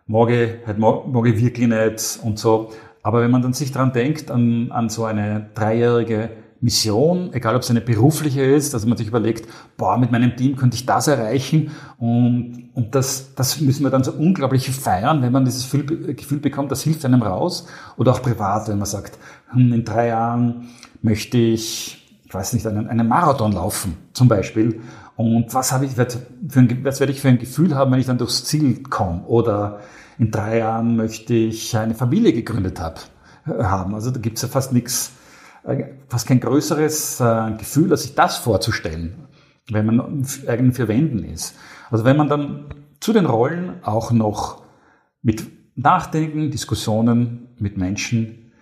morgen, 0.06 0.58
heute 0.66 0.80
morgen 0.80 1.14
wirklich 1.14 1.68
nicht 1.68 2.18
und 2.22 2.38
so. 2.38 2.72
Aber 3.02 3.22
wenn 3.22 3.30
man 3.30 3.40
dann 3.40 3.54
sich 3.54 3.72
dran 3.72 3.92
denkt, 3.92 4.30
an, 4.30 4.70
an 4.70 4.90
so 4.90 5.04
eine 5.04 5.48
dreijährige 5.54 6.30
Mission, 6.64 7.30
egal 7.34 7.54
ob 7.56 7.60
es 7.60 7.68
eine 7.68 7.82
berufliche 7.82 8.42
ist, 8.42 8.72
dass 8.72 8.86
man 8.86 8.96
sich 8.96 9.06
überlegt, 9.06 9.46
boah, 9.76 9.98
mit 9.98 10.10
meinem 10.10 10.34
Team 10.34 10.56
könnte 10.56 10.76
ich 10.76 10.86
das 10.86 11.08
erreichen 11.08 11.72
und, 11.98 12.70
und 12.72 12.94
das, 12.94 13.34
das 13.34 13.60
müssen 13.60 13.84
wir 13.84 13.90
dann 13.90 14.02
so 14.02 14.12
unglaublich 14.12 14.70
feiern, 14.70 15.20
wenn 15.20 15.30
man 15.30 15.44
dieses 15.44 15.70
Gefühl 15.70 16.38
bekommt, 16.40 16.72
das 16.72 16.82
hilft 16.82 17.04
einem 17.04 17.20
raus. 17.20 17.66
Oder 17.98 18.12
auch 18.12 18.22
privat, 18.22 18.68
wenn 18.68 18.78
man 18.78 18.86
sagt, 18.86 19.18
hm, 19.50 19.74
in 19.74 19.84
drei 19.84 20.06
Jahren 20.06 20.70
möchte 21.02 21.36
ich, 21.36 22.02
ich 22.24 22.32
weiß 22.32 22.54
nicht, 22.54 22.66
einen, 22.66 22.88
einen 22.88 23.08
Marathon 23.08 23.52
laufen 23.52 23.98
zum 24.14 24.28
Beispiel. 24.28 24.80
Und 25.16 25.52
was 25.52 25.70
habe 25.70 25.84
ich, 25.84 25.92
für 25.92 26.06
ein, 26.60 26.78
was 26.82 26.98
werde 26.98 27.12
ich 27.12 27.20
für 27.20 27.28
ein 27.28 27.38
Gefühl 27.38 27.74
haben, 27.74 27.92
wenn 27.92 28.00
ich 28.00 28.06
dann 28.06 28.16
durchs 28.16 28.44
Ziel 28.44 28.82
komme? 28.84 29.22
Oder 29.26 29.80
in 30.18 30.30
drei 30.30 30.58
Jahren 30.58 30.96
möchte 30.96 31.34
ich 31.34 31.76
eine 31.76 31.94
Familie 31.94 32.32
gegründet 32.32 32.80
habe, 32.80 33.00
haben. 33.46 33.94
Also 33.94 34.10
da 34.10 34.18
gibt 34.18 34.38
es 34.38 34.42
ja 34.42 34.48
fast 34.48 34.72
nichts 34.72 35.08
äh, 35.08 35.23
fast 36.08 36.26
kein 36.26 36.40
größeres 36.40 37.20
äh, 37.20 37.52
Gefühl, 37.58 37.90
als 37.90 38.02
sich 38.02 38.14
das 38.14 38.36
vorzustellen, 38.38 39.26
wenn 39.70 39.86
man 39.86 40.26
eigentlich 40.46 40.76
für 40.76 40.88
Wenden 40.88 41.24
ist. 41.24 41.54
Also 41.90 42.04
wenn 42.04 42.16
man 42.16 42.28
dann 42.28 42.66
zu 43.00 43.12
den 43.12 43.26
Rollen 43.26 43.82
auch 43.82 44.12
noch 44.12 44.62
mit 45.22 45.46
Nachdenken, 45.76 46.50
Diskussionen 46.50 47.48
mit 47.58 47.76
Menschen 47.76 48.52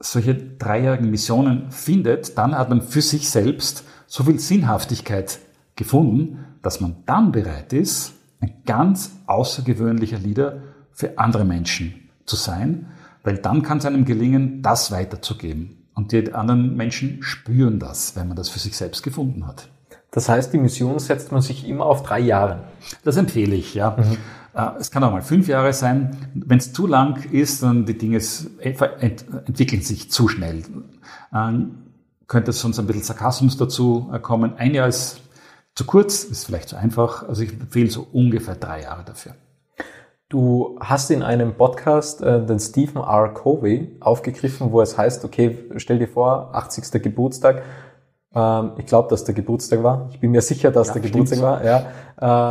solche 0.00 0.34
dreijährigen 0.34 1.10
Missionen 1.10 1.70
findet, 1.70 2.36
dann 2.36 2.56
hat 2.56 2.68
man 2.68 2.82
für 2.82 3.02
sich 3.02 3.30
selbst 3.30 3.84
so 4.06 4.24
viel 4.24 4.38
Sinnhaftigkeit 4.38 5.38
gefunden, 5.76 6.44
dass 6.62 6.80
man 6.80 6.96
dann 7.06 7.30
bereit 7.30 7.72
ist, 7.72 8.14
ein 8.40 8.62
ganz 8.66 9.12
außergewöhnlicher 9.26 10.18
Leader 10.18 10.62
für 10.90 11.18
andere 11.18 11.44
Menschen 11.44 12.10
zu 12.26 12.36
sein, 12.36 12.88
weil 13.22 13.38
dann 13.38 13.62
kann 13.62 13.78
es 13.78 13.86
einem 13.86 14.04
gelingen, 14.04 14.62
das 14.62 14.90
weiterzugeben. 14.90 15.81
Und 15.94 16.12
die 16.12 16.32
anderen 16.32 16.76
Menschen 16.76 17.22
spüren 17.22 17.78
das, 17.78 18.16
wenn 18.16 18.28
man 18.28 18.36
das 18.36 18.48
für 18.48 18.58
sich 18.58 18.76
selbst 18.76 19.02
gefunden 19.02 19.46
hat. 19.46 19.68
Das 20.10 20.28
heißt, 20.28 20.52
die 20.52 20.58
Mission 20.58 20.98
setzt 20.98 21.32
man 21.32 21.40
sich 21.40 21.66
immer 21.66 21.86
auf 21.86 22.02
drei 22.02 22.20
Jahre. 22.20 22.64
Das 23.02 23.16
empfehle 23.16 23.54
ich, 23.54 23.74
ja. 23.74 23.96
Mhm. 23.96 24.16
Äh, 24.54 24.78
es 24.78 24.90
kann 24.90 25.02
auch 25.04 25.12
mal 25.12 25.22
fünf 25.22 25.48
Jahre 25.48 25.72
sein. 25.72 26.16
Wenn 26.34 26.58
es 26.58 26.72
zu 26.72 26.86
lang 26.86 27.24
ist, 27.30 27.62
dann 27.62 27.86
die 27.86 27.96
Dinge 27.96 28.20
entwickeln 28.60 29.82
sich 29.82 30.10
zu 30.10 30.28
schnell. 30.28 30.64
Dann 31.30 31.92
könnte 32.26 32.52
sonst 32.52 32.78
ein 32.78 32.86
bisschen 32.86 33.02
Sarkasmus 33.02 33.56
dazu 33.56 34.10
äh, 34.12 34.18
kommen. 34.18 34.54
Ein 34.56 34.74
Jahr 34.74 34.88
ist 34.88 35.20
zu 35.74 35.84
kurz, 35.84 36.24
ist 36.24 36.44
vielleicht 36.44 36.68
zu 36.68 36.76
einfach. 36.76 37.26
Also 37.28 37.42
ich 37.42 37.52
empfehle 37.52 37.90
so 37.90 38.06
ungefähr 38.12 38.54
drei 38.54 38.82
Jahre 38.82 39.04
dafür. 39.04 39.34
Du 40.32 40.78
hast 40.80 41.10
in 41.10 41.22
einem 41.22 41.52
Podcast 41.58 42.22
äh, 42.22 42.42
den 42.46 42.58
Stephen 42.58 43.02
R. 43.02 43.28
Covey 43.34 43.98
aufgegriffen, 44.00 44.72
wo 44.72 44.80
es 44.80 44.96
heißt, 44.96 45.26
okay, 45.26 45.58
stell 45.76 45.98
dir 45.98 46.08
vor, 46.08 46.54
80. 46.54 47.02
Geburtstag. 47.02 47.60
Ähm, 48.34 48.70
ich 48.78 48.86
glaube, 48.86 49.10
dass 49.10 49.24
der 49.24 49.34
Geburtstag 49.34 49.82
war. 49.82 50.08
Ich 50.10 50.20
bin 50.20 50.30
mir 50.30 50.40
sicher, 50.40 50.70
dass 50.70 50.86
ja, 50.86 50.94
der 50.94 51.02
Geburtstag 51.02 51.42
war. 51.42 51.62
Ja. 51.62 51.84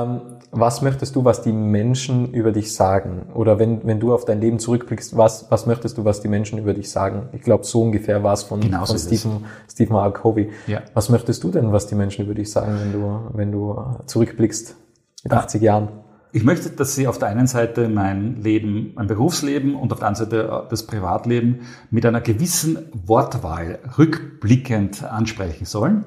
Ähm, 0.04 0.22
was 0.52 0.84
möchtest 0.84 1.16
du, 1.16 1.26
was 1.26 1.42
die 1.42 1.52
Menschen 1.52 2.32
über 2.34 2.52
dich 2.52 2.72
sagen? 2.76 3.32
Oder 3.34 3.58
wenn, 3.58 3.84
wenn 3.84 4.00
du 4.00 4.14
auf 4.14 4.26
dein 4.26 4.40
Leben 4.40 4.60
zurückblickst, 4.60 5.18
was, 5.18 5.50
was 5.50 5.66
möchtest 5.66 5.98
du, 5.98 6.06
was 6.06 6.22
die 6.22 6.28
Menschen 6.28 6.60
über 6.60 6.76
dich 6.76 6.92
sagen? 6.92 7.30
Ich 7.32 7.42
glaube, 7.42 7.64
so 7.64 7.82
ungefähr 7.82 8.22
war 8.22 8.34
es 8.34 8.44
von, 8.44 8.60
genau 8.62 8.86
von 8.86 9.00
Stephen, 9.00 9.46
Stephen 9.68 9.96
R. 9.96 10.12
Covey. 10.12 10.52
Ja. 10.68 10.84
Was 10.94 11.10
möchtest 11.10 11.44
du 11.44 11.50
denn, 11.50 11.72
was 11.72 11.88
die 11.88 11.96
Menschen 11.96 12.26
über 12.26 12.36
dich 12.36 12.52
sagen, 12.52 12.78
wenn 12.80 12.94
du, 12.94 13.22
wenn 13.34 13.52
du 13.52 13.76
zurückblickst 14.06 14.76
mit 15.24 15.34
80 15.34 15.64
Jahren? 15.64 16.01
Ich 16.34 16.44
möchte, 16.44 16.70
dass 16.70 16.96
Sie 16.96 17.08
auf 17.08 17.20
der 17.20 17.28
einen 17.28 17.48
Seite 17.48 17.90
mein 17.90 18.42
Leben, 18.42 18.94
mein 18.96 19.08
Berufsleben 19.08 19.76
und 19.76 19.92
auf 19.92 20.00
der 20.00 20.08
anderen 20.08 20.30
Seite 20.30 20.68
das 20.70 20.88
Privatleben 20.88 21.62
mit 21.90 22.06
einer 22.06 22.22
gewissen 22.22 22.78
Wortwahl 22.94 23.80
rückblickend 23.98 25.04
ansprechen 25.04 25.66
sollen. 25.66 26.06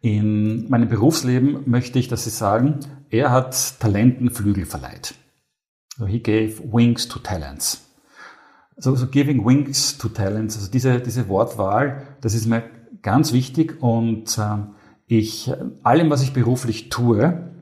In 0.00 0.68
meinem 0.70 0.88
Berufsleben 0.88 1.62
möchte 1.66 1.98
ich, 1.98 2.06
dass 2.06 2.24
Sie 2.24 2.30
sagen, 2.30 2.80
er 3.10 3.32
hat 3.32 3.80
Talenten 3.80 4.30
Flügel 4.30 4.64
verleiht. 4.64 5.14
So 5.96 6.06
he 6.06 6.20
gave 6.20 6.62
wings 6.72 7.08
to 7.08 7.18
talents. 7.18 7.84
So, 8.76 8.94
so 8.94 9.06
giving 9.06 9.44
wings 9.44 9.98
to 9.98 10.08
talents, 10.08 10.56
also 10.56 10.70
diese, 10.70 11.00
diese 11.00 11.28
Wortwahl, 11.28 12.02
das 12.20 12.34
ist 12.34 12.46
mir 12.46 12.64
ganz 13.02 13.32
wichtig 13.32 13.80
und 13.80 14.36
äh, 14.38 14.58
ich, 15.06 15.52
allem, 15.82 16.10
was 16.10 16.22
ich 16.22 16.32
beruflich 16.32 16.88
tue, 16.88 17.52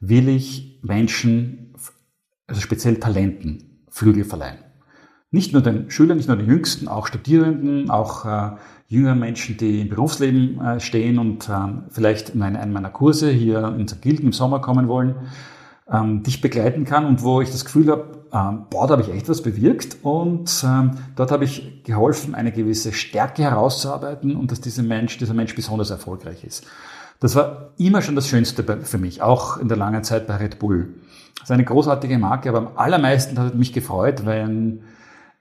will 0.00 0.28
ich 0.28 0.67
Menschen, 0.82 1.74
also 2.46 2.60
speziell 2.60 2.98
Talenten, 2.98 3.84
Flügel 3.90 4.24
verleihen. 4.24 4.58
Nicht 5.30 5.52
nur 5.52 5.60
den 5.60 5.90
Schülern, 5.90 6.16
nicht 6.16 6.28
nur 6.28 6.38
den 6.38 6.46
Jüngsten, 6.46 6.88
auch 6.88 7.06
Studierenden, 7.06 7.90
auch 7.90 8.24
äh, 8.24 8.56
jüngere 8.86 9.14
Menschen, 9.14 9.58
die 9.58 9.82
im 9.82 9.90
Berufsleben 9.90 10.60
äh, 10.60 10.80
stehen 10.80 11.18
und 11.18 11.48
äh, 11.48 11.52
vielleicht 11.90 12.30
in 12.30 12.42
einen 12.42 12.72
meiner 12.72 12.88
Kurse 12.88 13.30
hier 13.30 13.74
in 13.78 13.86
St. 13.86 14.00
Gilgen 14.00 14.26
im 14.28 14.32
Sommer 14.32 14.60
kommen 14.60 14.88
wollen, 14.88 15.14
ähm, 15.90 16.22
dich 16.22 16.40
begleiten 16.40 16.84
kann 16.84 17.04
und 17.04 17.22
wo 17.22 17.42
ich 17.42 17.50
das 17.50 17.66
Gefühl 17.66 17.90
habe, 17.90 18.18
ähm, 18.32 18.66
boah, 18.70 18.86
da 18.86 18.92
habe 18.92 19.02
ich 19.02 19.10
echt 19.10 19.28
was 19.28 19.42
bewirkt 19.42 19.98
und 20.02 20.64
ähm, 20.66 20.92
dort 21.16 21.30
habe 21.30 21.44
ich 21.44 21.82
geholfen, 21.84 22.34
eine 22.34 22.52
gewisse 22.52 22.92
Stärke 22.92 23.42
herauszuarbeiten 23.42 24.34
und 24.36 24.50
dass 24.50 24.60
dieser 24.62 24.82
Mensch, 24.82 25.18
dieser 25.18 25.34
Mensch 25.34 25.54
besonders 25.54 25.90
erfolgreich 25.90 26.44
ist. 26.44 26.66
Das 27.20 27.34
war 27.34 27.72
immer 27.78 28.02
schon 28.02 28.14
das 28.14 28.28
Schönste 28.28 28.64
für 28.82 28.98
mich, 28.98 29.22
auch 29.22 29.56
in 29.58 29.68
der 29.68 29.76
langen 29.76 30.04
Zeit 30.04 30.26
bei 30.26 30.36
Red 30.36 30.58
Bull. 30.58 30.94
Das 31.34 31.44
ist 31.44 31.50
eine 31.50 31.64
großartige 31.64 32.18
Marke, 32.18 32.48
aber 32.48 32.58
am 32.58 32.68
allermeisten 32.76 33.38
hat 33.38 33.54
mich 33.54 33.72
gefreut, 33.72 34.24
wenn 34.24 34.82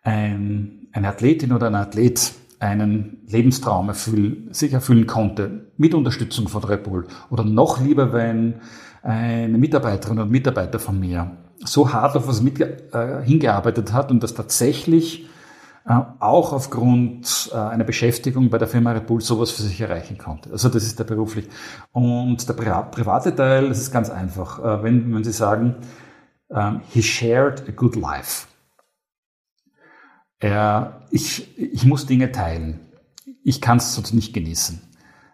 ein, 0.04 0.88
eine 0.92 1.10
Athletin 1.10 1.52
oder 1.52 1.68
ein 1.68 1.76
Athlet 1.76 2.34
einen 2.60 3.20
Lebenstraum 3.28 3.90
erfüllen, 3.90 4.48
sich 4.52 4.74
erfüllen 4.74 5.06
konnte, 5.06 5.68
mit 5.78 5.94
Unterstützung 5.94 6.48
von 6.48 6.64
Red 6.64 6.84
Bull. 6.84 7.08
Oder 7.30 7.44
noch 7.44 7.80
lieber, 7.80 8.14
wenn 8.14 8.56
eine 9.04 9.58
Mitarbeiterin 9.58 10.18
oder 10.18 10.28
Mitarbeiter 10.28 10.80
von 10.80 11.00
mir 11.00 11.38
so 11.64 11.92
hart 11.94 12.16
auf 12.16 12.28
was 12.28 12.42
mit, 12.42 12.60
äh, 12.60 13.24
hingearbeitet 13.24 13.94
hat 13.94 14.12
und 14.12 14.22
das 14.22 14.34
tatsächlich 14.34 15.27
auch 15.88 16.52
aufgrund 16.52 17.50
äh, 17.54 17.58
einer 17.58 17.86
Beschäftigung 17.86 18.50
bei 18.50 18.58
der 18.58 18.68
Firma 18.68 18.92
Red 18.92 19.08
Bull 19.08 19.22
sowas 19.22 19.52
für 19.52 19.62
sich 19.62 19.80
erreichen 19.80 20.18
konnte. 20.18 20.52
Also 20.52 20.68
das 20.68 20.84
ist 20.84 21.00
der 21.00 21.06
beruflich. 21.06 21.48
Und 21.94 22.48
der 22.48 22.54
private 22.54 23.34
Teil, 23.34 23.70
das 23.70 23.80
ist 23.80 23.92
ganz 23.92 24.10
einfach. 24.10 24.60
Äh, 24.60 24.84
wenn, 24.84 25.14
wenn 25.14 25.24
Sie 25.24 25.32
sagen, 25.32 25.78
ähm, 26.50 26.82
he 26.90 27.02
shared 27.02 27.68
a 27.70 27.72
good 27.72 27.96
life. 27.96 28.48
Er, 30.40 31.02
ich, 31.10 31.58
ich 31.58 31.86
muss 31.86 32.06
Dinge 32.06 32.34
teilen. 32.34 32.82
Ich 33.44 33.62
kann 33.62 33.78
es 33.78 33.96
sonst 33.96 34.14
nicht 34.14 34.34
genießen. 34.34 34.82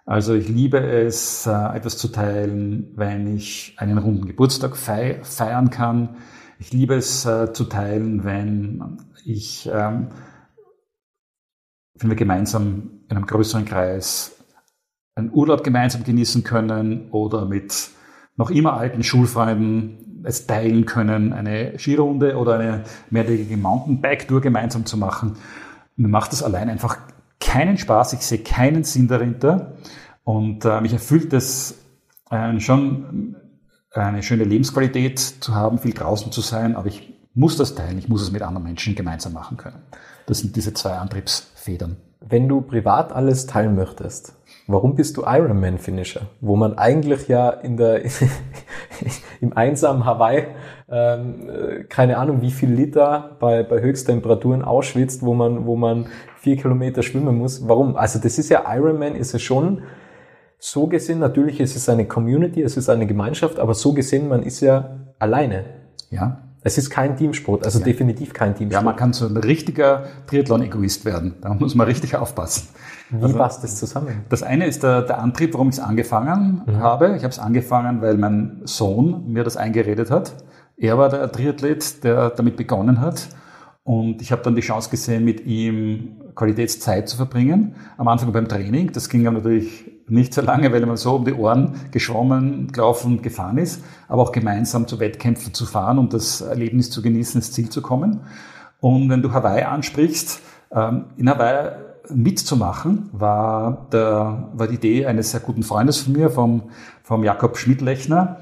Also 0.06 0.36
ich 0.36 0.50
liebe 0.50 0.80
es, 0.80 1.48
etwas 1.48 1.98
zu 1.98 2.10
teilen, 2.10 2.92
wenn 2.96 3.36
ich 3.38 3.76
einen 3.78 3.98
runden 3.98 4.28
Geburtstag 4.28 4.76
feiern 4.76 5.70
kann. 5.70 6.18
Ich 6.60 6.74
liebe 6.74 6.96
es 6.96 7.22
zu 7.22 7.64
teilen, 7.64 8.24
wenn 8.26 8.98
ich 9.26 9.70
ähm, 9.74 10.10
wenn 11.96 12.10
wir 12.10 12.16
gemeinsam 12.16 13.02
in 13.10 13.18
einem 13.18 13.26
größeren 13.26 13.66
Kreis 13.66 14.36
einen 15.16 15.32
Urlaub 15.32 15.64
gemeinsam 15.64 16.04
genießen 16.04 16.44
können 16.44 17.10
oder 17.12 17.46
mit 17.46 17.90
noch 18.36 18.50
immer 18.50 18.74
alten 18.74 19.04
Schulfreunden 19.04 20.22
es 20.24 20.48
teilen 20.48 20.86
können, 20.86 21.34
eine 21.34 21.78
Skirunde 21.78 22.38
oder 22.38 22.58
eine 22.58 22.84
mehrtägige 23.10 23.58
Mountainbike-Tour 23.58 24.42
gemeinsam 24.42 24.86
zu 24.86 24.98
machen. 24.98 25.36
Mir 25.96 26.08
macht 26.08 26.32
das 26.32 26.42
allein 26.42 26.70
einfach 26.70 26.98
keinen 27.40 27.78
Spaß. 27.78 28.14
Ich 28.14 28.22
sehe 28.22 28.40
keinen 28.40 28.84
Sinn 28.84 29.08
dahinter. 29.08 29.74
Und 30.24 30.66
äh, 30.66 30.80
mich 30.80 30.94
erfüllt 30.94 31.34
es 31.34 31.78
äh, 32.32 32.60
schon 32.60 33.36
eine 33.92 34.24
schöne 34.24 34.46
Lebensqualität 34.46 35.20
zu 35.20 35.54
haben, 35.54 35.78
viel 35.78 35.94
draußen 35.94 36.32
zu 36.32 36.42
sein, 36.42 36.76
aber 36.76 36.88
ich 36.88 37.14
muss 37.36 37.58
das 37.58 37.76
teilen, 37.76 37.98
ich 37.98 38.10
muss 38.10 38.22
es 38.22 38.32
mit 38.32 38.42
anderen 38.42 38.64
Menschen 38.64 38.96
gemeinsam 38.96 39.34
machen 39.34 39.58
können. 39.58 39.84
Das 40.26 40.40
sind 40.40 40.56
diese 40.56 40.74
zwei 40.74 40.94
Antriebsfedern. 40.94 41.98
Wenn 42.22 42.48
du 42.48 42.62
privat 42.62 43.12
alles 43.12 43.48
teilen 43.48 43.76
möchtest, 43.76 44.34
warum 44.68 44.96
bist 44.96 45.18
du 45.18 45.24
Ironman-Finisher? 45.26 46.22
Wo 46.40 46.56
man 46.56 46.78
eigentlich 46.78 47.28
ja 47.28 47.50
in 47.50 47.76
der, 47.76 48.02
im 49.42 49.52
einsamen 49.56 50.06
Hawaii, 50.06 50.48
ähm, 50.90 51.50
äh, 51.50 51.84
keine 51.84 52.18
Ahnung, 52.18 52.42
wie 52.42 52.52
viel 52.52 52.72
Liter 52.72 53.36
bei, 53.40 53.64
bei 53.64 53.82
Höchsttemperaturen 53.82 54.62
ausschwitzt, 54.62 55.22
wo 55.24 55.34
man, 55.34 55.66
wo 55.66 55.76
man 55.76 56.08
vier 56.38 56.56
Kilometer 56.56 57.04
schwimmen 57.04 57.38
muss. 57.38 57.68
Warum? 57.68 57.98
Also 57.98 58.20
das 58.20 58.38
ist 58.38 58.50
ja 58.50 58.64
Ironman, 58.74 59.16
ist 59.16 59.34
es 59.34 59.42
schon 59.42 59.82
so 60.66 60.88
gesehen, 60.88 61.20
natürlich 61.20 61.60
ist 61.60 61.76
es 61.76 61.90
eine 61.90 62.08
Community, 62.08 62.62
es 62.62 62.78
ist 62.78 62.88
eine 62.88 63.06
Gemeinschaft, 63.06 63.60
aber 63.60 63.74
so 63.74 63.92
gesehen, 63.92 64.30
man 64.30 64.44
ist 64.44 64.62
ja 64.62 64.98
alleine. 65.20 65.66
Ja. 66.10 66.43
Es 66.64 66.78
ist 66.78 66.90
kein 66.90 67.18
Teamsport, 67.18 67.66
also 67.66 67.80
ja. 67.80 67.86
definitiv 67.86 68.34
kein 68.34 68.56
Teamsport. 68.56 68.82
Ja, 68.82 68.86
man 68.86 68.96
kann 68.96 69.12
so 69.12 69.28
ein 69.28 69.36
richtiger 69.36 70.06
Triathlon-Egoist 70.28 71.04
werden. 71.04 71.36
Da 71.42 71.54
muss 71.54 71.76
man 71.76 71.88
richtig 71.88 72.16
aufpassen. 72.16 72.70
Wie 73.10 73.22
also, 73.22 73.38
passt 73.38 73.64
das 73.64 73.78
zusammen? 73.78 74.24
Das 74.30 74.44
eine 74.44 74.66
ist 74.66 74.82
der, 74.82 75.02
der 75.02 75.20
Antrieb, 75.20 75.54
warum 75.54 75.70
ich 75.70 75.76
es 75.76 75.80
angefangen 75.82 76.62
mhm. 76.66 76.78
habe. 76.78 77.16
Ich 77.18 77.24
habe 77.24 77.32
es 77.32 77.40
angefangen, 77.40 78.02
weil 78.02 78.18
mein 78.18 78.62
Sohn 78.64 79.32
mir 79.32 79.44
das 79.44 79.58
eingeredet 79.58 80.10
hat. 80.10 80.34
Er 80.78 80.98
war 80.98 81.10
der 81.10 81.32
Triathlet, 81.32 82.04
der 82.04 82.30
damit 82.30 82.56
begonnen 82.56 83.02
hat. 83.02 83.28
Und 83.84 84.22
ich 84.22 84.32
habe 84.32 84.42
dann 84.42 84.56
die 84.56 84.62
Chance 84.62 84.90
gesehen, 84.90 85.26
mit 85.26 85.46
ihm 85.46 86.22
Qualitätszeit 86.36 87.10
zu 87.10 87.18
verbringen. 87.18 87.76
Am 87.98 88.08
Anfang 88.08 88.32
beim 88.32 88.48
Training. 88.48 88.92
Das 88.94 89.10
ging 89.10 89.24
dann 89.24 89.34
natürlich 89.34 89.93
nicht 90.08 90.34
so 90.34 90.42
lange, 90.42 90.72
weil 90.72 90.86
man 90.86 90.98
so 90.98 91.16
um 91.16 91.26
die 91.26 91.34
Ohren 91.34 91.76
geschwommen, 91.92 92.72
gelaufen, 92.72 93.22
gefahren 93.22 93.58
ist, 93.58 93.84
aber 94.08 94.24
auch 94.24 94.32
gemeinsam 94.32 94.88
zu 94.88 95.00
Wettkämpfen 95.00 95.54
zu 95.54 95.66
fahren, 95.66 95.98
um 95.98 96.10
das 96.10 96.42
Erlebnis 96.42 96.90
zu 96.90 97.02
genießen, 97.02 97.40
ins 97.40 97.52
Ziel 97.52 97.70
zu 97.70 97.82
kommen. 97.82 98.22
Und 98.80 99.10
wenn 99.10 99.22
du 99.22 99.32
Hawaii 99.32 99.64
ansprichst, 99.64 100.42
ähm, 100.72 101.06
in 101.18 101.30
Hawaii 101.30 101.72
mitzumachen, 102.10 103.10
war, 103.14 103.88
der, 103.92 104.50
war 104.54 104.68
die 104.68 104.76
Idee 104.76 105.06
eines 105.06 105.32
sehr 105.32 105.40
guten 105.40 105.64
Freundes 105.64 105.98
von 106.00 106.14
mir, 106.14 106.30
vom, 106.30 106.64
vom 107.02 107.24
Jakob 107.24 107.58
Schmidlechner, 107.58 108.40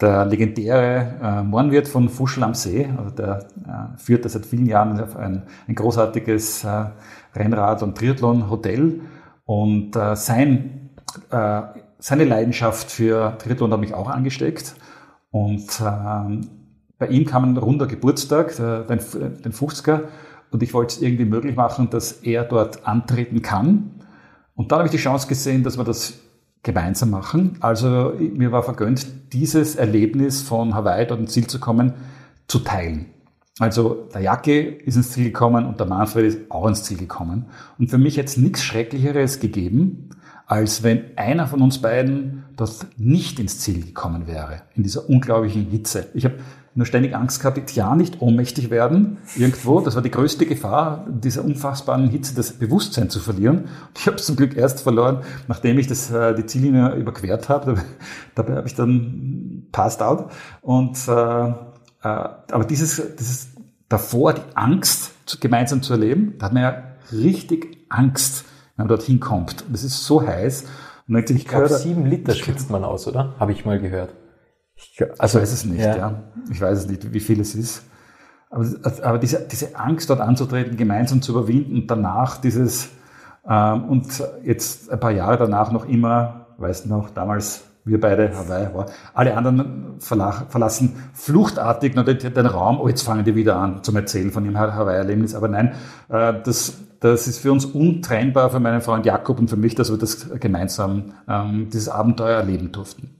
der 0.00 0.26
legendäre 0.26 1.14
äh, 1.22 1.42
Mohrenwirt 1.42 1.88
von 1.88 2.08
Fuschel 2.08 2.42
am 2.42 2.54
See. 2.54 2.88
Also 2.96 3.10
der 3.10 3.46
äh, 3.66 3.98
führt 3.98 4.28
seit 4.28 4.44
vielen 4.44 4.66
Jahren 4.66 5.00
ein, 5.00 5.42
ein 5.68 5.74
großartiges 5.74 6.64
äh, 6.64 6.86
Rennrad- 7.34 7.82
und 7.82 7.96
Triathlon-Hotel. 7.96 9.00
Und 9.46 9.96
äh, 9.96 10.16
sein 10.16 10.85
äh, 11.30 11.62
seine 11.98 12.24
Leidenschaft 12.24 12.90
für 12.90 13.36
Triathlon 13.38 13.72
hat 13.72 13.80
mich 13.80 13.94
auch 13.94 14.08
angesteckt. 14.08 14.74
Und 15.30 15.80
äh, 15.80 16.46
bei 16.98 17.08
ihm 17.08 17.26
kam 17.26 17.44
ein 17.44 17.56
runder 17.56 17.86
Geburtstag, 17.86 18.56
der, 18.56 18.84
den, 18.84 18.98
den 18.98 19.52
50er, 19.52 20.02
und 20.50 20.62
ich 20.62 20.72
wollte 20.72 20.94
es 20.94 21.02
irgendwie 21.02 21.24
möglich 21.24 21.56
machen, 21.56 21.90
dass 21.90 22.12
er 22.12 22.44
dort 22.44 22.86
antreten 22.86 23.42
kann. 23.42 23.90
Und 24.54 24.72
dann 24.72 24.78
habe 24.78 24.86
ich 24.88 24.92
die 24.92 24.98
Chance 24.98 25.26
gesehen, 25.26 25.62
dass 25.64 25.76
wir 25.76 25.84
das 25.84 26.14
gemeinsam 26.62 27.10
machen. 27.10 27.56
Also 27.60 28.14
mir 28.18 28.52
war 28.52 28.62
vergönnt, 28.62 29.06
dieses 29.32 29.76
Erlebnis 29.76 30.42
von 30.42 30.74
Hawaii 30.74 31.06
dort 31.06 31.20
ins 31.20 31.32
Ziel 31.32 31.46
zu 31.46 31.60
kommen, 31.60 31.92
zu 32.48 32.60
teilen. 32.60 33.06
Also 33.58 34.08
der 34.12 34.20
Jacke 34.20 34.60
ist 34.60 34.96
ins 34.96 35.12
Ziel 35.12 35.24
gekommen 35.24 35.64
und 35.64 35.80
der 35.80 35.86
Manfred 35.86 36.26
ist 36.26 36.50
auch 36.50 36.66
ins 36.66 36.82
Ziel 36.82 36.98
gekommen. 36.98 37.46
Und 37.78 37.90
für 37.90 37.98
mich 37.98 38.16
jetzt 38.16 38.36
nichts 38.36 38.62
Schrecklicheres 38.62 39.40
gegeben, 39.40 40.05
als 40.46 40.82
wenn 40.82 41.16
einer 41.16 41.46
von 41.46 41.60
uns 41.60 41.78
beiden 41.78 42.44
dort 42.56 42.86
nicht 42.96 43.38
ins 43.40 43.58
Ziel 43.58 43.84
gekommen 43.84 44.26
wäre, 44.26 44.62
in 44.74 44.84
dieser 44.84 45.08
unglaublichen 45.08 45.66
Hitze. 45.66 46.08
Ich 46.14 46.24
habe 46.24 46.36
nur 46.76 46.86
ständig 46.86 47.16
Angst 47.16 47.40
gehabt, 47.40 47.72
ja 47.72 47.96
nicht 47.96 48.20
ohnmächtig 48.20 48.70
werden 48.70 49.18
irgendwo. 49.34 49.80
Das 49.80 49.94
war 49.94 50.02
die 50.02 50.10
größte 50.10 50.46
Gefahr, 50.46 51.06
dieser 51.08 51.42
unfassbaren 51.42 52.08
Hitze 52.10 52.34
das 52.34 52.52
Bewusstsein 52.52 53.08
zu 53.08 53.18
verlieren. 53.18 53.60
Und 53.60 53.98
ich 53.98 54.06
habe 54.06 54.16
es 54.16 54.26
zum 54.26 54.36
Glück 54.36 54.56
erst 54.56 54.82
verloren, 54.82 55.22
nachdem 55.48 55.78
ich 55.78 55.86
das, 55.86 56.10
äh, 56.10 56.34
die 56.34 56.44
Ziellinie 56.44 56.94
überquert 56.94 57.48
habe. 57.48 57.82
Dabei 58.34 58.56
habe 58.56 58.68
ich 58.68 58.74
dann 58.74 59.66
passed 59.72 60.02
out. 60.02 60.30
Und, 60.60 60.96
äh, 61.08 61.12
äh, 61.12 61.54
aber 62.02 62.64
dieses, 62.64 63.02
dieses 63.16 63.48
davor, 63.88 64.34
die 64.34 64.42
Angst 64.54 65.12
gemeinsam 65.40 65.82
zu 65.82 65.94
erleben, 65.94 66.34
da 66.38 66.46
hat 66.46 66.52
man 66.52 66.62
ja 66.62 66.82
richtig 67.10 67.86
Angst 67.88 68.44
wenn 68.76 68.86
man 68.86 68.88
dorthin 68.88 69.20
kommt. 69.20 69.64
Es 69.72 69.84
ist 69.84 70.04
so 70.04 70.26
heiß. 70.26 70.64
Und 71.08 71.14
dann 71.14 71.36
ich 71.36 71.46
glaube, 71.46 71.68
sieben 71.68 72.06
Liter 72.06 72.34
schwitzt 72.34 72.70
man 72.70 72.84
aus, 72.84 73.06
oder? 73.06 73.34
Habe 73.38 73.52
ich 73.52 73.64
mal 73.64 73.78
gehört. 73.78 74.10
Ich, 74.74 75.02
also, 75.18 75.38
ich 75.38 75.42
weiß 75.42 75.52
es 75.52 75.64
nicht, 75.64 75.80
ja. 75.80 75.96
ja. 75.96 76.22
Ich 76.50 76.60
weiß 76.60 76.78
es 76.78 76.88
nicht, 76.88 77.12
wie 77.12 77.20
viel 77.20 77.40
es 77.40 77.54
ist. 77.54 77.84
Aber, 78.50 78.66
aber 79.02 79.18
diese, 79.18 79.46
diese 79.50 79.76
Angst, 79.76 80.10
dort 80.10 80.20
anzutreten, 80.20 80.76
gemeinsam 80.76 81.22
zu 81.22 81.32
überwinden 81.32 81.82
und 81.82 81.90
danach 81.90 82.40
dieses, 82.40 82.90
ähm, 83.48 83.84
und 83.84 84.06
jetzt 84.44 84.90
ein 84.90 85.00
paar 85.00 85.12
Jahre 85.12 85.38
danach 85.38 85.72
noch 85.72 85.86
immer, 85.86 86.46
weißt 86.58 86.84
du 86.84 86.88
noch, 86.90 87.10
damals 87.10 87.65
wir 87.86 88.00
beide, 88.00 88.36
Hawaii, 88.36 88.74
war, 88.74 88.86
alle 89.14 89.36
anderen 89.36 89.94
verlassen 90.00 90.96
fluchtartig 91.14 91.94
den 91.94 92.46
Raum, 92.46 92.80
oh, 92.80 92.88
jetzt 92.88 93.02
fangen 93.02 93.24
die 93.24 93.36
wieder 93.36 93.56
an 93.56 93.82
zum 93.84 93.94
Erzählen 93.96 94.32
von 94.32 94.44
ihrem 94.44 94.58
Hawaii-Erlebnis. 94.58 95.34
Aber 95.34 95.48
nein, 95.48 95.74
äh, 96.08 96.34
das, 96.44 96.74
das 97.00 97.28
ist 97.28 97.38
für 97.38 97.52
uns 97.52 97.64
untrennbar, 97.64 98.50
für 98.50 98.60
meinen 98.60 98.80
Freund 98.80 99.06
Jakob 99.06 99.38
und 99.38 99.48
für 99.48 99.56
mich, 99.56 99.76
dass 99.76 99.90
wir 99.90 99.98
das 99.98 100.28
gemeinsam, 100.40 101.14
ähm, 101.28 101.68
dieses 101.72 101.88
Abenteuer 101.88 102.38
erleben 102.38 102.72
durften. 102.72 103.10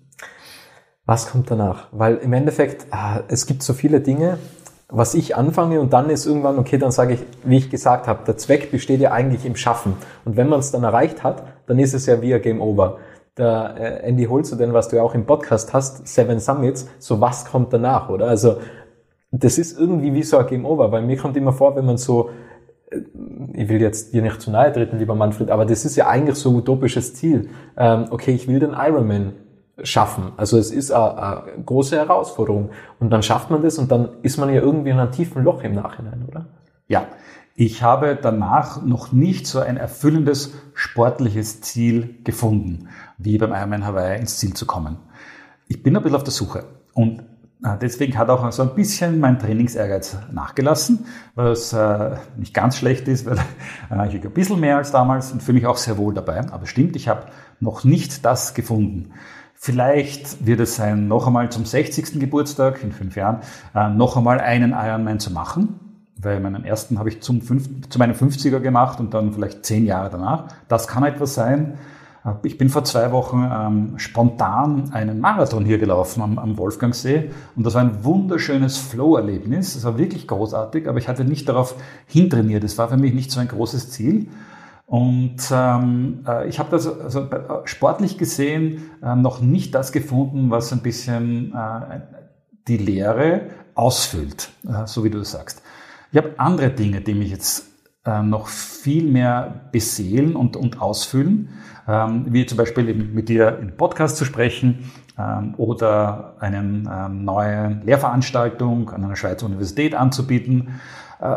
Was 1.05 1.31
kommt 1.31 1.49
danach? 1.51 1.87
Weil 1.93 2.17
im 2.17 2.33
Endeffekt, 2.33 2.87
ah, 2.91 3.21
es 3.29 3.47
gibt 3.47 3.62
so 3.62 3.73
viele 3.73 4.01
Dinge, 4.01 4.39
was 4.89 5.14
ich 5.14 5.37
anfange 5.37 5.81
und 5.81 5.93
dann 5.93 6.11
ist 6.11 6.27
irgendwann, 6.27 6.59
okay, 6.59 6.79
dann 6.79 6.91
sage 6.91 7.14
ich, 7.14 7.21
wie 7.45 7.59
ich 7.59 7.71
gesagt 7.71 8.09
habe, 8.09 8.25
der 8.25 8.37
Zweck 8.37 8.73
besteht 8.73 9.01
ja 9.01 9.12
eigentlich 9.12 9.45
im 9.45 9.55
Schaffen. 9.55 9.95
Und 10.25 10.37
wenn 10.37 10.49
man 10.49 10.59
es 10.59 10.73
dann 10.73 10.83
erreicht 10.83 11.23
hat, 11.23 11.45
dann 11.67 11.79
ist 11.79 11.95
es 11.95 12.07
ja 12.07 12.21
wie 12.23 12.35
ein 12.35 12.43
Game 12.43 12.61
Over. 12.61 12.99
Der 13.37 13.74
äh, 13.78 14.09
Andy 14.09 14.24
Holzer, 14.24 14.57
denn 14.57 14.72
was 14.72 14.89
du 14.89 14.97
ja 14.97 15.03
auch 15.03 15.14
im 15.14 15.26
Podcast 15.26 15.72
hast, 15.74 16.07
Seven 16.09 16.41
Summits, 16.41 16.89
so 16.99 17.20
was 17.20 17.45
kommt 17.45 17.72
danach, 17.72 18.09
oder? 18.09 18.28
Also 18.28 18.59
das 19.30 19.59
ist 19.59 19.78
irgendwie 19.78 20.14
wie 20.14 20.22
so 20.22 20.39
ein 20.39 20.47
Game 20.47 20.64
Over, 20.64 20.91
weil 20.93 21.03
mir 21.03 21.16
kommt 21.16 21.37
immer 21.37 21.53
vor, 21.53 21.76
wenn 21.76 21.84
man 21.84 21.99
so 21.99 22.30
äh, 22.91 23.01
ich 23.53 23.68
will 23.68 23.80
jetzt 23.80 24.12
dir 24.12 24.22
nicht 24.22 24.41
zu 24.41 24.51
nahe 24.51 24.72
treten, 24.72 24.99
lieber 24.99 25.14
Manfred, 25.14 25.51
aber 25.51 25.64
das 25.66 25.84
ist 25.84 25.97
ja 25.97 26.09
eigentlich 26.09 26.37
so 26.37 26.51
ein 26.51 26.57
utopisches 26.57 27.14
Ziel. 27.14 27.49
Ähm, 27.76 28.07
okay, 28.11 28.32
ich 28.32 28.49
will 28.49 28.59
den 28.59 28.72
Ironman 28.72 29.32
schaffen. 29.82 30.32
Also 30.37 30.59
es 30.59 30.70
ist 30.70 30.91
eine, 30.91 31.18
eine 31.18 31.64
große 31.64 31.97
Herausforderung. 31.97 32.70
Und 32.99 33.11
dann 33.11 33.22
schafft 33.22 33.51
man 33.51 33.62
das 33.62 33.78
und 33.78 33.91
dann 33.91 34.09
ist 34.22 34.39
man 34.39 34.49
ja 34.49 34.61
irgendwie 34.61 34.91
in 34.91 34.99
einem 34.99 35.12
tiefen 35.12 35.43
Loch 35.45 35.62
im 35.62 35.74
Nachhinein, 35.74 36.24
oder? 36.28 36.47
Ja. 36.89 37.07
Ich 37.59 37.82
habe 37.82 38.18
danach 38.20 38.82
noch 38.82 39.12
nicht 39.12 39.47
so 39.47 39.61
ein 39.61 39.78
erfüllendes 39.78 40.53
sportliches 40.74 41.62
Ziel 41.62 42.16
gefunden, 42.22 42.89
wie 43.19 43.39
beim 43.39 43.53
Ironman 43.53 43.87
Hawaii 43.87 44.19
ins 44.19 44.39
Ziel 44.39 44.55
zu 44.55 44.67
kommen. 44.67 44.97
Ich 45.69 45.83
bin 45.83 45.97
ein 45.97 46.03
bisschen 46.03 46.17
auf 46.17 46.25
der 46.25 46.33
Suche. 46.33 46.64
Und 46.95 47.21
äh, 47.64 47.77
deswegen 47.81 48.17
hat 48.17 48.29
auch 48.29 48.51
so 48.53 48.62
ein 48.62 48.75
bisschen 48.75 49.19
mein 49.19 49.39
Trainingsehrgeiz 49.39 50.19
nachgelassen, 50.31 51.07
was 51.35 51.73
äh, 51.73 52.17
nicht 52.37 52.55
ganz 52.55 52.77
schlecht 52.77 53.09
ist, 53.09 53.27
weil 53.27 53.39
äh, 53.91 54.17
ich 54.17 54.23
ein 54.23 54.31
bisschen 54.31 54.61
mehr 54.61 54.77
als 54.77 54.93
damals 54.93 55.33
und 55.33 55.43
fühle 55.43 55.57
mich 55.57 55.67
auch 55.67 55.79
sehr 55.79 55.97
wohl 55.97 56.14
dabei. 56.14 56.41
Aber 56.51 56.67
stimmt, 56.67 56.97
ich 56.97 57.09
habe 57.09 57.27
noch 57.61 57.85
nicht 57.85 58.25
das 58.25 58.55
gefunden. 58.55 59.12
Vielleicht 59.55 60.47
wird 60.47 60.61
es 60.61 60.77
sein, 60.77 61.09
noch 61.09 61.27
einmal 61.27 61.51
zum 61.51 61.64
60. 61.64 62.21
Geburtstag 62.21 62.83
in 62.83 62.93
fünf 62.93 63.17
Jahren, 63.17 63.41
noch 63.97 64.19
einmal 64.19 64.39
einen 64.39 64.73
Ironman 64.73 65.19
zu 65.19 65.33
machen. 65.33 65.81
Weil 66.19 66.41
meinen 66.41 66.64
ersten 66.64 66.99
habe 66.99 67.09
ich 67.09 67.23
zum 67.23 67.41
fünf, 67.41 67.89
zu 67.89 67.99
meinem 67.99 68.14
50er 68.14 68.61
gemacht 68.61 69.01
und 69.01 69.14
dann 69.14 69.33
vielleicht 69.33 69.64
zehn 69.64 69.87
Jahre 69.87 70.11
danach. 70.11 70.49
Das 70.69 70.89
kann 70.89 71.05
etwas 71.05 71.35
sein. 71.35 71.79
Ich 72.43 72.59
bin 72.59 72.68
vor 72.68 72.85
zwei 72.85 73.12
Wochen 73.12 73.49
ähm, 73.53 73.99
spontan 73.99 74.91
einen 74.93 75.20
Marathon 75.20 75.64
hier 75.64 75.79
gelaufen 75.79 76.22
am, 76.22 76.39
am 76.39 76.59
Wolfgangsee 76.59 77.31
und 77.55 77.64
das 77.64 77.74
war 77.74 77.83
ein 77.83 78.05
wunderschönes 78.05 78.79
Flow-Erlebnis. 78.79 79.77
Es 79.77 79.85
war 79.85 79.97
wirklich 79.99 80.27
großartig, 80.27 80.89
aber 80.89 80.99
ich 80.99 81.09
hatte 81.09 81.24
nicht 81.24 81.49
darauf 81.49 81.77
hintrainiert. 82.07 82.64
Es 82.64 82.79
war 82.79 82.89
für 82.89 82.97
mich 82.97 83.14
nicht 83.14 83.31
so 83.31 83.39
ein 83.39 83.49
großes 83.49 83.91
Ziel. 83.91 84.29
Und 84.87 85.37
ähm, 85.51 86.24
äh, 86.27 86.49
ich 86.49 86.59
habe 86.59 86.70
das 86.70 86.87
also 86.87 87.22
äh, 87.22 87.41
sportlich 87.64 88.18
gesehen 88.18 88.91
äh, 89.03 89.16
noch 89.16 89.41
nicht 89.41 89.74
das 89.74 89.91
gefunden, 89.91 90.51
was 90.51 90.72
ein 90.72 90.81
bisschen 90.81 91.53
äh, 91.53 92.01
die 92.68 92.77
Lehre 92.77 93.43
ausfüllt, 93.74 94.51
äh, 94.68 94.87
so 94.87 95.03
wie 95.03 95.11
du 95.11 95.18
das 95.18 95.33
sagst. 95.33 95.62
Ich 96.12 96.18
habe 96.18 96.35
andere 96.39 96.70
Dinge, 96.70 97.01
die 97.01 97.14
mich 97.14 97.31
jetzt 97.31 97.66
noch 98.07 98.49
viel 98.49 99.11
mehr 99.11 99.69
beseelen 99.73 100.37
und, 100.37 100.57
und 100.57 100.81
ausfüllen 100.81 101.49
ähm, 101.89 102.27
wie 102.29 102.47
zum 102.47 102.59
Beispiel 102.59 102.89
eben 102.89 103.15
mit 103.15 103.29
dir 103.29 103.59
im 103.59 103.77
Podcast 103.77 104.17
zu 104.17 104.25
sprechen 104.25 104.91
ähm, 105.19 105.55
oder 105.57 106.35
eine 106.41 106.59
ähm, 106.59 107.25
neue 107.25 107.81
Lehrveranstaltung 107.85 108.91
an 108.91 109.05
einer 109.05 109.17
Schweizer 109.17 109.47
Universität 109.47 109.95
anzubieten. 109.95 110.81
Äh, 111.21 111.37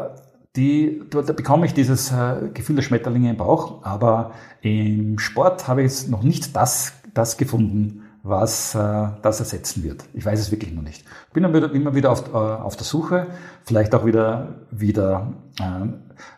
die, 0.56 1.04
da, 1.10 1.22
da 1.22 1.34
bekomme 1.34 1.66
ich 1.66 1.74
dieses 1.74 2.12
äh, 2.12 2.50
Gefühl 2.54 2.78
der 2.78 2.84
Schmetterlinge 2.84 3.30
im 3.30 3.38
Bauch, 3.38 3.84
aber 3.84 4.32
im 4.62 5.20
Sport 5.20 5.68
habe 5.68 5.84
ich 5.84 6.08
noch 6.08 6.24
nicht 6.24 6.56
das, 6.56 6.94
das 7.14 7.38
gefunden, 7.38 8.04
was 8.24 8.76
äh, 8.76 9.08
das 9.22 9.40
ersetzen 9.40 9.84
wird. 9.84 10.04
Ich 10.14 10.26
weiß 10.26 10.40
es 10.40 10.52
wirklich 10.52 10.74
noch 10.74 10.82
nicht. 10.82 11.06
Bin 11.34 11.44
immer 11.44 11.96
wieder 11.96 12.12
auf, 12.12 12.28
äh, 12.34 12.38
auf 12.38 12.76
der 12.76 12.86
Suche, 12.86 13.28
vielleicht 13.64 13.96
auch 13.96 14.06
wieder, 14.06 14.56
wieder 14.72 15.34
äh, 15.60 15.88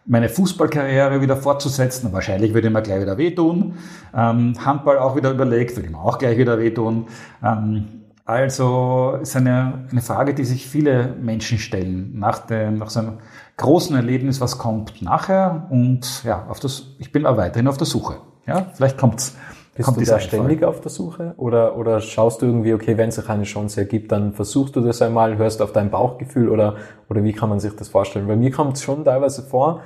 meine 0.06 0.30
Fußballkarriere 0.30 1.22
wieder 1.22 1.38
fortzusetzen. 1.38 2.14
Wahrscheinlich 2.14 2.54
würde 2.54 2.68
ich 2.68 2.74
mir 2.74 2.82
gleich 2.82 3.02
wieder 3.02 3.18
wehtun. 3.18 3.74
Ähm, 4.14 4.54
Handball 4.64 5.00
auch 5.00 5.16
wieder 5.16 5.32
überlegt, 5.32 5.76
würde 5.76 5.88
ich 5.88 5.92
mir 5.92 6.00
auch 6.00 6.18
gleich 6.18 6.38
wieder 6.38 6.60
wehtun. 6.60 7.08
Ähm, 7.44 7.88
also 8.26 9.18
ist 9.22 9.36
eine, 9.36 9.88
eine 9.92 10.02
Frage, 10.02 10.34
die 10.34 10.46
sich 10.46 10.68
viele 10.68 11.16
Menschen 11.20 11.58
stellen 11.58 12.18
nach, 12.20 12.40
dem, 12.40 12.78
nach 12.78 12.90
so 12.90 13.00
einem 13.00 13.18
großen 13.58 13.96
Erlebnis, 13.96 14.40
was 14.40 14.58
kommt 14.58 15.02
nachher. 15.02 15.68
Und 15.70 16.24
ja, 16.24 16.46
auf 16.48 16.60
das, 16.60 16.96
ich 17.00 17.12
bin 17.12 17.26
auch 17.26 17.38
weiterhin 17.38 17.68
auf 17.68 17.78
der 17.78 17.88
Suche. 17.88 18.18
Ja, 18.46 18.68
vielleicht 18.74 18.98
kommt's 18.98 19.36
bist 19.82 19.96
Kommt 19.96 20.08
du 20.08 20.12
da 20.12 20.20
ständig 20.20 20.64
auf 20.64 20.82
der 20.82 20.92
Suche? 20.92 21.34
Oder, 21.38 21.78
oder 21.78 22.00
schaust 22.02 22.42
du 22.42 22.46
irgendwie, 22.46 22.74
okay, 22.74 22.98
wenn 22.98 23.12
sich 23.12 23.28
eine 23.30 23.44
Chance 23.44 23.82
ergibt, 23.82 24.12
dann 24.12 24.34
versuchst 24.34 24.76
du 24.76 24.82
das 24.82 25.02
einmal, 25.02 25.38
hörst 25.38 25.62
auf 25.62 25.72
dein 25.72 25.90
Bauchgefühl 25.90 26.50
oder, 26.50 26.76
oder 27.10 27.24
wie 27.24 27.34
kann 27.34 27.50
man 27.50 27.60
sich 27.60 27.76
das 27.76 27.90
vorstellen? 27.90 28.28
Bei 28.28 28.36
mir 28.36 28.52
kommt 28.52 28.78
es 28.78 28.84
schon 28.84 29.04
teilweise 29.04 29.42
vor, 29.44 29.82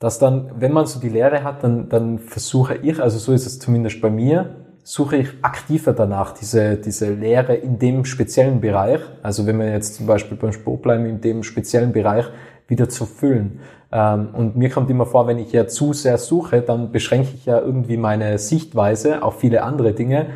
dass 0.00 0.18
dann, 0.18 0.50
wenn 0.58 0.72
man 0.72 0.86
so 0.86 1.00
die 1.00 1.08
Lehre 1.08 1.44
hat, 1.44 1.62
dann, 1.62 1.88
dann 1.88 2.18
versuche 2.18 2.76
ich, 2.76 3.00
also 3.00 3.18
so 3.18 3.32
ist 3.32 3.46
es 3.46 3.58
zumindest 3.58 4.00
bei 4.00 4.10
mir, 4.10 4.56
suche 4.82 5.16
ich 5.16 5.28
aktiver 5.42 5.92
danach, 5.92 6.32
diese, 6.32 6.76
diese 6.76 7.12
Lehre 7.12 7.54
in 7.54 7.78
dem 7.78 8.04
speziellen 8.04 8.60
Bereich. 8.60 9.00
Also 9.22 9.46
wenn 9.46 9.58
wir 9.58 9.70
jetzt 9.70 9.94
zum 9.94 10.06
Beispiel 10.06 10.36
beim 10.36 10.52
Sport 10.52 10.82
bleiben, 10.82 11.06
in 11.06 11.20
dem 11.20 11.42
speziellen 11.42 11.92
Bereich 11.92 12.26
wieder 12.68 12.88
zu 12.88 13.06
füllen. 13.06 13.60
Ähm, 13.94 14.30
und 14.32 14.56
mir 14.56 14.70
kommt 14.70 14.90
immer 14.90 15.06
vor, 15.06 15.28
wenn 15.28 15.38
ich 15.38 15.52
ja 15.52 15.68
zu 15.68 15.92
sehr 15.92 16.18
suche, 16.18 16.60
dann 16.62 16.90
beschränke 16.90 17.28
ich 17.32 17.46
ja 17.46 17.60
irgendwie 17.60 17.96
meine 17.96 18.38
Sichtweise 18.38 19.22
auf 19.22 19.38
viele 19.38 19.62
andere 19.62 19.92
Dinge. 19.92 20.26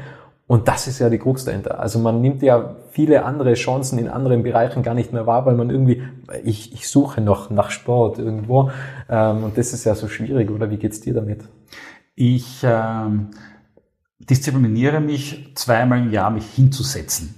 Und 0.47 0.69
das 0.69 0.87
ist 0.87 1.01
ja 1.01 1.11
die 1.11 1.19
Krux 1.19 1.45
dahinter. 1.45 1.81
Also 1.81 1.99
man 1.99 2.21
nimmt 2.21 2.41
ja 2.43 2.77
viele 2.93 3.25
andere 3.25 3.55
Chancen 3.55 3.99
in 3.99 4.09
anderen 4.09 4.45
Bereichen 4.45 4.85
gar 4.85 4.95
nicht 4.95 5.13
mehr 5.13 5.27
wahr, 5.27 5.45
weil 5.45 5.57
man 5.57 5.71
irgendwie, 5.71 6.05
ich, 6.45 6.73
ich 6.73 6.89
suche 6.89 7.21
noch 7.21 7.51
nach 7.51 7.71
Sport 7.71 8.21
irgendwo. 8.21 8.71
Ähm, 9.11 9.43
und 9.43 9.59
das 9.59 9.73
ist 9.73 9.85
ja 9.85 9.97
so 9.97 10.07
schwierig, 10.07 10.51
oder 10.53 10.71
wie 10.71 10.77
geht's 10.77 11.01
dir 11.01 11.13
damit? 11.13 11.41
Ich 12.15 12.61
ähm, 12.63 13.33
diszipliniere 14.21 15.01
mich 15.01 15.53
zweimal 15.57 15.99
im 15.99 16.13
Jahr, 16.13 16.31
mich 16.31 16.47
hinzusetzen. 16.47 17.35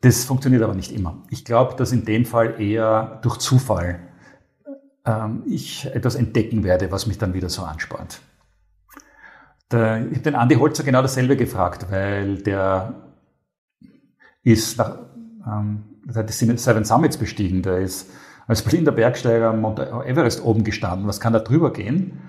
Das 0.00 0.24
funktioniert 0.24 0.62
aber 0.62 0.74
nicht 0.74 0.92
immer. 0.92 1.18
Ich 1.28 1.44
glaube, 1.44 1.74
dass 1.76 1.92
in 1.92 2.06
dem 2.06 2.24
Fall 2.24 2.60
eher 2.60 3.18
durch 3.22 3.36
Zufall 3.38 4.07
ähm, 5.08 5.42
ich 5.46 5.86
etwas 5.86 6.14
entdecken 6.14 6.64
werde, 6.64 6.92
was 6.92 7.06
mich 7.06 7.18
dann 7.18 7.34
wieder 7.34 7.48
so 7.48 7.62
anspornt. 7.62 8.20
Der, 9.72 10.06
ich 10.06 10.12
habe 10.12 10.20
den 10.20 10.34
Andi 10.34 10.56
Holzer 10.56 10.84
genau 10.84 11.02
dasselbe 11.02 11.36
gefragt, 11.36 11.86
weil 11.90 12.38
der 12.38 12.94
ist 14.42 14.78
nach, 14.78 14.98
ähm, 15.46 15.84
der 16.04 16.22
hat 16.22 16.28
die 16.28 16.32
Seven 16.32 16.84
Summits 16.84 17.16
bestiegen, 17.16 17.62
der 17.62 17.78
ist 17.78 18.10
als 18.46 18.62
blinder 18.62 18.92
Bergsteiger 18.92 19.50
am 19.50 19.60
Mount 19.60 19.78
Everest 19.78 20.42
oben 20.42 20.64
gestanden. 20.64 21.06
Was 21.06 21.20
kann 21.20 21.34
da 21.34 21.40
drüber 21.40 21.72
gehen? 21.72 22.20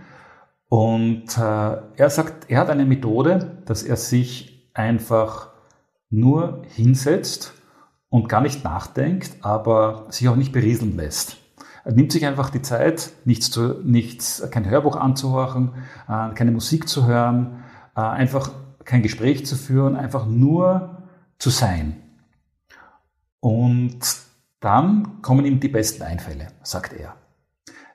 Und 0.68 1.38
äh, 1.38 1.78
er 1.96 2.10
sagt, 2.10 2.50
er 2.50 2.60
hat 2.60 2.70
eine 2.70 2.86
Methode, 2.86 3.64
dass 3.66 3.84
er 3.84 3.96
sich 3.96 4.70
einfach 4.74 5.50
nur 6.10 6.64
hinsetzt 6.76 7.54
und 8.10 8.28
gar 8.28 8.42
nicht 8.42 8.64
nachdenkt, 8.64 9.38
aber 9.42 10.08
sich 10.10 10.28
auch 10.28 10.36
nicht 10.36 10.52
berieseln 10.52 10.98
lässt. 10.98 11.39
Er 11.90 11.96
nimmt 11.96 12.12
sich 12.12 12.24
einfach 12.28 12.52
die 12.52 12.62
Zeit, 12.62 13.14
nichts 13.26 13.50
zu, 13.50 13.82
nichts, 13.84 14.48
kein 14.52 14.70
Hörbuch 14.70 14.96
anzuhören, 14.96 15.72
äh, 16.08 16.36
keine 16.36 16.52
Musik 16.52 16.88
zu 16.88 17.08
hören, 17.08 17.64
äh, 17.96 18.02
einfach 18.02 18.52
kein 18.86 19.02
Gespräch 19.02 19.48
zu 19.48 19.56
führen, 19.56 19.96
einfach 19.96 20.28
nur 20.28 21.00
zu 21.40 21.50
sein. 21.50 21.96
Und 23.40 24.02
dann 24.60 25.24
kommen 25.24 25.46
ihm 25.46 25.60
die 25.60 25.68
besten 25.68 26.04
Einfälle, 26.04 26.50
sagt 26.62 26.94
er. 26.94 27.16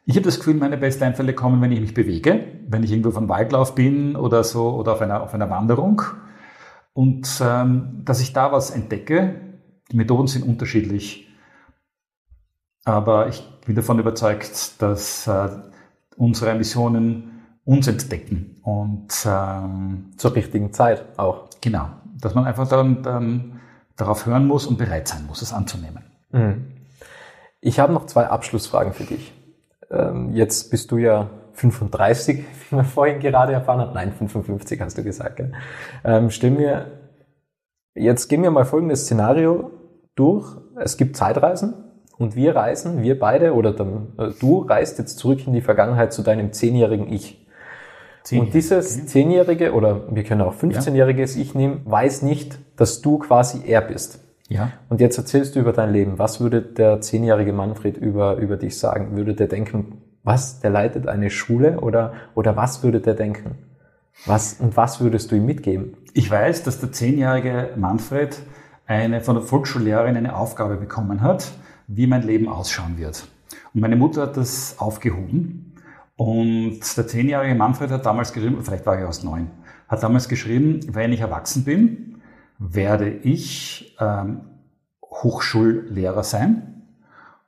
Ich 0.06 0.16
habe 0.16 0.24
das 0.24 0.38
Gefühl, 0.38 0.54
meine 0.54 0.76
besten 0.76 1.04
Einfälle 1.04 1.32
kommen, 1.32 1.62
wenn 1.62 1.70
ich 1.70 1.80
mich 1.80 1.94
bewege, 1.94 2.46
wenn 2.66 2.82
ich 2.82 2.90
irgendwo 2.90 3.12
vom 3.12 3.28
Waldlauf 3.28 3.76
bin 3.76 4.16
oder 4.16 4.42
so 4.42 4.70
oder 4.70 4.94
auf 4.94 5.02
einer, 5.02 5.22
auf 5.22 5.34
einer 5.34 5.50
Wanderung. 5.50 6.02
Und 6.94 7.28
ähm, 7.40 8.02
dass 8.04 8.20
ich 8.20 8.32
da 8.32 8.50
was 8.50 8.70
entdecke, 8.70 9.36
die 9.92 9.96
Methoden 9.96 10.26
sind 10.26 10.44
unterschiedlich. 10.44 11.28
Aber 12.84 13.28
ich 13.28 13.42
bin 13.64 13.74
davon 13.74 13.98
überzeugt, 13.98 14.80
dass 14.82 15.26
äh, 15.26 15.48
unsere 16.16 16.54
Missionen 16.54 17.42
uns 17.64 17.88
entdecken 17.88 18.60
und 18.62 19.08
ähm, 19.26 20.12
zur 20.16 20.34
richtigen 20.34 20.72
Zeit 20.72 21.02
auch. 21.18 21.48
Genau, 21.62 21.88
dass 22.20 22.34
man 22.34 22.44
einfach 22.44 22.68
dann, 22.68 23.02
dann 23.02 23.60
darauf 23.96 24.26
hören 24.26 24.46
muss 24.46 24.66
und 24.66 24.76
bereit 24.76 25.08
sein 25.08 25.26
muss, 25.26 25.40
es 25.40 25.52
anzunehmen. 25.52 26.04
Mhm. 26.30 26.66
Ich 27.60 27.80
habe 27.80 27.92
noch 27.94 28.04
zwei 28.04 28.26
Abschlussfragen 28.26 28.92
für 28.92 29.04
dich. 29.04 29.32
Ähm, 29.90 30.32
jetzt 30.32 30.70
bist 30.70 30.90
du 30.90 30.98
ja 30.98 31.30
35, 31.54 32.44
wie 32.70 32.76
wir 32.76 32.84
vorhin 32.84 33.20
gerade 33.20 33.54
erfahren 33.54 33.80
haben. 33.80 33.94
Nein, 33.94 34.12
55 34.12 34.80
hast 34.82 34.98
du 34.98 35.02
gesagt. 35.02 35.36
Gell? 35.36 35.52
Ähm, 36.04 36.28
stell 36.28 36.50
mir, 36.50 36.86
jetzt 37.94 38.28
gehen 38.28 38.42
wir 38.42 38.50
mal 38.50 38.66
folgendes 38.66 39.04
Szenario 39.04 39.70
durch. 40.16 40.54
Es 40.76 40.98
gibt 40.98 41.16
Zeitreisen 41.16 41.83
und 42.18 42.36
wir 42.36 42.54
reisen, 42.54 43.02
wir 43.02 43.18
beide 43.18 43.54
oder 43.54 43.72
dann, 43.72 44.12
äh, 44.18 44.28
du 44.40 44.62
reist 44.62 44.98
jetzt 44.98 45.18
zurück 45.18 45.46
in 45.46 45.52
die 45.52 45.60
Vergangenheit 45.60 46.12
zu 46.12 46.22
deinem 46.22 46.52
zehnjährigen 46.52 47.12
Ich. 47.12 47.40
Und 48.32 48.54
dieses 48.54 49.06
zehnjährige 49.06 49.74
oder 49.74 50.14
wir 50.14 50.24
können 50.24 50.40
auch 50.40 50.54
15-jähriges 50.54 51.36
Ich 51.36 51.54
nehmen, 51.54 51.82
weiß 51.84 52.22
nicht, 52.22 52.58
dass 52.76 53.02
du 53.02 53.18
quasi 53.18 53.62
er 53.66 53.82
bist. 53.82 54.20
Ja. 54.48 54.72
Und 54.88 55.00
jetzt 55.00 55.18
erzählst 55.18 55.56
du 55.56 55.60
über 55.60 55.72
dein 55.72 55.92
Leben. 55.92 56.18
Was 56.18 56.40
würde 56.40 56.62
der 56.62 57.02
zehnjährige 57.02 57.52
Manfred 57.52 57.98
über, 57.98 58.36
über 58.36 58.56
dich 58.56 58.78
sagen? 58.78 59.16
Würde 59.16 59.34
der 59.34 59.48
denken, 59.48 60.02
was, 60.22 60.60
der 60.60 60.70
leitet 60.70 61.06
eine 61.06 61.28
Schule 61.28 61.80
oder, 61.80 62.14
oder 62.34 62.56
was 62.56 62.82
würde 62.82 63.00
der 63.00 63.14
denken? 63.14 63.58
Was, 64.26 64.54
und 64.54 64.76
was 64.76 65.00
würdest 65.00 65.30
du 65.30 65.36
ihm 65.36 65.44
mitgeben? 65.44 65.96
Ich 66.14 66.30
weiß, 66.30 66.62
dass 66.62 66.80
der 66.80 66.92
zehnjährige 66.92 67.70
Manfred 67.76 68.38
eine, 68.86 69.20
von 69.20 69.34
der 69.34 69.44
Volksschullehrerin 69.44 70.16
eine 70.16 70.36
Aufgabe 70.36 70.76
bekommen 70.76 71.20
hat, 71.20 71.52
wie 71.86 72.06
mein 72.06 72.22
Leben 72.22 72.48
ausschauen 72.48 72.98
wird. 72.98 73.26
Und 73.72 73.80
meine 73.80 73.96
Mutter 73.96 74.22
hat 74.22 74.36
das 74.36 74.78
aufgehoben. 74.78 75.74
Und 76.16 76.80
der 76.96 77.06
zehnjährige 77.06 77.54
Manfred 77.54 77.90
hat 77.90 78.06
damals 78.06 78.32
geschrieben, 78.32 78.62
vielleicht 78.62 78.86
war 78.86 78.96
er 78.96 79.08
aus 79.08 79.24
neun, 79.24 79.50
hat 79.88 80.02
damals 80.02 80.28
geschrieben, 80.28 80.80
wenn 80.94 81.12
ich 81.12 81.20
erwachsen 81.20 81.64
bin, 81.64 82.22
werde 82.58 83.10
ich 83.10 83.96
ähm, 83.98 84.42
Hochschullehrer 85.02 86.22
sein 86.22 86.82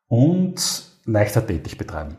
und 0.09 0.93
Leichtathletik 1.05 1.79
betreiben. 1.79 2.17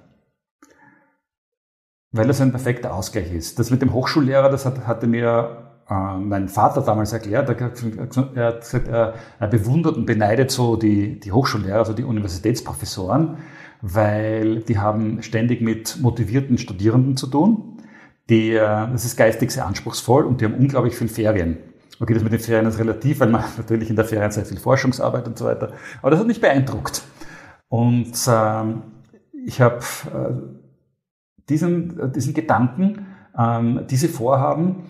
Weil 2.12 2.28
das 2.28 2.40
ein 2.40 2.52
perfekter 2.52 2.94
Ausgleich 2.94 3.34
ist. 3.34 3.60
Das 3.60 3.70
mit 3.70 3.82
dem 3.82 3.94
Hochschullehrer, 3.94 4.50
das 4.50 4.66
hat, 4.66 4.88
hatte 4.88 5.08
mir 5.08 5.67
äh, 5.90 6.18
mein 6.18 6.50
Vater 6.50 6.82
damals 6.82 7.14
erklärt, 7.14 7.50
er, 7.50 7.66
hat 7.66 7.76
gesagt, 7.76 8.88
er, 8.88 9.14
er 9.40 9.48
bewundert 9.48 9.96
und 9.96 10.06
beneidet 10.06 10.52
so 10.52 10.76
die, 10.76 11.20
die 11.20 11.32
Hochschullehrer, 11.32 11.78
also 11.80 11.94
die 11.94 12.04
Universitätsprofessoren, 12.04 13.38
weil 13.82 14.62
die 14.62 14.80
haben 14.80 15.22
ständig 15.22 15.62
mit 15.62 15.98
motivierten 16.02 16.58
Studierenden 16.58 17.16
zu 17.16 17.28
tun. 17.28 17.80
Die, 18.30 18.52
äh, 18.52 18.60
das 18.92 19.06
ist 19.06 19.16
geistig 19.16 19.52
sehr 19.52 19.66
anspruchsvoll 19.66 20.26
und 20.26 20.42
die 20.42 20.46
haben 20.46 20.56
unglaublich 20.56 20.96
viel 20.96 21.08
Ferien. 21.08 21.58
Okay, 22.00 22.14
das 22.14 22.22
mit 22.22 22.34
den 22.34 22.40
Ferien 22.40 22.66
ist 22.66 22.80
relativ, 22.80 23.22
weil 23.22 23.30
man 23.30 23.44
natürlich 23.58 23.90
in 23.90 23.96
der 23.96 24.06
Ferien 24.06 24.32
sehr 24.32 24.46
viel 24.46 24.58
Forschungsarbeit 24.58 25.26
und 25.28 25.38
so 25.38 25.46
weiter. 25.46 25.72
Aber 26.02 26.12
das 26.12 26.20
hat 26.20 26.28
mich 26.28 26.42
beeindruckt. 26.42 27.02
Und 27.70 28.14
ähm, 28.28 28.84
ich 29.46 29.62
habe 29.62 29.80
äh, 30.14 30.34
diesen, 31.50 32.12
diesen 32.12 32.34
Gedanken, 32.34 33.06
ähm, 33.38 33.86
diese 33.90 34.10
Vorhaben 34.10 34.84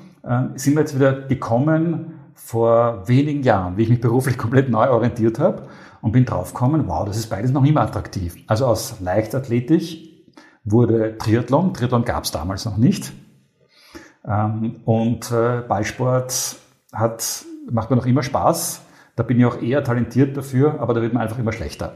sind 0.55 0.75
wir 0.75 0.81
jetzt 0.81 0.95
wieder 0.95 1.13
gekommen 1.13 2.13
vor 2.33 3.07
wenigen 3.07 3.43
Jahren, 3.43 3.77
wie 3.77 3.83
ich 3.83 3.89
mich 3.89 4.01
beruflich 4.01 4.37
komplett 4.37 4.69
neu 4.69 4.89
orientiert 4.89 5.39
habe 5.39 5.63
und 6.01 6.11
bin 6.11 6.25
draufgekommen, 6.25 6.87
wow, 6.87 7.05
das 7.05 7.17
ist 7.17 7.27
beides 7.27 7.51
noch 7.51 7.65
immer 7.65 7.81
attraktiv. 7.81 8.35
Also 8.47 8.65
aus 8.65 8.99
Leichtathletik 9.01 10.25
wurde 10.63 11.17
Triathlon, 11.17 11.73
Triathlon 11.73 12.05
gab 12.05 12.23
es 12.23 12.31
damals 12.31 12.65
noch 12.65 12.77
nicht. 12.77 13.11
Ähm, 14.25 14.81
und 14.85 15.31
äh, 15.31 15.61
Ballsport 15.67 16.57
hat, 16.93 17.45
macht 17.69 17.89
mir 17.89 17.95
noch 17.95 18.05
immer 18.05 18.23
Spaß. 18.23 18.81
Da 19.15 19.23
bin 19.23 19.39
ich 19.39 19.45
auch 19.45 19.61
eher 19.61 19.83
talentiert 19.83 20.37
dafür, 20.37 20.79
aber 20.79 20.93
da 20.93 21.01
wird 21.01 21.13
man 21.13 21.23
einfach 21.23 21.39
immer 21.39 21.53
schlechter. 21.53 21.93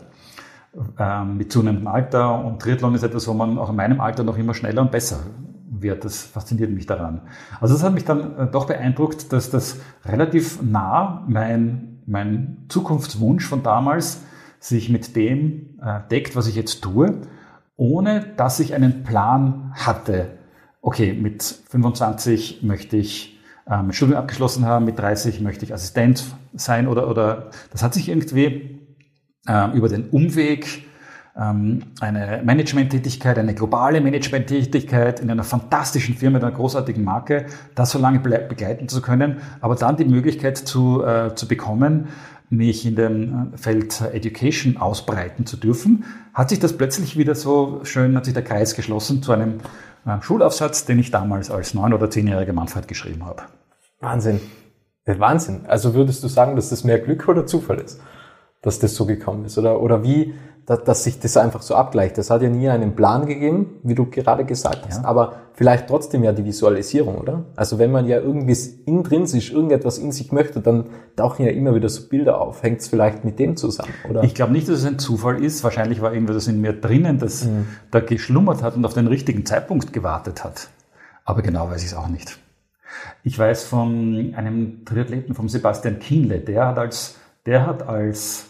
Ähm, 0.97 1.37
mit 1.37 1.51
zunehmendem 1.51 1.87
Alter 1.87 2.43
und 2.43 2.61
Triathlon 2.61 2.95
ist 2.95 3.03
etwas, 3.03 3.27
wo 3.27 3.33
man 3.33 3.57
auch 3.57 3.69
in 3.69 3.75
meinem 3.75 3.99
Alter 3.99 4.23
noch 4.23 4.37
immer 4.37 4.53
schneller 4.53 4.81
und 4.81 4.91
besser 4.91 5.19
wird. 5.71 6.05
Das 6.05 6.21
fasziniert 6.21 6.69
mich 6.69 6.85
daran. 6.85 7.21
Also 7.59 7.73
das 7.73 7.83
hat 7.83 7.93
mich 7.93 8.05
dann 8.05 8.37
äh, 8.37 8.47
doch 8.51 8.67
beeindruckt, 8.67 9.31
dass 9.31 9.49
das 9.49 9.79
relativ 10.05 10.61
nah 10.61 11.25
mein, 11.27 12.01
mein 12.05 12.65
Zukunftswunsch 12.69 13.47
von 13.47 13.63
damals 13.63 14.21
sich 14.59 14.89
mit 14.89 15.15
dem 15.15 15.79
äh, 15.81 16.01
deckt, 16.11 16.35
was 16.35 16.47
ich 16.47 16.55
jetzt 16.55 16.81
tue. 16.81 17.21
ohne 17.77 18.33
dass 18.37 18.59
ich 18.59 18.75
einen 18.75 19.03
Plan 19.03 19.73
hatte. 19.73 20.37
Okay, 20.81 21.13
mit 21.13 21.41
25 21.41 22.61
möchte 22.61 22.97
ich 22.97 23.39
ähm, 23.67 23.91
Studium 23.91 24.19
abgeschlossen 24.19 24.65
haben, 24.65 24.85
mit 24.85 24.99
30 24.99 25.41
möchte 25.41 25.65
ich 25.65 25.73
Assistent 25.73 26.23
sein 26.53 26.87
oder, 26.87 27.09
oder 27.09 27.49
das 27.71 27.81
hat 27.81 27.95
sich 27.95 28.09
irgendwie 28.09 28.79
äh, 29.47 29.75
über 29.75 29.89
den 29.89 30.09
Umweg 30.09 30.85
eine 31.33 32.41
Managementtätigkeit, 32.43 33.37
eine 33.37 33.53
globale 33.53 34.01
Managementtätigkeit 34.01 35.21
in 35.21 35.31
einer 35.31 35.45
fantastischen 35.45 36.15
Firma, 36.15 36.39
einer 36.39 36.51
großartigen 36.51 37.03
Marke, 37.03 37.45
das 37.73 37.91
so 37.91 37.99
lange 37.99 38.19
begleiten 38.19 38.89
zu 38.89 39.01
können, 39.01 39.37
aber 39.61 39.75
dann 39.75 39.95
die 39.95 40.05
Möglichkeit 40.05 40.57
zu, 40.57 41.03
äh, 41.03 41.33
zu 41.35 41.47
bekommen, 41.47 42.09
mich 42.49 42.85
in 42.85 42.97
dem 42.97 43.53
Feld 43.55 44.01
Education 44.01 44.75
ausbreiten 44.75 45.45
zu 45.45 45.55
dürfen, 45.55 46.03
hat 46.33 46.49
sich 46.49 46.59
das 46.59 46.77
plötzlich 46.77 47.17
wieder 47.17 47.33
so 47.33 47.79
schön, 47.83 48.15
hat 48.17 48.25
sich 48.25 48.33
der 48.33 48.43
Kreis 48.43 48.75
geschlossen 48.75 49.23
zu 49.23 49.31
einem 49.31 49.59
äh, 50.05 50.21
Schulaufsatz, 50.21 50.85
den 50.85 50.99
ich 50.99 51.11
damals 51.11 51.49
als 51.49 51.73
neun- 51.73 51.93
oder 51.93 52.09
zehnjähriger 52.09 52.51
Manfred 52.51 52.89
geschrieben 52.89 53.25
habe. 53.25 53.43
Wahnsinn. 54.01 54.41
Wahnsinn. 55.05 55.65
Also 55.67 55.93
würdest 55.93 56.23
du 56.23 56.27
sagen, 56.27 56.55
dass 56.55 56.69
das 56.69 56.83
mehr 56.83 56.99
Glück 56.99 57.27
oder 57.27 57.45
Zufall 57.45 57.79
ist, 57.79 58.01
dass 58.61 58.79
das 58.79 58.95
so 58.95 59.05
gekommen 59.05 59.45
ist? 59.45 59.57
Oder, 59.57 59.81
oder 59.81 60.03
wie, 60.03 60.33
dass, 60.65 60.83
dass 60.83 61.03
sich 61.03 61.19
das 61.19 61.37
einfach 61.37 61.61
so 61.61 61.75
abgleicht. 61.75 62.17
Das 62.17 62.29
hat 62.29 62.41
ja 62.41 62.49
nie 62.49 62.69
einen 62.69 62.95
Plan 62.95 63.25
gegeben, 63.25 63.79
wie 63.83 63.95
du 63.95 64.05
gerade 64.05 64.45
gesagt 64.45 64.85
hast, 64.87 65.03
ja. 65.03 65.05
aber 65.05 65.33
vielleicht 65.53 65.87
trotzdem 65.87 66.23
ja 66.23 66.31
die 66.31 66.45
Visualisierung, 66.45 67.15
oder? 67.15 67.45
Also 67.55 67.79
wenn 67.79 67.91
man 67.91 68.07
ja 68.07 68.19
irgendwie 68.19 68.55
intrinsisch 68.85 69.51
irgendetwas 69.51 69.97
in 69.97 70.11
sich 70.11 70.31
möchte, 70.31 70.61
dann 70.61 70.85
tauchen 71.15 71.45
ja 71.45 71.51
immer 71.51 71.75
wieder 71.75 71.89
so 71.89 72.07
Bilder 72.07 72.39
auf. 72.39 72.63
Hängt 72.63 72.81
es 72.81 72.87
vielleicht 72.87 73.25
mit 73.25 73.39
dem 73.39 73.57
zusammen, 73.57 73.93
oder? 74.09 74.23
Ich 74.23 74.35
glaube 74.35 74.51
nicht, 74.51 74.67
dass 74.67 74.79
es 74.79 74.85
ein 74.85 74.99
Zufall 74.99 75.43
ist. 75.43 75.63
Wahrscheinlich 75.63 76.01
war 76.01 76.13
irgendwas 76.13 76.47
in 76.47 76.61
mir 76.61 76.73
drinnen, 76.73 77.19
das 77.19 77.45
mhm. 77.45 77.67
da 77.89 77.99
geschlummert 77.99 78.63
hat 78.63 78.75
und 78.75 78.85
auf 78.85 78.93
den 78.93 79.07
richtigen 79.07 79.45
Zeitpunkt 79.45 79.93
gewartet 79.93 80.43
hat. 80.43 80.69
Aber 81.25 81.41
genau 81.41 81.69
weiß 81.69 81.81
ich 81.81 81.89
es 81.89 81.95
auch 81.95 82.07
nicht. 82.07 82.39
Ich 83.23 83.37
weiß 83.37 83.63
von 83.63 84.33
einem 84.35 84.85
Triathleten, 84.85 85.35
vom 85.35 85.49
Sebastian 85.49 85.99
Kienle, 85.99 86.39
der 86.39 86.67
hat 86.67 86.77
als, 86.77 87.15
der 87.45 87.65
hat 87.65 87.87
als 87.87 88.47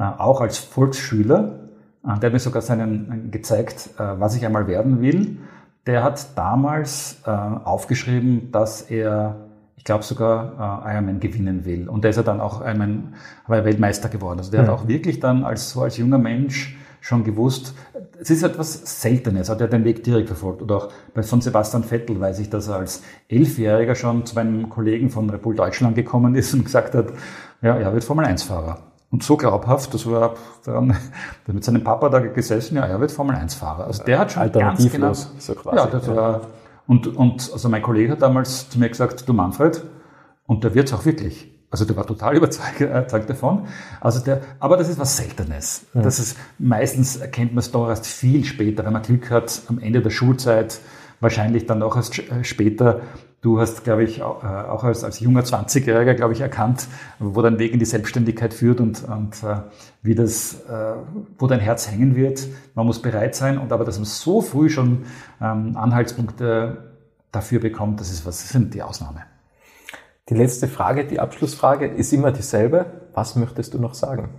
auch 0.00 0.40
als 0.40 0.58
Volksschüler. 0.58 1.60
Äh, 2.04 2.18
der 2.18 2.28
hat 2.28 2.32
mir 2.32 2.38
sogar 2.38 2.62
seinen 2.62 3.30
gezeigt, 3.30 3.90
äh, 3.98 4.02
was 4.18 4.36
ich 4.36 4.44
einmal 4.44 4.66
werden 4.66 5.00
will. 5.00 5.38
Der 5.86 6.02
hat 6.02 6.38
damals 6.38 7.22
aufgeschrieben, 7.26 8.50
dass 8.52 8.80
er, 8.80 9.36
ich 9.76 9.84
glaube 9.84 10.02
sogar 10.02 10.82
Ironman 10.86 11.20
gewinnen 11.20 11.66
will. 11.66 11.90
Und 11.90 12.06
da 12.06 12.08
ist 12.08 12.16
er 12.16 12.22
dann 12.22 12.40
auch 12.40 12.62
Ironman, 12.62 13.12
war 13.46 13.66
Weltmeister 13.66 14.08
geworden. 14.08 14.38
Also 14.38 14.50
der 14.50 14.62
mhm. 14.62 14.68
hat 14.68 14.74
auch 14.74 14.88
wirklich 14.88 15.20
dann 15.20 15.44
als 15.44 15.72
so 15.72 15.82
als 15.82 15.98
junger 15.98 16.16
Mensch 16.16 16.74
schon 17.02 17.22
gewusst, 17.22 17.74
es 18.18 18.30
ist 18.30 18.42
etwas 18.42 19.02
Seltenes, 19.02 19.50
hat 19.50 19.60
er 19.60 19.68
den 19.68 19.84
Weg 19.84 20.02
direkt 20.02 20.28
verfolgt. 20.28 20.62
Oder 20.62 20.76
auch 20.76 20.88
bei 21.12 21.22
von 21.22 21.42
Sebastian 21.42 21.84
Vettel 21.84 22.18
weiß 22.18 22.38
ich, 22.38 22.48
dass 22.48 22.68
er 22.68 22.76
als 22.76 23.02
Elfjähriger 23.28 23.94
schon 23.94 24.24
zu 24.24 24.34
meinem 24.34 24.70
Kollegen 24.70 25.10
von 25.10 25.28
Repul 25.28 25.54
Deutschland 25.54 25.96
gekommen 25.96 26.34
ist 26.34 26.54
und 26.54 26.64
gesagt 26.64 26.94
hat, 26.94 27.08
ja, 27.60 27.76
er 27.76 27.92
wird 27.92 28.04
Formel-1-Fahrer. 28.04 28.93
Und 29.14 29.22
so 29.22 29.36
glaubhaft, 29.36 29.94
das 29.94 30.10
war 30.10 30.34
dann 30.64 30.96
mit 31.46 31.62
seinem 31.62 31.84
Papa 31.84 32.08
da 32.08 32.18
gesessen, 32.18 32.78
ja, 32.78 32.84
er 32.84 32.98
wird 32.98 33.12
Formel-1-Fahrer. 33.12 33.84
Also 33.84 34.02
der 34.02 34.18
hat 34.18 34.32
schon 34.32 34.50
ganz 34.50 34.90
genau, 34.90 35.12
so 35.12 35.54
quasi. 35.54 35.76
Ja, 35.76 35.86
das 35.86 36.08
ja. 36.08 36.16
war, 36.16 36.40
und, 36.88 37.06
und 37.16 37.48
also 37.52 37.68
mein 37.68 37.80
Kollege 37.80 38.10
hat 38.10 38.22
damals 38.22 38.68
zu 38.70 38.80
mir 38.80 38.88
gesagt, 38.88 39.28
du 39.28 39.32
Manfred, 39.32 39.84
und 40.46 40.64
der 40.64 40.74
wird's 40.74 40.92
auch 40.92 41.04
wirklich. 41.04 41.48
Also 41.70 41.84
der 41.84 41.94
war 41.94 42.08
total 42.08 42.36
überzeugt, 42.38 42.80
überzeugt 42.80 43.30
davon. 43.30 43.68
Also 44.00 44.18
der, 44.18 44.40
aber 44.58 44.76
das 44.76 44.88
ist 44.88 44.98
was 44.98 45.16
Seltenes. 45.16 45.86
Mhm. 45.94 46.02
Das 46.02 46.18
ist, 46.18 46.36
meistens 46.58 47.14
erkennt 47.14 47.52
man 47.52 47.60
es 47.60 47.70
doch 47.70 47.88
erst 47.88 48.08
viel 48.08 48.44
später, 48.44 48.84
wenn 48.84 48.94
man 48.94 49.02
Glück 49.02 49.30
hat, 49.30 49.62
am 49.68 49.78
Ende 49.78 50.02
der 50.02 50.10
Schulzeit, 50.10 50.80
wahrscheinlich 51.20 51.66
dann 51.66 51.82
auch 51.82 51.96
erst 51.96 52.18
äh, 52.18 52.44
später, 52.44 53.00
Du 53.44 53.60
hast, 53.60 53.84
glaube 53.84 54.04
ich, 54.04 54.22
auch 54.22 54.42
äh, 54.42 54.86
als, 54.86 55.04
als 55.04 55.20
junger 55.20 55.42
20-Jähriger, 55.42 56.14
glaube 56.14 56.32
ich, 56.32 56.40
erkannt, 56.40 56.88
wo 57.18 57.42
dein 57.42 57.58
Weg 57.58 57.74
in 57.74 57.78
die 57.78 57.84
Selbstständigkeit 57.84 58.54
führt 58.54 58.80
und, 58.80 59.04
und 59.04 59.42
äh, 59.42 59.56
wie 60.00 60.14
das, 60.14 60.62
äh, 60.62 60.94
wo 61.36 61.46
dein 61.46 61.60
Herz 61.60 61.90
hängen 61.90 62.16
wird. 62.16 62.48
Man 62.74 62.86
muss 62.86 63.02
bereit 63.02 63.34
sein 63.34 63.58
und 63.58 63.70
aber, 63.70 63.84
dass 63.84 63.98
man 63.98 64.06
so 64.06 64.40
früh 64.40 64.70
schon 64.70 65.04
ähm, 65.42 65.76
Anhaltspunkte 65.76 66.94
dafür 67.32 67.60
bekommt, 67.60 68.00
das 68.00 68.10
ist 68.10 68.24
was, 68.24 68.40
das 68.40 68.48
sind 68.48 68.72
die 68.72 68.80
Ausnahme. 68.80 69.24
Die 70.30 70.34
letzte 70.34 70.66
Frage, 70.66 71.04
die 71.04 71.20
Abschlussfrage, 71.20 71.86
ist 71.86 72.14
immer 72.14 72.32
dieselbe. 72.32 72.86
Was 73.12 73.36
möchtest 73.36 73.74
du 73.74 73.78
noch 73.78 73.92
sagen? 73.92 74.30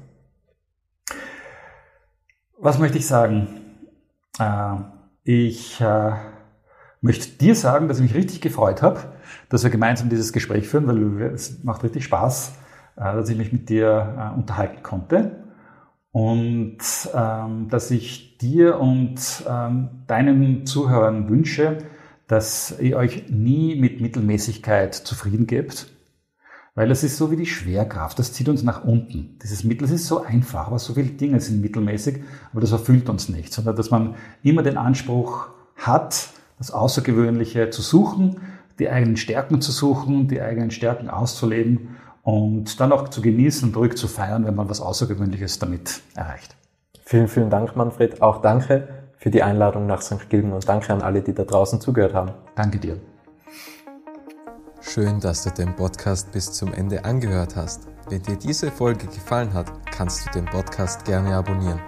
Was 2.58 2.80
möchte 2.80 2.98
ich 2.98 3.06
sagen? 3.06 3.50
Äh, 4.40 4.78
ich 5.24 5.80
möchte 7.06 7.38
dir 7.38 7.56
sagen, 7.56 7.88
dass 7.88 8.00
ich 8.00 8.04
mich 8.04 8.16
richtig 8.16 8.42
gefreut 8.42 8.82
habe, 8.82 9.00
dass 9.50 9.64
wir 9.64 9.70
gemeinsam 9.70 10.10
dieses 10.10 10.34
Gespräch 10.34 10.68
führen, 10.68 10.88
weil 10.88 11.22
es 11.34 11.64
macht 11.64 11.84
richtig 11.84 12.04
Spaß, 12.04 12.54
äh, 12.98 13.02
dass 13.02 13.30
ich 13.30 13.38
mich 13.38 13.54
mit 13.54 13.70
dir 13.70 14.34
äh, 14.34 14.38
unterhalten 14.38 14.82
konnte 14.82 15.44
und 16.12 16.80
ähm, 17.14 17.70
dass 17.70 17.92
ich 17.92 18.38
dir 18.40 18.80
und 18.80 19.20
ähm, 19.48 19.90
deinen 20.08 20.66
Zuhörern 20.66 21.30
wünsche, 21.30 21.78
dass 22.28 22.76
ihr 22.80 22.98
euch 22.98 23.30
nie 23.30 23.80
mit 23.80 24.02
Mittelmäßigkeit 24.02 24.96
zufrieden 24.96 25.46
gebt, 25.46 25.88
weil 26.74 26.90
das 26.90 27.04
ist 27.04 27.18
so 27.18 27.30
wie 27.30 27.36
die 27.36 27.46
Schwerkraft, 27.46 28.18
das 28.18 28.34
zieht 28.34 28.50
uns 28.50 28.64
nach 28.64 28.84
unten. 28.84 29.38
Dieses 29.44 29.64
Mittel, 29.64 29.90
ist 29.92 30.08
so 30.08 30.24
einfach, 30.24 30.68
aber 30.68 30.80
so 30.80 30.96
viele 30.96 31.10
Dinge 31.10 31.40
sind 31.40 31.62
mittelmäßig, 31.62 32.24
aber 32.52 32.62
das 32.62 32.72
erfüllt 32.72 33.10
uns 33.10 33.30
nicht, 33.30 33.54
sondern 33.54 33.76
dass 33.76 33.92
man 33.92 34.16
immer 34.42 34.64
den 34.64 34.78
Anspruch 34.78 35.50
hat, 35.76 36.30
das 36.58 36.72
Außergewöhnliche 36.72 37.70
zu 37.70 37.82
suchen, 37.82 38.42
die 38.80 38.90
eigenen 38.90 39.18
Stärken 39.18 39.62
zu 39.62 39.72
suchen, 39.72 40.28
die 40.28 40.42
eigenen 40.42 40.72
Stärken 40.72 41.10
auszuleben 41.10 41.98
und 42.24 42.80
dann 42.80 42.92
auch 42.92 43.08
zu 43.10 43.22
genießen 43.22 43.70
und 43.70 43.78
ruhig 43.78 43.96
zu 43.96 44.08
feiern, 44.08 44.46
wenn 44.46 44.56
man 44.56 44.70
was 44.70 44.82
Außergewöhnliches 44.82 45.60
damit 45.60 46.02
erreicht. 46.16 46.56
Vielen, 47.04 47.28
vielen 47.28 47.50
Dank, 47.50 47.76
Manfred. 47.76 48.22
Auch 48.22 48.42
danke 48.42 48.88
für 49.18 49.30
die 49.30 49.44
Einladung 49.44 49.86
nach 49.86 50.02
St. 50.02 50.30
Gilgen 50.30 50.52
und 50.54 50.68
danke 50.68 50.92
an 50.92 51.02
alle, 51.02 51.22
die 51.22 51.34
da 51.34 51.44
draußen 51.44 51.80
zugehört 51.80 52.14
haben. 52.14 52.32
Danke 52.56 52.80
dir. 52.80 52.98
Schön, 54.82 55.20
dass 55.20 55.44
du 55.44 55.50
den 55.50 55.76
Podcast 55.76 56.32
bis 56.32 56.52
zum 56.52 56.74
Ende 56.74 57.04
angehört 57.06 57.56
hast. 57.56 57.88
Wenn 58.10 58.22
dir 58.22 58.38
diese 58.38 58.72
Folge 58.72 59.08
gefallen 59.08 59.54
hat, 59.54 59.72
kannst 59.92 60.28
du 60.28 60.32
den 60.32 60.46
Podcast 60.46 61.06
gerne 61.06 61.36
abonnieren. 61.36 61.80